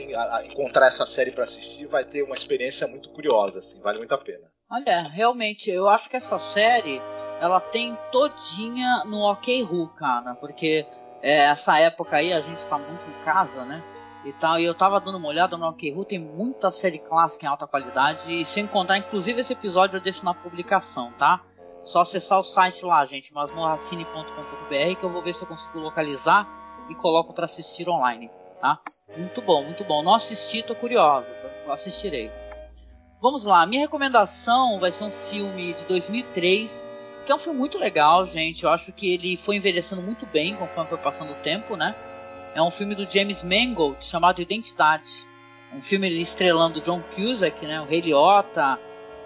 encontrar 0.44 0.86
essa 0.86 1.06
série 1.06 1.30
para 1.30 1.44
assistir 1.44 1.86
vai 1.86 2.04
ter 2.04 2.22
uma 2.22 2.34
experiência 2.34 2.86
muito 2.86 3.08
curiosa, 3.10 3.60
assim, 3.60 3.80
vale 3.80 3.98
muito 3.98 4.12
a 4.12 4.18
pena. 4.18 4.50
Olha, 4.70 5.02
realmente, 5.08 5.70
eu 5.70 5.88
acho 5.88 6.08
que 6.08 6.16
essa 6.16 6.38
série 6.38 7.00
ela 7.40 7.60
tem 7.60 7.98
todinha 8.10 9.02
no 9.04 9.20
OK 9.30 9.62
Ru, 9.62 9.88
cara, 9.88 10.34
porque 10.36 10.86
é, 11.20 11.38
essa 11.38 11.78
época 11.78 12.16
aí 12.16 12.32
a 12.32 12.40
gente 12.40 12.58
está 12.58 12.78
muito 12.78 13.08
em 13.08 13.24
casa, 13.24 13.64
né? 13.64 13.82
E 14.24 14.32
tal, 14.32 14.60
e 14.60 14.64
eu 14.64 14.72
tava 14.72 15.00
dando 15.00 15.18
uma 15.18 15.28
olhada 15.28 15.56
no 15.56 15.66
OK 15.66 15.90
Ru, 15.90 16.04
tem 16.04 16.18
muita 16.18 16.70
série 16.70 16.98
clássica 16.98 17.44
em 17.44 17.48
alta 17.48 17.66
qualidade 17.66 18.32
e 18.32 18.44
se 18.44 18.60
encontrar 18.60 18.96
inclusive 18.96 19.40
esse 19.40 19.52
episódio 19.52 19.96
eu 19.96 20.00
deixo 20.00 20.24
na 20.24 20.32
publicação, 20.32 21.12
tá? 21.18 21.42
Só 21.82 22.02
acessar 22.02 22.38
o 22.38 22.44
site 22.44 22.84
lá, 22.84 23.04
gente, 23.04 23.34
masmorracine.com.br 23.34 24.96
que 24.98 25.04
eu 25.04 25.10
vou 25.10 25.20
ver 25.20 25.34
se 25.34 25.42
eu 25.42 25.48
consigo 25.48 25.80
localizar 25.80 26.48
e 26.88 26.94
coloco 26.94 27.34
para 27.34 27.46
assistir 27.46 27.88
online. 27.88 28.30
Tá? 28.62 28.78
Muito 29.16 29.42
bom, 29.42 29.64
muito 29.64 29.82
bom. 29.82 30.04
Não 30.04 30.14
assisti, 30.14 30.62
tô 30.62 30.72
curiosa, 30.76 31.34
tá? 31.34 31.72
assistirei. 31.72 32.30
Vamos 33.20 33.44
lá, 33.44 33.66
minha 33.66 33.80
recomendação 33.80 34.78
vai 34.78 34.92
ser 34.92 35.02
um 35.02 35.10
filme 35.10 35.74
de 35.74 35.84
2003, 35.84 36.88
que 37.26 37.32
é 37.32 37.34
um 37.34 37.40
filme 37.40 37.58
muito 37.58 37.76
legal, 37.76 38.24
gente. 38.24 38.62
Eu 38.62 38.70
acho 38.70 38.92
que 38.92 39.14
ele 39.14 39.36
foi 39.36 39.56
envelhecendo 39.56 40.00
muito 40.00 40.26
bem 40.26 40.54
conforme 40.54 40.88
foi 40.88 40.98
passando 40.98 41.32
o 41.32 41.36
tempo, 41.42 41.76
né? 41.76 41.96
É 42.54 42.62
um 42.62 42.70
filme 42.70 42.94
do 42.94 43.04
James 43.04 43.42
Mangold 43.42 44.04
chamado 44.04 44.40
Identidade. 44.40 45.10
Um 45.74 45.82
filme 45.82 46.08
estrelando 46.20 46.80
John 46.80 47.02
Cusack, 47.12 47.66
né? 47.66 47.80
O 47.80 47.84
Ray 47.84 48.00
Liotta, 48.00 48.78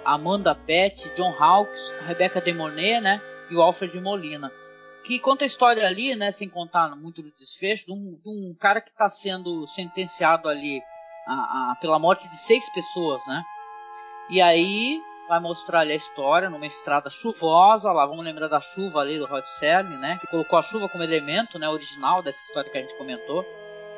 Amanda 0.03 0.55
Pett, 0.55 1.13
John 1.15 1.35
Hawkes, 1.39 1.95
Rebecca 2.07 2.41
De 2.41 2.55
Mornay, 2.55 3.03
né? 3.03 3.21
E 3.51 3.55
o 3.55 3.61
Alfred 3.61 4.01
Molina 4.01 4.51
que 5.07 5.21
conta 5.21 5.45
a 5.45 5.47
história 5.47 5.87
ali, 5.87 6.17
né, 6.17 6.33
sem 6.33 6.49
contar 6.49 6.97
muito 6.97 7.23
do 7.23 7.31
desfecho, 7.31 7.87
de 7.87 7.93
um, 7.93 8.19
de 8.25 8.29
um 8.29 8.55
cara 8.59 8.81
que 8.81 8.91
está 8.91 9.09
sendo 9.09 9.65
sentenciado 9.65 10.49
ali 10.49 10.83
a, 11.29 11.33
a, 11.33 11.77
pela 11.81 11.97
morte 11.97 12.29
de 12.29 12.37
seis 12.37 12.69
pessoas, 12.73 13.25
né? 13.25 13.45
E 14.29 14.43
aí 14.43 15.01
vai 15.29 15.39
mostrar 15.39 15.81
ali 15.81 15.93
a 15.93 15.97
história 15.97 16.51
numa 16.51 16.67
estrada 16.67 17.09
chuvosa, 17.09 17.93
lá 17.93 18.05
vamos 18.05 18.25
lembrar 18.25 18.49
da 18.49 18.61
chuva 18.61 19.01
ali 19.01 19.17
do 19.17 19.27
Rod 19.27 19.45
Serling, 19.45 19.97
né? 19.99 20.19
Que 20.21 20.27
colocou 20.27 20.59
a 20.59 20.63
chuva 20.63 20.89
como 20.89 21.05
elemento, 21.05 21.57
né, 21.57 21.69
original 21.69 22.21
dessa 22.21 22.39
história 22.39 22.69
que 22.69 22.77
a 22.77 22.81
gente 22.81 22.99
comentou. 22.99 23.45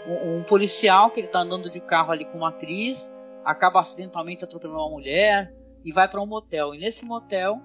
Um, 0.06 0.36
um 0.38 0.42
policial 0.42 1.10
que 1.10 1.20
ele 1.20 1.26
está 1.26 1.40
andando 1.40 1.70
de 1.70 1.80
carro 1.80 2.12
ali 2.12 2.26
com 2.26 2.36
uma 2.36 2.50
atriz, 2.50 3.10
acaba 3.46 3.80
acidentalmente 3.80 4.44
atropelando 4.44 4.80
uma 4.80 4.90
mulher 4.90 5.48
e 5.82 5.90
vai 5.90 6.06
para 6.06 6.20
um 6.20 6.26
motel. 6.26 6.74
E 6.74 6.78
nesse 6.78 7.06
motel 7.06 7.62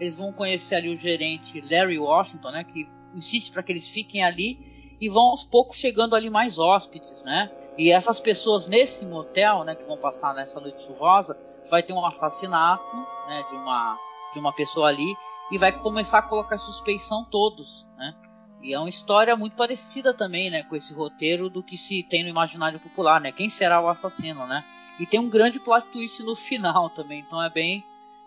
eles 0.00 0.18
vão 0.18 0.32
conhecer 0.32 0.76
ali 0.76 0.88
o 0.88 0.96
gerente 0.96 1.60
Larry 1.60 1.98
Washington, 1.98 2.50
né, 2.50 2.64
que 2.64 2.86
insiste 3.14 3.52
para 3.52 3.62
que 3.62 3.72
eles 3.72 3.88
fiquem 3.88 4.24
ali 4.24 4.58
e 5.00 5.08
vão 5.08 5.24
aos 5.24 5.44
poucos 5.44 5.76
chegando 5.76 6.14
ali 6.16 6.30
mais 6.30 6.58
hóspedes, 6.58 7.22
né? 7.24 7.50
E 7.76 7.90
essas 7.90 8.20
pessoas 8.20 8.66
nesse 8.66 9.04
motel, 9.06 9.64
né, 9.64 9.74
que 9.74 9.84
vão 9.84 9.98
passar 9.98 10.34
nessa 10.34 10.60
noite 10.60 10.82
chuvosa, 10.82 11.36
vai 11.70 11.82
ter 11.82 11.92
um 11.92 12.04
assassinato, 12.04 12.96
né, 13.26 13.42
de 13.48 13.54
uma 13.54 13.98
de 14.32 14.40
uma 14.40 14.52
pessoa 14.52 14.88
ali 14.88 15.16
e 15.52 15.58
vai 15.58 15.70
começar 15.70 16.18
a 16.18 16.22
colocar 16.22 16.58
suspeição 16.58 17.24
todos, 17.24 17.86
né? 17.96 18.14
E 18.62 18.72
é 18.72 18.78
uma 18.78 18.88
história 18.88 19.36
muito 19.36 19.54
parecida 19.54 20.14
também, 20.14 20.50
né, 20.50 20.62
com 20.62 20.74
esse 20.74 20.92
roteiro 20.94 21.50
do 21.50 21.62
que 21.62 21.76
se 21.76 22.02
tem 22.02 22.22
no 22.22 22.30
imaginário 22.30 22.80
popular, 22.80 23.20
né? 23.20 23.30
Quem 23.30 23.48
será 23.48 23.80
o 23.80 23.88
assassino, 23.88 24.46
né? 24.46 24.64
E 24.98 25.06
tem 25.06 25.20
um 25.20 25.28
grande 25.28 25.60
plot 25.60 25.86
twist 25.88 26.22
no 26.22 26.34
final 26.34 26.90
também, 26.90 27.20
então 27.20 27.42
é 27.42 27.50
bem 27.50 27.84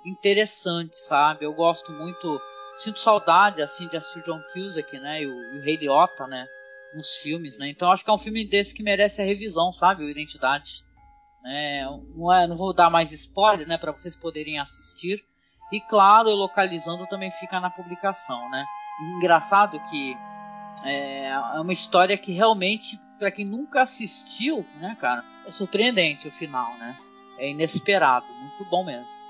interessante, 0.08 0.98
sabe? 0.98 1.46
Eu 1.46 1.54
gosto 1.54 1.92
muito, 1.92 2.42
sinto 2.78 3.00
saudade 3.00 3.62
assim 3.62 3.88
de 3.88 3.98
assistir 3.98 4.24
John 4.24 4.42
Cusack, 4.54 4.98
né, 5.00 5.22
e 5.22 5.28
o, 5.28 5.56
e 5.56 5.60
o 5.60 5.64
Ray 5.64 5.76
Liotta, 5.76 6.26
né, 6.28 6.48
nos 6.96 7.18
filmes, 7.18 7.58
né? 7.58 7.68
Então 7.68 7.92
acho 7.92 8.04
que 8.04 8.10
é 8.10 8.14
um 8.14 8.18
filme 8.18 8.46
desse 8.46 8.74
que 8.74 8.82
merece 8.82 9.22
a 9.22 9.26
revisão, 9.26 9.72
sabe? 9.72 10.06
O 10.06 10.10
Identidade. 10.10 10.86
É, 11.46 11.86
não, 12.16 12.34
é, 12.34 12.48
não 12.48 12.56
vou 12.56 12.74
dar 12.74 12.90
mais 12.90 13.12
spoiler, 13.12 13.68
né, 13.68 13.78
para 13.78 13.92
vocês 13.92 14.16
poderem 14.16 14.60
assistir. 14.60 15.24
E 15.72 15.82
claro, 15.82 16.30
localizando 16.30 17.06
também 17.08 17.30
fica 17.30 17.60
na 17.60 17.70
publicação, 17.70 18.50
né? 18.50 18.66
Engraçado 19.18 19.80
que 19.90 20.18
é, 20.86 21.28
é 21.28 21.60
uma 21.60 21.74
história 21.74 22.18
que 22.18 22.32
realmente, 22.32 22.98
para 23.20 23.30
quem 23.30 23.46
nunca 23.46 23.82
assistiu, 23.82 24.66
né, 24.80 24.96
cara, 25.00 25.24
é 25.46 25.52
surpreendente 25.52 26.28
o 26.28 26.32
final, 26.32 26.78
né? 26.78 26.96
É 27.38 27.50
inesperado, 27.50 28.26
muito 28.34 28.66
bom 28.66 28.84
mesmo 28.84 29.27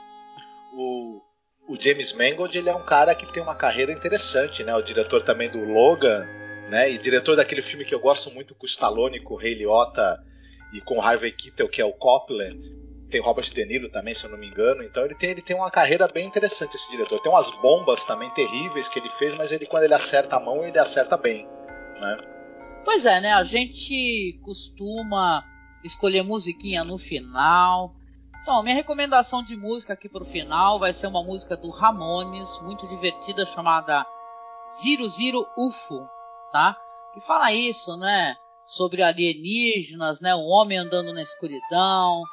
o, 0.77 1.21
o 1.67 1.75
James 1.81 2.13
Mangold 2.13 2.55
ele 2.55 2.69
é 2.69 2.75
um 2.75 2.85
cara 2.85 3.15
que 3.15 3.25
tem 3.33 3.41
uma 3.41 3.55
carreira 3.55 3.91
interessante, 3.91 4.63
né? 4.63 4.75
O 4.75 4.81
diretor 4.81 5.23
também 5.23 5.49
do 5.49 5.63
Logan, 5.65 6.23
né? 6.69 6.91
E 6.91 6.97
diretor 6.99 7.35
daquele 7.35 7.63
filme 7.63 7.83
que 7.83 7.95
eu 7.95 7.99
gosto 7.99 8.29
muito 8.29 8.53
com 8.53 8.63
o 8.63 8.69
Stallone, 8.69 9.19
com 9.19 9.33
o 9.33 9.37
Ray 9.37 9.55
Liotta 9.55 10.23
e 10.71 10.79
com 10.81 10.99
o 10.99 11.01
Harvey 11.01 11.31
Keitel, 11.31 11.67
que 11.67 11.81
é 11.81 11.85
o 11.85 11.93
Copland. 11.93 12.59
Tem 13.09 13.21
Robert 13.21 13.51
De 13.51 13.65
Niro 13.65 13.89
também, 13.89 14.13
se 14.13 14.25
eu 14.25 14.29
não 14.29 14.37
me 14.37 14.47
engano. 14.47 14.83
Então 14.83 15.03
ele 15.03 15.15
tem, 15.15 15.31
ele 15.31 15.41
tem 15.41 15.55
uma 15.55 15.71
carreira 15.71 16.07
bem 16.07 16.27
interessante, 16.27 16.75
esse 16.75 16.91
diretor. 16.91 17.19
Tem 17.21 17.31
umas 17.31 17.49
bombas 17.61 18.05
também 18.05 18.29
terríveis 18.31 18.87
que 18.87 18.99
ele 18.99 19.09
fez, 19.09 19.33
mas 19.33 19.51
ele 19.51 19.65
quando 19.65 19.83
ele 19.83 19.93
acerta 19.95 20.35
a 20.35 20.39
mão, 20.39 20.63
ele 20.63 20.77
acerta 20.77 21.17
bem, 21.17 21.47
né? 21.99 22.17
Pois 22.85 23.05
é, 23.05 23.19
né? 23.19 23.33
A 23.33 23.43
gente 23.43 24.39
costuma 24.43 25.43
escolher 25.83 26.21
musiquinha 26.21 26.83
no 26.83 26.97
final, 26.97 27.95
então, 28.47 28.63
minha 28.63 28.75
recomendação 28.75 29.43
de 29.43 29.57
música 29.57 29.91
aqui 29.91 30.07
pro 30.07 30.23
final 30.23 30.79
vai 30.79 30.93
ser 30.93 31.07
uma 31.07 31.21
música 31.21 31.57
do 31.57 31.69
Ramones, 31.69 32.61
muito 32.61 32.87
divertida, 32.87 33.45
chamada 33.45 34.05
Zero 34.81 35.09
Zero 35.09 35.45
UFO, 35.57 36.07
tá? 36.49 36.77
Que 37.13 37.19
fala 37.19 37.51
isso, 37.51 37.97
né? 37.97 38.37
Sobre 38.63 39.03
alienígenas, 39.03 40.21
né? 40.21 40.33
Um 40.33 40.47
homem 40.47 40.77
andando 40.77 41.11
na 41.11 41.21
escuridão, 41.21 42.23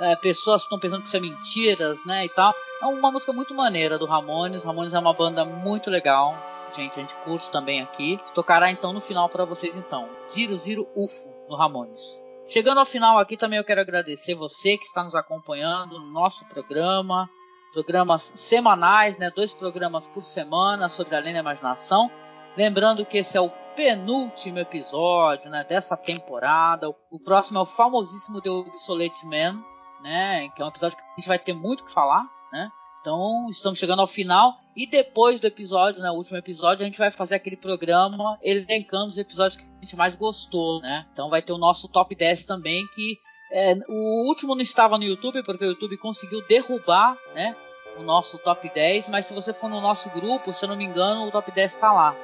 é, 0.00 0.16
pessoas 0.16 0.62
que 0.62 0.68
estão 0.68 0.80
pensando 0.80 1.02
que 1.02 1.08
isso 1.08 1.18
é 1.18 1.20
mentiras, 1.20 2.06
né? 2.06 2.24
E 2.24 2.30
tal. 2.30 2.54
É 2.80 2.86
uma 2.86 3.10
música 3.10 3.34
muito 3.34 3.54
maneira 3.54 3.98
do 3.98 4.06
Ramones. 4.06 4.64
Ramones 4.64 4.94
é 4.94 4.98
uma 4.98 5.12
banda 5.12 5.44
muito 5.44 5.90
legal. 5.90 6.34
Gente, 6.74 6.92
a 6.92 7.02
gente 7.02 7.16
curte 7.18 7.50
também 7.50 7.82
aqui. 7.82 8.18
Tocará 8.34 8.70
então 8.70 8.94
no 8.94 9.02
final 9.02 9.28
para 9.28 9.44
vocês 9.44 9.76
então. 9.76 10.08
Zero 10.26 10.56
Zero 10.56 10.88
UFO 10.96 11.30
no 11.46 11.56
Ramones. 11.56 12.26
Chegando 12.48 12.78
ao 12.78 12.86
final 12.86 13.18
aqui 13.18 13.36
também 13.36 13.58
eu 13.58 13.64
quero 13.64 13.82
agradecer 13.82 14.34
você 14.34 14.78
que 14.78 14.84
está 14.86 15.04
nos 15.04 15.14
acompanhando 15.14 15.98
no 15.98 16.10
nosso 16.10 16.46
programa, 16.46 17.28
programas 17.74 18.22
semanais, 18.22 19.18
né, 19.18 19.30
dois 19.30 19.52
programas 19.52 20.08
por 20.08 20.22
semana 20.22 20.88
sobre 20.88 21.14
Além 21.14 21.34
da 21.34 21.40
Imaginação. 21.40 22.10
Lembrando 22.56 23.04
que 23.04 23.18
esse 23.18 23.36
é 23.36 23.40
o 23.40 23.50
penúltimo 23.76 24.58
episódio, 24.58 25.50
né, 25.50 25.62
dessa 25.62 25.94
temporada. 25.94 26.88
O 26.88 27.20
próximo 27.22 27.58
é 27.58 27.62
o 27.62 27.66
famosíssimo 27.66 28.40
The 28.40 28.48
Obsolete 28.48 29.26
Man, 29.26 29.62
né, 30.02 30.48
que 30.48 30.62
é 30.62 30.64
um 30.64 30.68
episódio 30.68 30.96
que 30.96 31.04
a 31.04 31.20
gente 31.20 31.28
vai 31.28 31.38
ter 31.38 31.52
muito 31.52 31.84
que 31.84 31.92
falar, 31.92 32.26
né? 32.50 32.70
Então, 33.00 33.48
estamos 33.48 33.78
chegando 33.78 34.00
ao 34.00 34.06
final. 34.06 34.58
E 34.76 34.86
depois 34.86 35.40
do 35.40 35.46
episódio, 35.46 36.02
né, 36.02 36.10
o 36.10 36.14
último 36.14 36.36
episódio, 36.36 36.82
a 36.82 36.86
gente 36.86 36.98
vai 36.98 37.10
fazer 37.10 37.34
aquele 37.34 37.56
programa 37.56 38.38
elencando 38.42 39.08
os 39.08 39.18
episódios 39.18 39.56
que 39.56 39.64
a 39.64 39.80
gente 39.80 39.96
mais 39.96 40.14
gostou, 40.14 40.80
né? 40.80 41.06
Então 41.12 41.28
vai 41.28 41.42
ter 41.42 41.52
o 41.52 41.58
nosso 41.58 41.88
top 41.88 42.14
10 42.14 42.44
também, 42.44 42.86
que 42.94 43.18
é, 43.50 43.74
o 43.88 44.28
último 44.28 44.54
não 44.54 44.62
estava 44.62 44.98
no 44.98 45.04
YouTube, 45.04 45.42
porque 45.42 45.64
o 45.64 45.68
YouTube 45.68 45.96
conseguiu 45.98 46.46
derrubar, 46.46 47.16
né? 47.34 47.56
O 47.96 48.02
nosso 48.02 48.38
top 48.38 48.70
10, 48.72 49.08
mas 49.08 49.26
se 49.26 49.34
você 49.34 49.52
for 49.52 49.68
no 49.68 49.80
nosso 49.80 50.08
grupo, 50.10 50.52
se 50.52 50.64
eu 50.64 50.68
não 50.68 50.76
me 50.76 50.84
engano, 50.84 51.26
o 51.26 51.30
top 51.30 51.50
10 51.50 51.72
está 51.72 51.92
lá. 51.92 52.14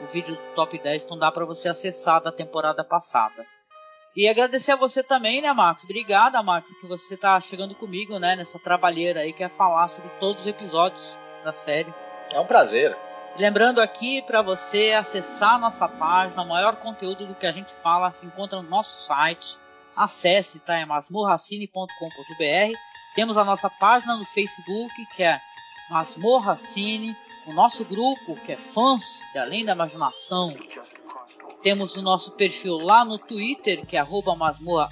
O 0.00 0.06
vídeo 0.06 0.36
do 0.36 0.54
top 0.54 0.78
10, 0.78 1.04
então 1.04 1.18
dá 1.18 1.32
para 1.32 1.44
você 1.44 1.68
acessar 1.68 2.22
da 2.22 2.30
temporada 2.30 2.84
passada. 2.84 3.44
E 4.16 4.28
agradecer 4.28 4.72
a 4.72 4.76
você 4.76 5.02
também, 5.02 5.42
né, 5.42 5.52
Marcos? 5.52 5.84
Obrigada, 5.84 6.40
Marcos, 6.42 6.74
que 6.74 6.86
você 6.86 7.14
está 7.14 7.40
chegando 7.40 7.74
comigo, 7.74 8.16
né, 8.18 8.36
nessa 8.36 8.60
trabalheira 8.60 9.20
aí, 9.20 9.32
que 9.32 9.42
é 9.42 9.48
falar 9.48 9.88
sobre 9.88 10.08
todos 10.20 10.42
os 10.42 10.48
episódios 10.48 11.18
da 11.44 11.52
série. 11.52 11.92
É 12.30 12.38
um 12.38 12.46
prazer. 12.46 12.96
Lembrando 13.36 13.80
aqui 13.80 14.22
para 14.22 14.40
você 14.40 14.92
acessar 14.92 15.58
nossa 15.58 15.88
página, 15.88 16.42
o 16.42 16.48
maior 16.48 16.76
conteúdo 16.76 17.26
do 17.26 17.34
que 17.34 17.46
a 17.46 17.50
gente 17.50 17.74
fala 17.74 18.12
se 18.12 18.26
encontra 18.26 18.62
no 18.62 18.68
nosso 18.68 19.04
site. 19.04 19.58
Acesse, 19.96 20.60
tá? 20.60 20.78
É 20.78 20.84
masmorracine.com.br. 20.84 22.78
Temos 23.16 23.36
a 23.36 23.44
nossa 23.44 23.68
página 23.68 24.16
no 24.16 24.24
Facebook, 24.24 25.06
que 25.16 25.24
é 25.24 25.40
Masmorra 25.90 26.54
Cine, 26.54 27.16
o 27.46 27.52
nosso 27.52 27.84
grupo, 27.84 28.36
que 28.44 28.52
é 28.52 28.56
Fãs 28.56 29.24
de 29.32 29.38
Além 29.38 29.64
da 29.64 29.72
Imaginação. 29.72 30.54
Temos 31.64 31.96
o 31.96 32.02
nosso 32.02 32.32
perfil 32.32 32.76
lá 32.76 33.06
no 33.06 33.16
Twitter, 33.16 33.86
que 33.86 33.96
é 33.96 34.06
masmorra 34.36 34.90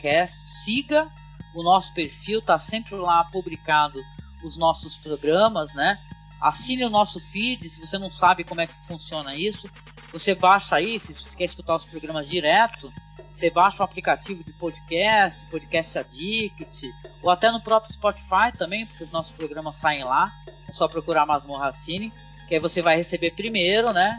cast. 0.00 0.50
Siga 0.50 1.08
o 1.54 1.62
nosso 1.62 1.94
perfil, 1.94 2.42
tá 2.42 2.58
sempre 2.58 2.96
lá 2.96 3.22
publicado 3.26 4.02
os 4.42 4.56
nossos 4.56 4.96
programas, 4.96 5.74
né? 5.74 5.96
Assine 6.40 6.84
o 6.84 6.90
nosso 6.90 7.20
feed, 7.20 7.68
se 7.68 7.86
você 7.86 7.96
não 7.96 8.10
sabe 8.10 8.42
como 8.42 8.60
é 8.60 8.66
que 8.66 8.74
funciona 8.74 9.36
isso, 9.36 9.70
você 10.12 10.34
baixa 10.34 10.74
aí, 10.74 10.98
se 10.98 11.14
você 11.14 11.36
quer 11.36 11.44
escutar 11.44 11.76
os 11.76 11.84
programas 11.84 12.28
direto, 12.28 12.92
você 13.30 13.48
baixa 13.48 13.80
o 13.80 13.84
aplicativo 13.84 14.42
de 14.42 14.52
podcast, 14.54 15.46
Podcast 15.46 15.96
Addict, 15.96 16.92
ou 17.22 17.30
até 17.30 17.52
no 17.52 17.60
próprio 17.60 17.92
Spotify 17.92 18.50
também, 18.56 18.84
porque 18.84 19.04
os 19.04 19.12
nossos 19.12 19.32
programas 19.32 19.76
saem 19.76 20.02
lá. 20.02 20.32
É 20.66 20.72
só 20.72 20.88
procurar 20.88 21.24
Masmorra 21.24 21.72
Cine, 21.72 22.12
que 22.48 22.54
aí 22.54 22.60
você 22.60 22.82
vai 22.82 22.96
receber 22.96 23.30
primeiro, 23.30 23.92
né? 23.92 24.18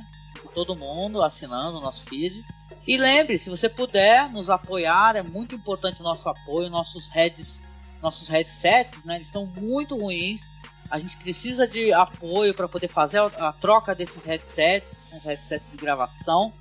Todo 0.54 0.76
mundo 0.76 1.22
assinando 1.22 1.78
o 1.78 1.82
nosso 1.82 2.06
feed. 2.06 2.46
E 2.88 2.98
lembre, 2.98 3.38
se 3.38 3.50
você 3.50 3.70
puder 3.70 4.30
nos 4.32 4.50
apoiar, 4.50 5.16
é 5.16 5.22
muito 5.22 5.56
importante 5.56 6.02
o 6.02 6.04
nosso 6.04 6.28
apoio. 6.28 6.70
Nossos 6.70 7.08
heads, 7.10 7.64
nossos 8.02 8.28
headsets, 8.28 9.06
né? 9.06 9.16
Eles 9.16 9.28
estão 9.28 9.46
muito 9.46 9.98
ruins. 9.98 10.52
A 10.90 10.98
gente 10.98 11.18
precisa 11.18 11.68
de 11.68 11.94
apoio 11.94 12.54
para 12.54 12.68
poder 12.68 12.88
fazer 12.88 13.20
a, 13.20 13.54
troca 13.54 13.94
desses 13.94 14.24
headsets, 14.26 14.96
que 14.96 15.04
são 15.04 15.20
os 15.20 15.24
headsets 15.24 15.72
de 15.72 15.78
gravação. 15.78 16.52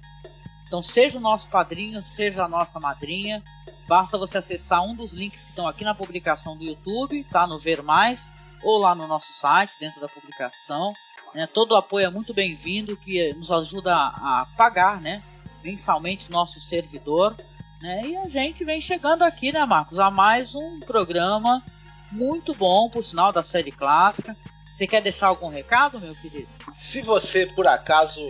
Então 0.66 0.82
seja 0.82 1.16
o 1.16 1.20
nosso 1.20 1.48
padrinho, 1.48 2.06
seja 2.06 2.44
a 2.44 2.48
nossa 2.48 2.78
madrinha. 2.78 3.42
Basta 3.88 4.18
você 4.18 4.36
acessar 4.36 4.82
um 4.84 4.94
dos 4.94 5.14
links 5.14 5.44
que 5.44 5.50
estão 5.50 5.66
aqui 5.66 5.82
na 5.82 5.94
publicação 5.94 6.54
do 6.54 6.62
YouTube, 6.62 7.24
tá? 7.30 7.46
No 7.46 7.58
Ver 7.58 7.82
Mais, 7.82 8.30
ou 8.62 8.76
lá 8.76 8.94
no 8.94 9.06
nosso 9.06 9.32
site, 9.32 9.78
dentro 9.80 9.98
da 9.98 10.08
publicação. 10.08 10.92
Né? 11.38 11.46
Todo 11.46 11.76
apoio 11.76 12.04
é 12.04 12.10
muito 12.10 12.34
bem-vindo, 12.34 12.96
que 12.96 13.32
nos 13.34 13.52
ajuda 13.52 13.94
a, 13.94 14.40
a 14.40 14.46
pagar, 14.56 15.00
né? 15.00 15.22
Mensalmente 15.62 16.32
nosso 16.32 16.60
servidor. 16.60 17.36
Né? 17.80 18.08
E 18.08 18.16
a 18.16 18.28
gente 18.28 18.64
vem 18.64 18.80
chegando 18.80 19.22
aqui, 19.22 19.52
né, 19.52 19.64
Marcos, 19.64 20.00
a 20.00 20.10
mais 20.10 20.56
um 20.56 20.80
programa 20.80 21.64
muito 22.10 22.52
bom, 22.56 22.90
por 22.90 23.04
sinal, 23.04 23.30
da 23.30 23.40
série 23.40 23.70
clássica. 23.70 24.36
Você 24.66 24.84
quer 24.84 25.00
deixar 25.00 25.28
algum 25.28 25.48
recado, 25.48 26.00
meu 26.00 26.12
querido? 26.16 26.48
Se 26.72 27.02
você, 27.02 27.46
por 27.46 27.68
acaso, 27.68 28.20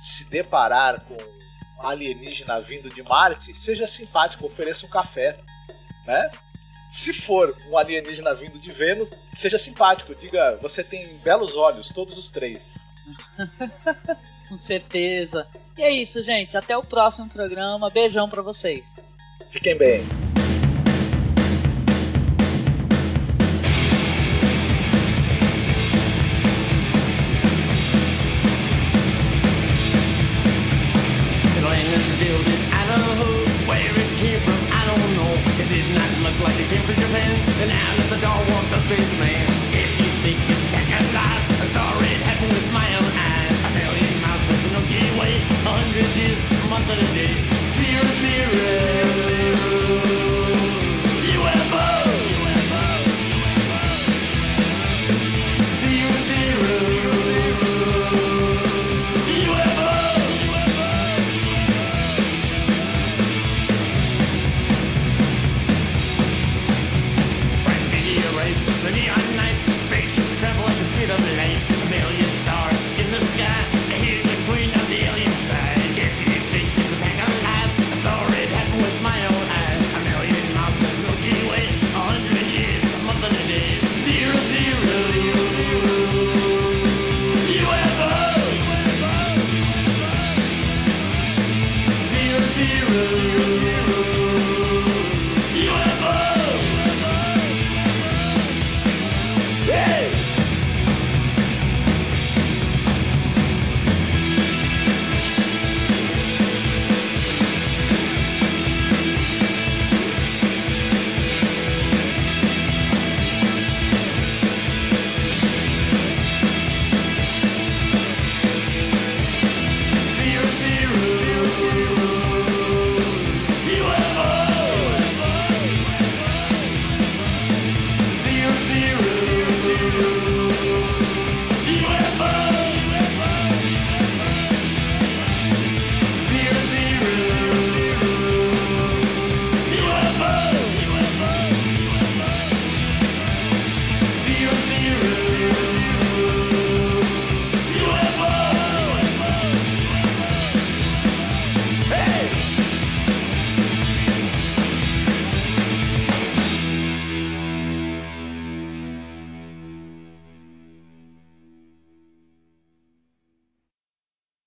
se 0.00 0.24
deparar 0.26 1.00
com 1.06 1.16
um 1.16 1.86
alienígena 1.88 2.60
vindo 2.60 2.88
de 2.88 3.02
Marte, 3.02 3.52
seja 3.52 3.88
simpático, 3.88 4.46
ofereça 4.46 4.86
um 4.86 4.90
café, 4.90 5.36
né? 6.06 6.30
Se 6.94 7.12
for 7.12 7.56
um 7.68 7.76
alienígena 7.76 8.32
vindo 8.36 8.56
de 8.56 8.70
Vênus, 8.70 9.12
seja 9.34 9.58
simpático, 9.58 10.14
diga, 10.14 10.56
você 10.62 10.84
tem 10.84 11.04
belos 11.24 11.56
olhos, 11.56 11.88
todos 11.88 12.16
os 12.16 12.30
três. 12.30 12.78
Com 14.48 14.56
certeza. 14.56 15.44
E 15.76 15.82
é 15.82 15.90
isso, 15.90 16.22
gente. 16.22 16.56
Até 16.56 16.78
o 16.78 16.84
próximo 16.84 17.28
programa. 17.28 17.90
Beijão 17.90 18.28
para 18.28 18.42
vocês. 18.42 19.12
Fiquem 19.50 19.76
bem. 19.76 20.04